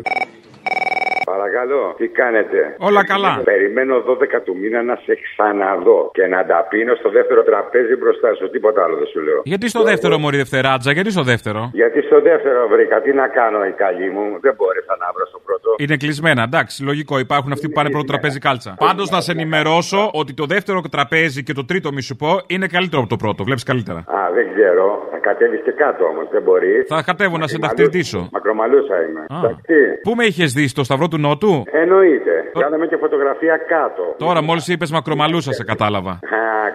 Παρακαλώ, 1.31 1.81
τι 1.99 2.07
κάνετε; 2.07 2.59
Όλα 2.89 3.01
καλά. 3.11 3.41
Περιμένω 3.43 3.95
12 4.09 4.41
του 4.45 4.53
μήνα 4.61 4.79
να 4.89 4.95
σε 5.05 5.13
ξαναδώ 5.25 5.99
και 6.17 6.25
να 6.33 6.39
τα 6.45 6.59
πίνω 6.69 6.93
στο 7.01 7.09
δεύτερο 7.17 7.41
τραπέζι 7.49 7.95
μπροστά 7.95 8.29
σου. 8.37 8.49
Τίποτα 8.49 8.79
άλλο 8.83 8.95
δεν 9.01 9.07
σου 9.13 9.19
λέω. 9.27 9.39
Γιατί 9.43 9.65
στο 9.73 9.81
δεύτερο 9.83 10.17
μωρή 10.17 10.37
Δευτεράτζα, 10.37 10.91
γιατί 10.91 11.11
στο 11.11 11.23
δεύτερο; 11.31 11.69
Γιατί 11.73 11.99
στο 12.01 12.21
δεύτερο 12.21 12.67
βρήκα. 12.73 13.01
Τι 13.01 13.11
να 13.13 13.27
κάνω 13.27 13.59
η 13.65 13.73
καλή 13.83 14.09
μου. 14.15 14.25
Δεν 14.45 14.53
μπόρεσα 14.57 14.93
να 15.03 15.07
βρω 15.15 15.25
στο 15.31 15.39
πρώτο. 15.45 15.69
Είναι 15.77 15.97
κλεισμένα, 15.97 16.41
εντάξει, 16.49 16.83
λογικό. 16.83 17.19
Υπάρχουν 17.19 17.51
αυτοί 17.51 17.65
που 17.67 17.73
πάνε 17.73 17.89
πρώτο 17.89 18.07
τραπέζι 18.11 18.39
κάλτσα. 18.39 18.75
Πάντως 18.85 19.09
να 19.09 19.19
σε 19.21 19.31
ενημερώσω 19.31 20.09
ότι 20.13 20.33
το 20.33 20.45
δεύτερο 20.45 20.81
τραπέζι 20.91 21.43
και 21.43 21.53
το 21.53 21.65
τρίτο, 21.65 21.91
μη 21.91 22.01
σου 22.01 22.15
πω, 22.15 22.29
είναι 22.47 22.67
καλύτερο 22.67 22.99
από 23.01 23.09
το 23.09 23.15
πρώτο. 23.23 23.43
Βλέπεις 23.43 23.63
καλύτερα. 23.63 23.99
Α, 23.99 24.19
δεν 24.33 24.45
ξέρω. 24.53 24.85
Θα 25.11 25.17
κατέβεις 25.17 25.61
και 25.65 25.71
κάτω 25.71 26.05
όμως. 26.05 26.25
Δεν 26.31 26.41
μπορεί. 26.41 26.73
Θα 26.87 27.01
κατέβω 27.09 27.37
να 27.37 27.47
σε 27.47 27.59
ταχτυρτήσω. 27.59 28.29
Μακρομαλούσα 28.31 28.95
είμαι. 29.05 29.19
Α. 29.19 29.37
Εντάξει. 29.37 29.75
Πού 30.03 30.15
με 30.15 30.23
είχες 30.23 30.53
δει, 30.53 30.67
στο 30.67 30.83
Σταυρό 30.83 31.07
του 31.07 31.16
Νότου; 31.17 31.63
Εννοείται. 31.71 32.33
Κάναμε 32.59 32.85
και 32.87 32.97
φωτογραφία 32.97 33.57
κάτω. 33.57 34.03
Τώρα 34.17 34.41
μόλις 34.41 34.67
είπες 34.67 34.91
Μακρομαλούσας, 34.91 35.55
σε 35.55 35.63
κατάλαβα. 35.63 36.11
Α, 36.11 36.19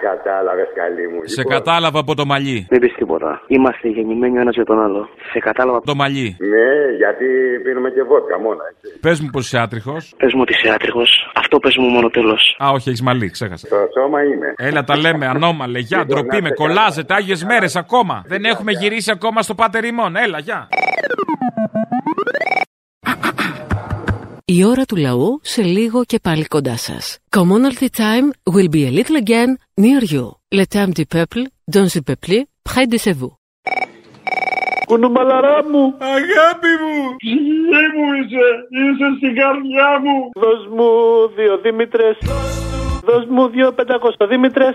κατάλαβες 0.09 0.68
καλή 0.74 1.09
μου. 1.09 1.20
Σε 1.24 1.40
Λοιπόν, 1.40 1.53
κατάλαβα 1.57 1.99
από 2.01 2.14
το 2.14 2.24
μαλλί. 2.24 2.66
Δεν 2.70 2.78
πεις 2.80 2.95
τίποτα. 2.95 3.40
Είμαστε 3.47 3.88
γεννημένοι 3.88 4.38
ο 4.38 4.40
ένας 4.40 4.55
για 4.55 4.64
τον 4.64 4.82
άλλο. 4.82 5.09
Σε 5.32 5.38
κατάλαβα. 5.38 5.80
Το 5.80 5.95
μαλλί. 5.95 6.36
Ναι, 6.38 6.97
γιατί 6.97 7.26
πίνουμε 7.64 7.90
και 7.90 8.03
βότκα 8.03 8.38
μόνο 8.38 8.61
έτσι. 8.70 8.99
Πες 9.01 9.20
μου 9.20 9.28
πως 9.32 9.45
είσαι 9.47 9.59
άτριχος. 9.59 10.14
Πες 10.16 10.32
μου 10.34 10.40
ότι 10.40 10.53
είσαι 10.53 10.72
άτριχος. 10.74 11.11
Αυτό 11.34 11.59
πες 11.59 11.76
μου 11.76 11.88
μόνο 11.88 12.09
τέλος. 12.11 12.57
Α, 12.64 12.68
όχι, 12.70 12.88
έχεις 12.88 13.03
μαλλί, 13.03 13.30
ξέχασα. 13.30 13.66
Στο 13.66 13.76
σώμα 14.01 14.22
είμαι. 14.22 14.55
Έλα, 14.57 14.84
τα 14.84 14.97
λέμε 14.97 15.26
ανώμαλε. 15.26 15.78
Γεια, 15.78 15.99
Λοιπόν, 15.99 16.14
ντροπή 16.16 16.36
να 16.36 16.43
με, 16.43 16.49
σε 16.49 16.55
κολλάζετε 16.55 17.14
άγιες 17.14 17.45
μέρες 17.45 17.76
ακόμα. 17.76 18.22
Δεν 18.26 18.45
έχουμε 18.45 18.72
γυρίσει 18.72 19.11
ακόμα 19.11 19.43
στο 19.43 19.55
πάτερ 19.55 19.84
ημών. 19.84 20.16
Έλα, 20.16 20.38
γεια. 20.38 20.68
Η 24.55 24.64
ώρα 24.64 24.84
του 24.84 24.96
λαού 24.96 25.40
σε 25.42 25.62
λίγο 25.62 26.05
και 26.05 26.18
πάλι 26.22 26.44
κοντά 26.44 26.76
σας. 26.76 27.18
Commonalty 27.36 27.86
time 27.96 28.26
will 28.55 28.68
be 28.76 28.82
a 28.88 28.92
little 28.98 29.16
again 29.24 29.50
near 29.80 30.03
you. 30.14 30.26
Le 30.59 30.64
temps 30.74 30.92
du 30.98 31.05
peuple, 31.14 31.42
dans 31.74 31.88
le 31.94 32.00
peuple, 32.09 32.36
près 32.68 32.86
de 32.92 32.98
chez 33.05 33.14
vous. 33.20 33.32
Κουνουμπαλαρά 34.86 35.68
μου. 35.70 35.94
Αγάπη 35.98 36.72
μου. 36.82 37.16
Ψυχή 37.16 37.84
μου 37.96 38.07
είσαι. 38.18 38.46
Είσαι 38.80 39.09
στην 39.16 39.34
καρδιά 39.34 39.90
μου. 40.05 40.16
Δώσ' 40.42 40.66
μου 40.76 40.88
δύο 41.36 41.59
Δήμητρες. 41.62 42.16
Δώσ' 43.05 43.26
μου 43.28 43.48
δύο 43.48 43.72
πεντακόστα 43.72 44.26
Δήμητρες. 44.26 44.74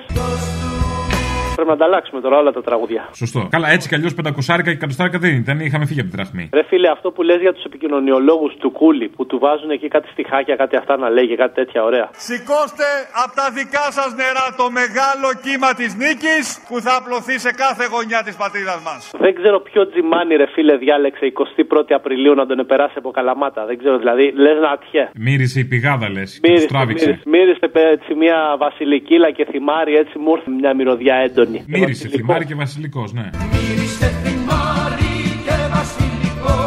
Πρέπει 1.57 1.69
να 1.73 1.77
ανταλλάξουμε 1.79 2.19
τώρα 2.25 2.37
όλα 2.41 2.51
τα 2.57 2.61
τραγούδια. 2.67 3.01
Σωστό. 3.23 3.39
Καλά, 3.55 3.67
έτσι 3.75 3.85
κι 3.89 3.95
αλλιώς 3.97 4.13
500 4.15 4.61
και 4.63 4.71
100 4.71 5.19
δεν 5.25 5.33
ήταν. 5.43 5.55
Είχαμε 5.67 5.85
φύγει 5.89 5.99
από 6.03 6.09
τη 6.11 6.15
δραχμή. 6.15 6.43
Ρε 6.57 6.63
φίλε, 6.69 6.87
αυτό 6.95 7.07
που 7.11 7.21
λες 7.29 7.39
για 7.45 7.53
τους 7.53 7.63
επικοινωνιολόγους 7.63 8.53
του 8.61 8.69
Κούλι 8.79 9.07
που 9.15 9.23
του 9.29 9.37
βάζουν 9.45 9.69
εκεί 9.75 9.87
κάτι 9.95 10.07
στιχάκια, 10.13 10.55
κάτι 10.55 10.75
αυτά 10.81 10.93
να 11.03 11.09
λέγει, 11.09 11.35
κάτι 11.35 11.53
τέτοια 11.59 11.81
ωραία. 11.89 12.07
Σηκώστε 12.27 12.87
από 13.23 13.33
τα 13.39 13.47
δικά 13.57 13.85
σας 13.97 14.09
νερά 14.21 14.45
το 14.61 14.65
μεγάλο 14.79 15.27
κύμα 15.45 15.69
της 15.79 15.91
νίκης 16.03 16.45
που 16.67 16.75
θα 16.85 16.93
απλωθεί 16.99 17.35
σε 17.45 17.51
κάθε 17.63 17.83
γωνιά 17.93 18.19
της 18.27 18.35
πατρίδας 18.41 18.79
μας. 18.87 19.01
Δεν 19.23 19.33
ξέρω 19.39 19.57
ποιο 19.69 19.81
τζιμάνι 19.89 20.33
ρε 20.41 20.47
φίλε 20.53 20.75
διάλεξε 20.85 21.25
21η 21.39 21.91
Απριλίου 21.99 22.33
να 22.41 22.45
τον 22.49 22.57
επεράσει 22.65 22.95
από 23.01 23.09
καλαμάτα. 23.17 23.61
Δεν 23.69 23.77
ξέρω 23.81 23.97
δηλαδή, 24.03 24.25
λες 24.43 24.57
να 24.65 24.69
ατιέ. 24.75 25.03
Μύρισε 25.27 25.59
η 25.59 25.65
πηγάδα, 25.71 26.07
λες. 26.15 26.29
Του 26.41 26.49
Μύρισε, 26.49 26.67
τράβηξε. 26.73 27.05
μύρισε, 27.07 27.23
μύρισε 27.33 27.67
παι- 27.73 27.91
έτσι 27.95 28.11
μια 28.23 28.37
βασιλικίλα 28.57 29.29
και 29.37 29.43
θυμάρι, 29.51 29.93
έτσι 30.03 30.15
μου 30.23 30.31
ήρθε 30.35 30.49
μια 30.61 30.71
μυρωδιά 30.79 31.15
έντονη. 31.15 31.46
Και 31.53 31.61
Μύρισε 31.67 32.03
βασιλικό. 32.03 32.17
θυμάρι 32.17 32.45
και 32.45 32.55
βασιλικός, 32.55 33.13
ναι. 33.13 33.29
Μύρισε 33.51 34.07
θυμάρι 34.23 35.15
και 35.45 35.55
βασιλικό 35.75 36.57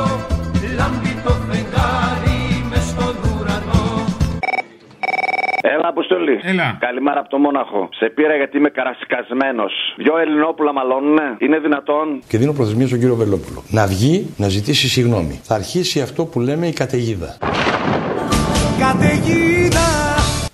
Λάμπει 0.76 1.12
το 1.24 1.32
φεγγάρι 1.48 2.38
μες 2.70 2.84
στον 2.92 3.14
ουρανό 3.40 4.04
Έλα, 5.62 5.88
Αποστολή. 5.88 6.38
Έλα. 6.42 6.76
Καλημέρα 6.80 7.20
από 7.20 7.28
το 7.28 7.38
Μόναχο. 7.38 7.88
Σε 7.98 8.06
πήρα 8.14 8.34
γιατί 8.36 8.56
είμαι 8.56 8.68
καρασικασμένο. 8.68 9.62
Δυο 9.96 10.18
Ελληνόπουλα 10.18 10.72
μαλώνουνε. 10.72 11.36
Είναι 11.38 11.58
δυνατόν; 11.58 12.22
Και 12.28 12.38
δίνω 12.38 12.52
προθεσμία 12.52 12.86
στον 12.86 12.98
κύριο 12.98 13.14
Βελόπουλο. 13.14 13.62
Να 13.70 13.86
βγει 13.86 14.26
να 14.36 14.48
ζητήσει 14.48 14.88
συγγνώμη. 14.88 15.40
Θα 15.42 15.54
αρχίσει 15.54 16.00
αυτό 16.00 16.24
που 16.24 16.40
λέμε 16.40 16.66
η 16.66 16.72
καταιγίδα. 16.72 17.36
Καταιγίδα. 18.78 19.89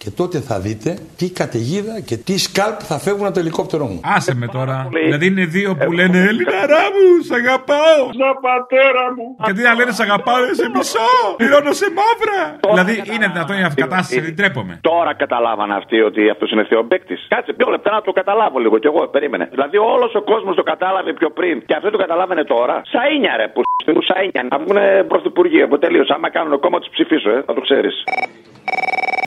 Και 0.07 0.13
Και 0.13 0.23
τότε 0.23 0.39
θα 0.51 0.57
δείτε 0.67 0.91
τι 1.19 1.27
καταιγίδα 1.41 1.95
και 2.09 2.17
τι 2.27 2.35
σκάλπ 2.47 2.79
θα 2.91 2.97
φεύγουν 3.05 3.27
από 3.29 3.35
το 3.39 3.41
ελικόπτερό 3.45 3.87
μου. 3.93 4.01
Άσε 4.17 4.33
με 4.43 4.47
τώρα. 4.57 4.77
Δηλαδή 5.05 5.27
είναι 5.33 5.45
δύο 5.57 5.71
που 5.81 5.91
λένε 5.99 6.19
Ελληναρά 6.31 6.85
μου, 6.95 7.07
σ' 7.29 7.35
αγαπάω. 7.41 8.03
Σαν 8.21 8.35
πατέρα 8.47 9.05
μου. 9.17 9.27
Και 9.47 9.53
τι 9.57 9.63
να 9.69 9.73
λένε 9.79 9.93
σ' 9.99 10.05
αγαπάω, 10.07 10.39
δεν 10.47 10.55
σε 10.61 10.69
μισό. 10.75 11.11
Πληρώνω 11.41 11.73
σε 11.81 11.89
μαύρα. 11.99 12.41
Δηλαδή 12.73 12.95
είναι 13.15 13.27
δυνατόν 13.33 13.57
η 13.63 13.65
αυτοκατάσταση, 13.71 14.21
δεν 14.27 14.37
τρέπομαι. 14.41 14.75
Τώρα 14.91 15.13
καταλάβαν 15.23 15.71
αυτοί 15.81 15.99
ότι 16.11 16.21
αυτός 16.35 16.49
είναι 16.53 16.65
θεομπέκτης. 16.71 17.21
Κάτσε 17.33 17.53
πιο 17.59 17.67
λεπτά 17.75 17.91
να 17.97 18.01
το 18.07 18.13
καταλάβω 18.21 18.59
λίγο 18.65 18.77
κι 18.83 18.89
εγώ, 18.93 19.01
περίμενε. 19.15 19.45
Δηλαδή 19.55 19.77
όλος 19.95 20.11
ο 20.21 20.23
κόσμος 20.33 20.55
το 20.57 20.63
κατάλαβε 20.73 21.13
πιο 21.21 21.29
πριν 21.39 21.55
και 21.69 21.75
αυτό 21.79 21.89
το 21.95 21.99
καταλάβαινε 22.05 22.45
τώρα. 22.55 22.75
Σαΐνια 22.93 23.33
ρε 23.41 23.47
που 23.53 23.61
μου 23.97 24.03
σαΐνια 24.11 24.43
να 24.51 24.57
βγουν 24.63 24.79
πρωθυπουργοί. 25.09 25.61
Από 25.63 25.79
τελείως. 25.79 26.09
Άμα 26.11 26.29
κάνουν 26.31 26.61
κόμμα 26.65 26.79
τους 26.79 26.91
ψηφίσω, 26.95 27.31
ε, 27.31 27.43
θα 27.47 27.53
το 27.55 27.61
ξέρεις. 27.61 27.95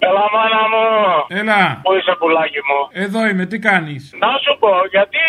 Έλα, 0.08 0.26
μάνα 0.36 0.64
μου. 0.72 0.86
Έλα. 1.40 1.62
Πού 1.86 1.92
είσαι, 1.98 2.14
πουλάκι 2.20 2.62
μου; 2.68 2.80
Εδώ 3.06 3.20
είμαι, 3.28 3.46
τι 3.52 3.58
κάνεις; 3.60 4.02
Να 4.24 4.32
σου 4.44 4.54
πω, 4.62 4.72
γιατί 4.96 5.24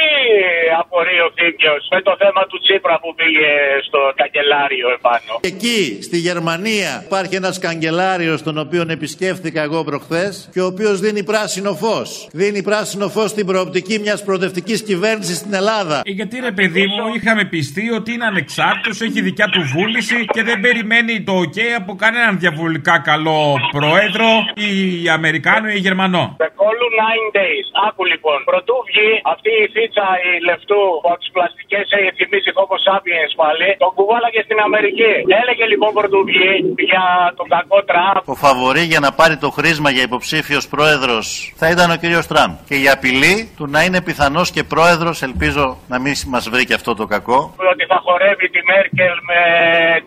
απορεί 0.83 1.17
ο 1.27 1.29
Θήμιος 1.37 1.83
με 1.95 2.01
το 2.03 2.13
θέμα 2.23 2.43
του 2.51 2.59
Τσίπρα 2.65 2.97
που 3.03 3.11
πήγε 3.19 3.51
στο 3.87 4.01
καγκελάριο 4.21 4.87
επάνω; 4.99 5.33
Εκεί, 5.53 5.81
στη 6.07 6.19
Γερμανία, 6.27 6.91
υπάρχει 7.09 7.35
ένας 7.43 7.59
καγκελάριος 7.59 8.43
τον 8.43 8.57
οποίο 8.65 8.83
επισκέφθηκα 8.97 9.61
εγώ 9.63 9.85
προχθές 9.85 10.33
και 10.53 10.61
ο 10.61 10.67
οποίος 10.73 11.01
δίνει 11.01 11.23
πράσινο 11.25 11.73
φως. 11.83 12.29
Δίνει 12.33 12.63
πράσινο 12.63 13.09
φως 13.09 13.31
στην 13.31 13.47
προοπτική 13.47 13.99
μιας 13.99 14.25
προοδευτικής 14.25 14.83
κυβέρνησης 14.83 15.37
στην 15.37 15.55
Ελλάδα. 15.55 15.97
Ε, 16.05 16.11
γιατί 16.11 16.41
ρε 16.49 16.53
παιδί 16.59 16.85
μου, 16.95 17.05
είχαμε 17.17 17.45
πιστεί 17.45 17.91
ότι 17.99 18.13
είναι 18.13 18.27
ανεξάρτητος, 18.33 19.01
έχει 19.01 19.21
δικιά 19.21 19.47
του 19.55 19.63
βούληση 19.75 20.25
και 20.35 20.43
δεν 20.43 20.61
περιμένει 20.61 21.23
το 21.23 21.33
OK 21.45 21.59
από 21.77 21.95
κανέναν 21.95 22.39
διαβολικά 22.39 22.99
καλό 22.99 23.57
πρόεδρο 24.01 24.29
ή 24.69 24.73
Αμερικάνο 25.19 25.67
ή 25.77 25.79
Γερμανό. 25.87 26.23
The 26.45 26.51
call 26.61 26.79
9 27.23 27.41
days. 27.41 27.67
Άκου 27.87 28.05
λοιπόν. 28.13 28.39
Πρωτού 28.51 28.75
βγει 28.89 29.11
αυτή 29.35 29.51
η 29.65 29.67
φίτσα 29.75 30.07
η 30.29 30.31
λεφτού 30.49 30.81
που 31.03 31.09
από 31.13 31.21
τις 31.23 31.31
πλαστικές 31.37 31.87
έχει 31.99 32.11
θυμίσει 32.19 32.51
όπω 32.65 32.75
Sapiens 32.89 33.33
πάλι, 33.43 33.69
τον 33.85 33.93
κουβάλαγε 33.99 34.41
στην 34.47 34.59
Αμερική. 34.69 35.13
Έλεγε 35.41 35.65
λοιπόν 35.73 35.91
πρωτού 35.99 36.19
βγει 36.31 36.53
για 36.91 37.05
τον 37.39 37.47
κακό 37.55 37.79
Τραμπ. 37.91 38.23
Ο 38.35 38.35
φαβορή 38.45 38.85
για 38.93 39.01
να 39.07 39.11
πάρει 39.19 39.37
το 39.45 39.49
χρήσμα 39.57 39.89
για 39.95 40.03
υποψήφιος 40.09 40.65
πρόεδρος 40.75 41.27
θα 41.61 41.67
ήταν 41.75 41.87
ο 41.95 41.97
κύριος 42.03 42.27
Τραμπ. 42.31 42.53
Και 42.69 42.77
η 42.85 42.87
απειλή 42.95 43.37
του 43.57 43.65
να 43.75 43.81
είναι 43.87 44.01
πιθανός 44.09 44.49
και 44.55 44.63
πρόεδρος, 44.75 45.17
ελπίζω 45.29 45.65
να 45.93 45.97
μην 46.05 46.15
μας 46.33 46.45
βρει 46.53 46.65
και 46.69 46.77
αυτό 46.81 46.91
το 47.01 47.05
κακό. 47.15 47.41
Ότι 47.73 47.85
θα 47.93 47.99
χορεύει 48.05 48.47
τη 48.55 48.61
Μέρκελ 48.71 49.15
με 49.31 49.41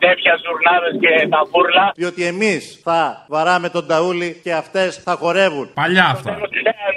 τέτοια 0.06 0.34
ζουρνάδες 0.44 0.94
και 1.04 1.14
τα 1.34 1.42
μπούρλα. 1.50 1.86
Διότι 1.96 2.22
εμείς 2.34 2.62
θα 2.84 3.26
βαράμε 3.28 3.70
τον 3.70 3.83
ταούλι 3.88 4.40
και 4.44 4.54
αυτές 4.54 4.96
θα 4.98 5.16
χορεύουν. 5.16 5.70
Παλιά 5.74 6.06
αυτά. 6.06 6.38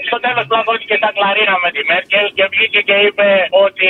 Στο 0.09 0.19
τέλος 0.25 0.45
πλακώθηκε 0.51 0.95
στα 1.01 1.11
κλαρίνα 1.17 1.55
με 1.65 1.71
τη 1.75 1.81
Μέρκελ 1.91 2.27
και 2.37 2.45
βγήκε 2.53 2.81
και 2.89 2.97
είπε 3.07 3.29
ότι 3.65 3.89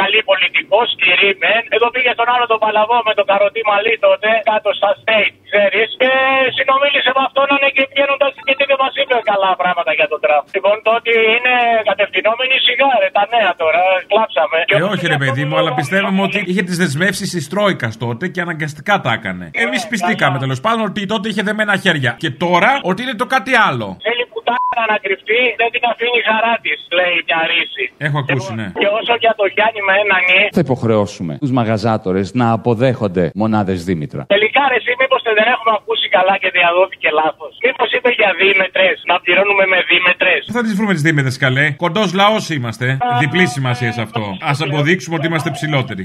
καλή 0.00 0.20
πολιτικός, 0.30 0.86
σκληρή 0.94 1.30
μεν. 1.42 1.62
Εδώ 1.76 1.86
πήγε 1.94 2.10
στον 2.16 2.28
άλλο 2.34 2.46
τον 2.52 2.60
Παλαβό 2.64 2.98
με 3.08 3.12
τον 3.18 3.26
καροτί 3.30 3.62
μαλλί 3.70 3.94
τότε 4.06 4.28
κάτω 4.50 4.68
στα 4.78 4.90
state, 5.00 5.34
ξέρεις. 5.48 5.88
Και 6.00 6.10
συνομίλησε 6.56 7.10
με 7.16 7.22
αυτόν 7.28 7.46
ναι, 7.62 7.68
και 7.76 7.84
βγαίνοντα 7.92 8.28
και 8.46 8.54
τι 8.58 8.64
δεν 8.70 8.78
μας 8.82 8.94
είπε 9.00 9.16
καλά 9.30 9.50
πράγματα 9.62 9.90
για 9.98 10.08
τον 10.12 10.20
Τραμπ. 10.24 10.44
Λοιπόν, 10.56 10.76
το 10.86 10.90
ότι 10.98 11.12
είναι 11.34 11.54
κατευθυνόμενοι 11.90 12.54
σιγάρε 12.66 13.08
τα 13.18 13.24
νέα 13.34 13.50
τώρα, 13.62 13.82
κλάψαμε. 14.10 14.58
Ε, 14.76 14.82
όχι 14.92 15.04
ρε 15.14 15.18
παιδί 15.22 15.42
μου, 15.48 15.56
αλλά 15.60 15.70
πιστεύουμε 15.80 16.22
ότι 16.28 16.38
είχε 16.50 16.62
τις 16.68 16.76
δεσμεύσεις 16.82 17.28
της 17.34 17.44
Τρόικας 17.52 17.94
τότε 18.04 18.24
και 18.34 18.40
αναγκαστικά 18.46 18.94
τα 19.04 19.10
έκανε. 19.18 19.44
Εμείς 19.64 19.82
πιστήκαμε 19.90 20.36
τέλος 20.44 20.60
πάντων 20.64 20.84
ότι 20.90 21.00
τότε 21.12 21.26
είχε 21.30 21.42
δεμένα 21.48 21.74
χέρια. 21.84 22.10
Και 22.22 22.30
τώρα 22.44 22.70
ότι 22.90 23.00
είναι 23.02 23.16
το 23.22 23.26
κάτι 23.34 23.52
άλλο. 23.68 23.86
Θέλει 24.08 24.24
πουτάνα 24.32 24.82
να 24.92 24.96
κρυφτεί, 25.04 25.35
δεν 25.60 25.68
την 25.74 25.82
αφήνει 25.92 26.20
χαρά 26.28 26.54
της, 26.64 26.78
λέει 26.98 27.16
μια 27.28 27.40
ρίση. 27.50 27.84
Έχω 28.06 28.16
ακούσει, 28.22 28.50
ναι. 28.60 28.66
Και 28.82 28.88
όσο 28.98 29.14
για 29.24 29.32
το 29.40 29.44
Γιάννη 29.54 29.80
με 29.88 29.94
ένα 30.02 30.16
νι, 30.28 30.40
Θα 30.58 30.62
υποχρεώσουμε 30.66 31.32
τους 31.42 31.52
μαγαζάτορες 31.58 32.26
να 32.40 32.46
αποδέχονται 32.56 33.24
μονάδες 33.42 33.78
Δήμητρα. 33.88 34.22
τελικά 34.34 34.62
ρε, 34.70 34.76
εσύ 34.80 34.92
μήπως 35.00 35.20
δεν 35.38 35.48
έχουμε 35.54 35.72
ακούσει 35.78 36.06
καλά 36.16 36.34
και 36.42 36.50
διαδόθηκε 36.58 37.08
λάθος. 37.20 37.52
Μήπως 37.66 37.88
είπε 37.96 38.10
για 38.20 38.30
δίμετρε, 38.40 38.88
να 39.10 39.14
πληρώνουμε 39.22 39.64
με 39.72 39.78
δίμετρε. 39.90 40.34
Πού 40.48 40.54
θα 40.58 40.62
τις 40.66 40.74
βρούμε 40.78 40.92
τις 40.96 41.04
δίμετρε 41.06 41.32
καλέ. 41.44 41.66
Κοντός 41.84 42.08
λαός 42.20 42.44
είμαστε. 42.56 42.86
Διπλή 43.22 43.46
σημασία 43.56 43.90
σε 43.96 44.02
αυτό. 44.06 44.22
Α 44.50 44.52
αποδείξουμε 44.66 45.14
ότι 45.18 45.26
είμαστε 45.26 45.50
ψηλότεροι. 45.56 46.04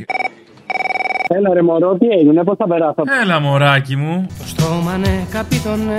Έλα 1.37 1.53
ρε 1.53 1.61
μωρό, 1.61 1.97
τι 1.97 2.07
έγινε, 2.07 2.43
πώς 2.43 2.57
θα 2.57 2.67
περάσω; 2.67 3.01
Έλα 3.23 3.39
μωράκι 3.39 3.95
μου. 3.95 4.27
Το 4.39 4.47
στόμα 4.47 4.97
ναι, 4.97 5.15
καπίτονε 5.31 5.95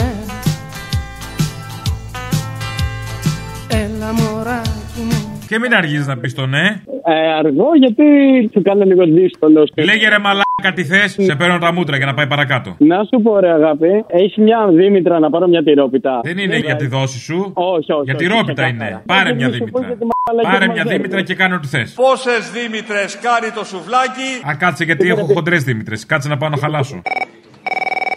Έλα 3.74 4.12
μωράκι 4.12 5.00
μου 5.08 5.40
Και 5.48 5.58
μην 5.58 5.74
αργείς 5.74 6.06
να 6.06 6.16
πεις 6.18 6.34
το 6.34 6.46
ναι. 6.46 6.64
Ε, 7.04 7.32
αργό 7.38 7.68
γιατί 7.78 8.04
σου 8.52 8.62
κάνω 8.62 8.84
λίγο 8.84 9.04
δύσκολο. 9.04 9.68
Λέγε 9.74 10.08
ρε 10.08 10.18
μαλάκα 10.18 10.70
τι 10.74 10.84
θες, 10.84 11.16
σε 11.20 11.34
παίρνω 11.34 11.58
τα 11.58 11.72
μούτρα 11.72 11.96
για 11.96 12.06
να 12.06 12.14
πάει 12.14 12.26
παρακάτω. 12.26 12.76
Να 12.78 12.96
σου 13.04 13.22
πω 13.22 13.38
ρε 13.40 13.50
αγάπη, 13.52 14.04
έχεις 14.06 14.36
μια 14.36 14.68
Δήμητρα 14.72 15.18
να 15.18 15.30
πάρω 15.30 15.46
μια 15.48 15.62
τυρόπιτα. 15.62 16.20
Δεν 16.22 16.38
είναι 16.38 16.56
για 16.56 16.76
τη 16.76 16.86
δόση 16.86 17.18
σου. 17.18 17.50
Όχι, 17.54 17.92
όχι. 17.92 18.04
Για 18.04 18.14
όχι, 18.14 18.24
τυρόπιτα 18.24 18.52
ξεκάθαρα. 18.62 18.88
είναι. 18.90 19.02
Πάρε 19.06 19.34
μια 19.34 19.48
Γιατί 19.48 19.56
σου 19.64 19.70
πω 19.70 19.78
Δήμητρα. 19.78 19.86
γιατί 19.86 20.04
μαλακές 20.26 20.52
Πάρε 20.52 20.64
μια 20.72 20.82
μαζεύεις. 20.82 20.96
Δήμητρα 20.96 21.22
και 21.22 21.34
κάνε 21.34 21.54
ό,τι 21.54 21.66
θες. 21.66 21.92
Πόσες 22.04 22.50
Δήμητρε 22.56 23.02
κάνει 23.26 23.48
το 23.58 23.64
σουβλάκι; 23.64 24.30
Α, 24.50 24.54
κάτσε 24.62 24.84
γιατί 24.84 25.08
έχω 25.08 25.24
χοντρές 25.34 25.62
Δήμητρε. 25.64 25.96
Κάτσε 26.06 26.28
να 26.28 26.36
πάω 26.36 26.48
να 26.48 26.56
χαλάσω. 26.56 27.02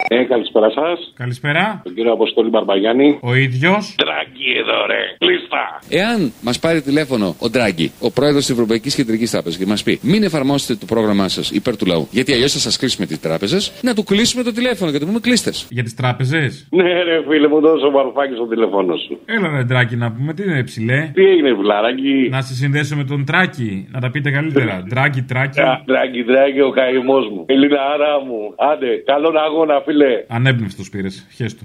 Ε, 0.08 0.24
καλησπέρα 0.24 0.70
σας. 0.70 1.12
Καλησπέρα. 1.16 1.80
Τον 1.84 1.94
κύριο 1.94 2.12
Αποστόλη 2.12 2.48
Μπαρμπαγιάννη. 2.48 3.18
Ο 3.22 3.34
ίδιος. 3.34 3.94
Τράγκη 3.96 4.50
εδώ, 4.62 4.86
ρε. 4.86 5.02
Κλείστα. 5.18 5.62
Εάν 5.88 6.32
μας 6.42 6.58
πάρει 6.58 6.80
τηλέφωνο 6.82 7.36
ο 7.40 7.50
Ντράγκη, 7.50 7.92
ο 8.00 8.10
πρόεδρος 8.10 8.44
της 8.44 8.50
Ευρωπαϊκής 8.50 8.94
Κεντρικής 8.94 9.30
Τράπεζας, 9.30 9.58
και 9.58 9.66
μας 9.66 9.82
πει 9.82 9.98
μην 10.02 10.22
εφαρμόσετε 10.22 10.74
το 10.74 10.86
πρόγραμμά 10.94 11.28
σας 11.28 11.50
υπέρ 11.50 11.76
του 11.76 11.86
λαού, 11.86 12.08
γιατί 12.10 12.32
αλλιώς 12.32 12.52
θα 12.52 12.58
σας 12.58 12.78
κλείσουμε 12.78 13.06
τις 13.06 13.20
τράπεζες, 13.20 13.72
να 13.82 13.94
του 13.94 14.04
κλείσουμε 14.04 14.42
το 14.42 14.52
τηλέφωνο 14.52 14.90
και 14.92 14.98
του 14.98 15.06
πούμε 15.06 15.18
κλείστες. 15.20 15.66
Για 15.70 15.82
τις 15.82 15.94
τράπεζες; 15.94 16.68
Ναι, 16.70 17.02
ρε 17.02 17.22
φίλε, 17.28 17.48
μου 17.48 17.60
δώσε 17.60 17.86
ο 17.86 17.90
Βαρουφάκης 17.90 18.36
στο 18.36 18.46
τηλέφωνο 18.46 18.96
σου. 18.96 19.18
Έλα 19.26 19.48
ρε 19.56 19.62
Ντράκη 19.62 19.96
να 19.96 20.12
πούμε, 20.12 20.34
τι 20.34 20.42
είναι 20.42 20.62
ψηλέ; 20.64 21.10
Τι 21.14 21.22
έγινε, 21.24 21.54
φιλαράκι. 21.56 22.28
Να 22.30 22.40
σε 22.42 22.54
συνδέσω 22.54 22.96
με 22.96 23.04
τον 23.04 23.24
Τράκη, 23.24 23.88
να 23.90 24.00
τα 24.00 24.10
πείτε 24.10 24.30
καλύτερα. 24.30 24.84
Ντράκη, 24.88 25.22
Τράκη. 25.22 25.60
Τράγκη, 25.86 26.24
τράγκη, 26.24 26.60
ο 26.60 26.70
καημός 26.70 27.28
μου. 27.32 27.44
Ελληνάρα 27.48 28.12
μου. 28.26 28.54
Άντε, 28.72 28.90
καλό 29.04 29.32
αγώνα, 29.46 29.80
φίλε. 29.84 29.95
Ανέμπνευστο 30.28 30.82
πήρες. 30.90 31.26
Χέστο. 31.30 31.64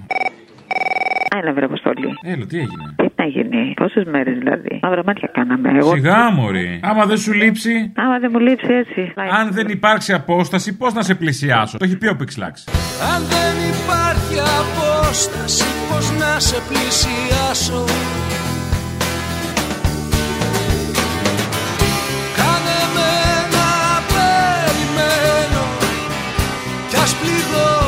Έλα, 1.39 1.53
βρε 1.53 1.65
Αποστολή. 1.65 2.09
Έλα, 2.23 2.45
τι 2.45 2.57
έγινε; 2.57 2.95
Τι 2.95 3.07
να 3.15 3.25
γίνει, 3.25 3.73
πόσες 3.75 4.05
μέρες 4.05 4.37
δηλαδή. 4.37 4.79
Μαύρα 4.81 5.03
μάτια 5.05 5.29
κάναμε. 5.33 5.69
Εγώ... 5.77 5.93
Σιγά 5.93 6.31
μωρή. 6.31 6.79
Άμα 6.83 7.05
δεν 7.05 7.17
σου 7.17 7.33
λείψει. 7.33 7.91
Άμα 7.95 8.19
δεν 8.19 8.29
μου 8.33 8.39
λείψει 8.39 8.73
έτσι. 8.73 9.13
Αν 9.39 9.51
δεν 9.51 9.67
υπάρξει 9.67 10.13
απόσταση, 10.13 10.77
πώς 10.77 10.93
να 10.93 11.01
σε 11.01 11.15
πλησιάσω; 11.15 11.77
Το 11.77 11.85
έχει 11.85 11.97
πει 11.97 12.07
ο 12.07 12.15
Πιξλάξ. 12.15 12.67
Αν 13.15 13.21
δεν 13.33 13.55
υπάρχει 13.73 14.37
απόσταση 14.61 15.63
Πώς 15.89 16.11
να 16.19 16.39
σε 16.39 16.57
πλησιάσω; 16.67 17.83
Κάνε 22.37 22.79
με 22.95 23.11
να 23.55 23.69
περιμένω 24.13 25.63
Κι 26.89 26.95
ας 26.95 27.15
πληγώνομαι 27.15 27.80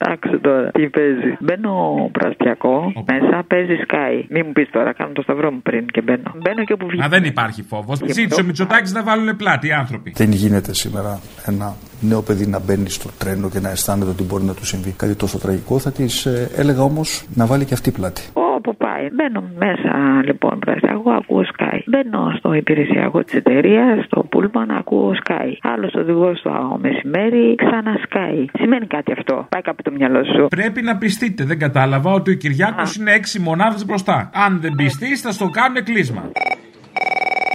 Εντάξει 0.00 0.38
τώρα, 0.38 0.70
τι 0.70 0.88
παίζει. 0.88 1.36
Μπαίνω 1.40 1.72
πρασπιακό, 2.12 2.92
μέσα 3.06 3.44
παίζει 3.46 3.76
Sky. 3.86 4.24
Μην 4.28 4.42
μου 4.46 4.52
πεις 4.52 4.70
τώρα, 4.70 4.92
κάνω 4.92 5.12
το 5.12 5.22
σταυρό 5.22 5.50
μου 5.50 5.60
πριν 5.62 5.86
και 5.86 6.00
μπαίνω. 6.00 6.32
Μπαίνω 6.42 6.64
και 6.64 6.72
όπου 6.72 6.86
βγει. 6.86 7.02
Α, 7.02 7.08
δεν 7.08 7.24
υπάρχει 7.24 7.62
φόβος. 7.62 7.98
Ζήτησε 8.04 8.40
ο 8.40 8.44
Μητσοτάκης 8.44 8.92
να 8.92 9.02
βάλουν 9.02 9.36
πλάτη 9.36 9.66
οι 9.68 9.72
άνθρωποι. 9.72 10.12
Δεν 10.16 10.30
γίνεται 10.30 10.74
σήμερα 10.74 11.20
ένα 11.46 11.74
νέο 12.00 12.22
παιδί 12.22 12.46
να 12.46 12.60
μπαίνει 12.60 12.88
στο 12.88 13.10
τρένο 13.18 13.48
και 13.48 13.60
να 13.60 13.70
αισθάνεται 13.70 14.10
ότι 14.10 14.22
μπορεί 14.22 14.44
να 14.44 14.54
του 14.54 14.66
συμβεί 14.66 14.92
κάτι 14.92 15.14
τόσο 15.16 15.38
τραγικό. 15.38 15.78
Θα 15.78 15.92
της 15.92 16.26
έλεγα 16.56 16.82
όμως 16.82 17.26
να 17.34 17.46
βάλει 17.46 17.64
και 17.64 17.74
αυτή 17.74 17.90
πλάτη. 17.90 18.22
Όπου 18.32 18.76
πάει. 18.76 19.08
Μπαίνω 19.12 19.42
μέσα 19.58 20.22
λοιπόν 20.24 20.58
πρασπιακό, 20.58 21.10
ακούω 21.10 21.44
Sky. 21.56 21.78
Μπαίνω 21.86 22.32
στο 22.38 22.52
υπηρεσιακό 22.52 23.24
της 23.24 23.34
εταιρείας, 23.34 24.04
στο 24.04 24.20
πούλμαν, 24.30 24.70
ακούω 24.70 25.12
Sky. 25.24 25.48
Άλλος 25.62 25.94
οδηγός 25.94 26.42
το 26.42 26.78
μεσημέρι, 26.80 27.54
ξανά 27.54 27.94
Sky. 28.08 28.44
Σημαίνει 28.52 28.86
κάτι 28.86 29.12
αυτό. 29.12 29.46
Πάει 29.48 29.62
κάπου 29.62 29.82
το 29.86 29.92
μυαλό 29.92 30.24
σου. 30.24 30.46
Πρέπει 30.48 30.82
να 30.82 30.96
πιστείτε. 30.96 31.44
Δεν 31.44 31.58
κατάλαβα 31.58 32.10
ότι 32.12 32.30
ο 32.30 32.34
Κυριάκος 32.34 32.96
είναι 32.96 33.12
έξι 33.12 33.40
μονάδες 33.40 33.84
μπροστά. 33.84 34.30
Αν 34.34 34.60
δεν 34.60 34.72
πιστείς, 34.76 35.20
θα 35.20 35.30
στο 35.32 35.48
κάνουν 35.48 35.84
κλείσμα. 35.84 36.30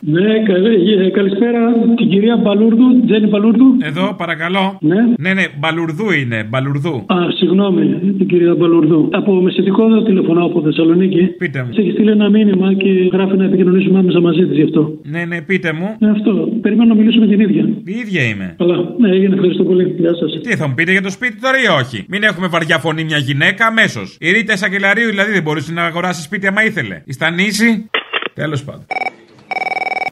Ναι, 0.04 0.43
καλέ- 0.43 1.06
ε, 1.06 1.10
καλησπέρα 1.10 1.60
την 1.97 2.10
κυρία 2.10 2.38
Μπαλούρδου, 2.38 3.06
Τζένι 3.06 3.28
Μπαλούρδου. 3.28 3.78
Εδώ, 3.82 4.16
παρακαλώ. 4.18 4.78
Ναι. 4.82 4.95
Ναι, 5.18 5.34
ναι, 5.34 5.45
μπαλουρδού 5.60 6.12
είναι, 6.12 6.47
μπαλουρδού. 6.49 6.95
Α, 7.08 7.16
συγγνώμη, 7.38 7.86
την 8.18 8.28
κυρία 8.28 8.56
Μπαλουρδού. 8.56 9.10
Από 9.12 9.34
μεσητικό 9.41 9.89
δεν 9.89 10.04
τηλεφωνάω 10.04 10.45
από 10.45 10.62
Θεσσαλονίκη. 10.62 11.24
Πείτε 11.38 11.64
μου. 11.64 11.70
Της 11.70 11.78
έχει 11.78 11.91
στείλει 11.91 12.12
ένα 12.12 12.30
μήνυμα 12.30 12.74
και 12.74 12.89
γράφει 13.14 13.36
να 13.38 13.43
επικοινωνήσουμε 13.43 13.99
άμεσα 13.99 14.22
μαζί 14.22 14.45
της 14.47 14.58
γι' 14.58 14.64
αυτό. 14.64 14.93
Ναι, 15.04 15.26
ναι, 15.26 15.41
πείτε 15.41 15.74
μου. 15.74 15.95
Ε, 15.99 16.10
αυτό. 16.10 16.32
Περιμένω 16.62 16.93
να 16.93 16.99
μιλήσουμε 16.99 17.28
την 17.28 17.39
ίδια. 17.39 17.64
Η 17.86 17.93
ίδια 18.04 18.24
είμαι. 18.24 18.56
Καλά, 18.58 18.78
ναι, 18.99 19.10
έγινε. 19.10 19.34
Ευχαριστώ 19.34 19.64
πολύ. 19.64 19.95
Γεια 19.97 20.14
σας. 20.16 20.41
Τι 20.41 20.56
θα 20.56 20.68
μου 20.68 20.74
πείτε 20.74 20.91
για 20.91 21.02
το 21.02 21.10
σπίτι 21.10 21.39
τώρα 21.41 21.58
ή 21.66 21.68
όχι; 21.82 22.06
Μην 22.10 22.24
έχουμε 22.24 22.47
βαριά 22.47 22.78
φωνή 22.78 23.04
μια 23.04 23.18
γυναίκα 23.18 23.66
αμέσως. 23.66 24.18
Η 24.20 24.32
Ρίτα 24.32 24.54
Εισαγγελαρίου 24.54 25.10
δηλαδή 25.10 25.32
δεν 25.32 25.43
μπορούσε 25.43 25.74
να 25.74 25.84
αγοράσεις 25.84 26.24
σπίτι 26.24 26.47
άμα 26.47 26.64
ήθελε. 26.66 27.02
Η 27.06 27.14
Στανίση. 27.14 27.89
Τέλος 28.34 28.64
πάντων. 28.64 28.86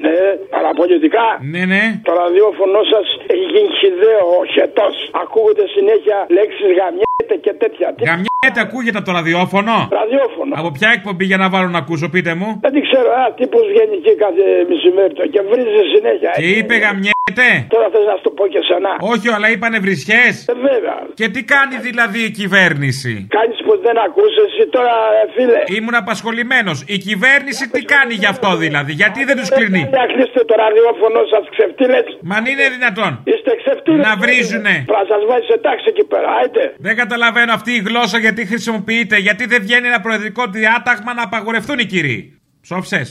Ναι, 0.03 0.17
παραπολιτικά. 0.55 1.25
Ναι, 1.53 1.63
ναι. 1.73 1.83
Το 2.07 2.11
ραδιόφωνο 2.21 2.79
σας 2.93 3.05
έχει 3.33 3.45
γίνει 3.53 3.71
χιδαίο, 3.79 4.27
χετός. 4.55 4.95
Ακούγονται 5.23 5.65
συνέχεια 5.75 6.17
λέξεις 6.37 6.69
γαμιέται 6.79 7.35
και 7.45 7.53
τέτοια. 7.61 7.87
Τι- 7.95 8.03
Γαμιέται, 8.09 8.59
ακούγεται 8.67 8.97
από 9.01 9.07
το 9.09 9.13
ραδιόφωνο; 9.19 9.75
Ραδιόφωνο. 10.01 10.51
Από 10.61 10.69
ποια 10.77 10.89
εκπομπή 10.97 11.25
για 11.31 11.39
να 11.43 11.47
βάλω 11.53 11.69
να 11.75 11.79
ακούσω, 11.83 12.05
πείτε 12.13 12.31
μου; 12.39 12.49
Δεν 12.65 12.71
την 12.75 12.83
ξέρω, 12.87 13.09
ένα 13.19 13.29
τύπος 13.39 13.63
βγαίνει 13.71 13.95
εκεί 14.01 14.13
κάθε 14.23 14.45
μεσημέρι 14.71 15.13
το 15.19 15.23
και 15.33 15.41
βρίζει 15.49 15.81
συνέχεια. 15.95 16.31
Και 16.39 16.47
είπε 16.59 16.73
γαμιέται; 16.83 17.47
Τώρα 17.73 17.87
θες 17.93 18.05
να 18.11 18.15
σου 18.17 18.23
το 18.27 18.31
πω 18.37 18.43
και 18.53 18.61
σένα. 18.69 18.91
Όχι, 19.13 19.25
αλλά 19.35 19.47
είπανε 19.53 19.77
βρισιέ. 19.85 20.25
Ε, 20.53 20.55
βέβαια. 20.69 20.97
Και 21.19 21.27
τι 21.33 21.41
κάνει 21.53 21.75
δηλαδή 21.87 22.19
η 22.29 22.31
κυβέρνηση; 22.39 23.13
Κάνει 23.37 23.53
που 23.70 23.76
δεν 23.88 23.97
ακούσες 24.05 24.45
εσύ 24.49 24.63
τώρα, 24.76 24.95
ε, 25.20 25.24
φίλε. 25.36 25.61
Ήμουν 25.78 25.95
απασχολημένος. 26.03 26.78
Η 26.95 26.97
κυβέρνηση 27.07 27.63
τι 27.74 27.82
κάνει 27.93 28.13
γι' 28.22 28.32
αυτό 28.36 28.49
δηλαδή, 28.63 28.91
γιατί 29.01 29.20
δεν 29.30 29.36
τους 29.39 29.49
κλείνει; 29.57 29.82
Για 29.95 30.05
κλείστε 30.13 30.41
το 30.49 30.55
ραδιόφωνο 30.63 31.20
σας, 31.32 31.43
ξεφτύλε. 31.53 31.99
Μα 32.30 32.36
αν 32.39 32.45
είναι 32.51 32.65
δυνατόν. 32.76 33.11
Είστε 33.32 33.51
ξεφτύλε. 33.61 34.01
Να 34.07 34.13
βρίζουνε. 34.24 34.76
Θα 34.95 35.01
σας 35.11 35.22
βάζει 35.30 35.45
σε 35.51 35.57
τάξη 35.65 35.86
εκεί 35.93 36.05
πέρα, 36.11 36.30
άιτε. 36.39 36.63
Δεν 36.88 36.95
καταλαβαίνω 37.01 37.51
αυτή 37.59 37.72
η 37.80 37.82
γλώσσα 37.88 38.17
γιατί 38.26 38.41
χρησιμοποιείται. 38.51 39.15
Γιατί 39.28 39.43
δεν 39.51 39.59
βγαίνει 39.65 39.88
ένα 39.91 40.01
προεδρικό 40.05 40.43
διάταγμα 40.57 41.11
να 41.20 41.24
απαγορευτούν 41.30 41.78
οι 41.80 41.86
κύριοι; 41.93 42.20
Ψόφσε. 42.65 43.01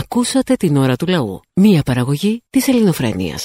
Ακούσατε 0.00 0.54
την 0.62 0.76
ώρα 0.76 0.96
του 0.96 1.06
λαού. 1.14 1.40
Μία 1.54 1.82
παραγωγή 1.88 2.42
της 2.50 2.68
ελληνοφρένειας. 2.68 3.42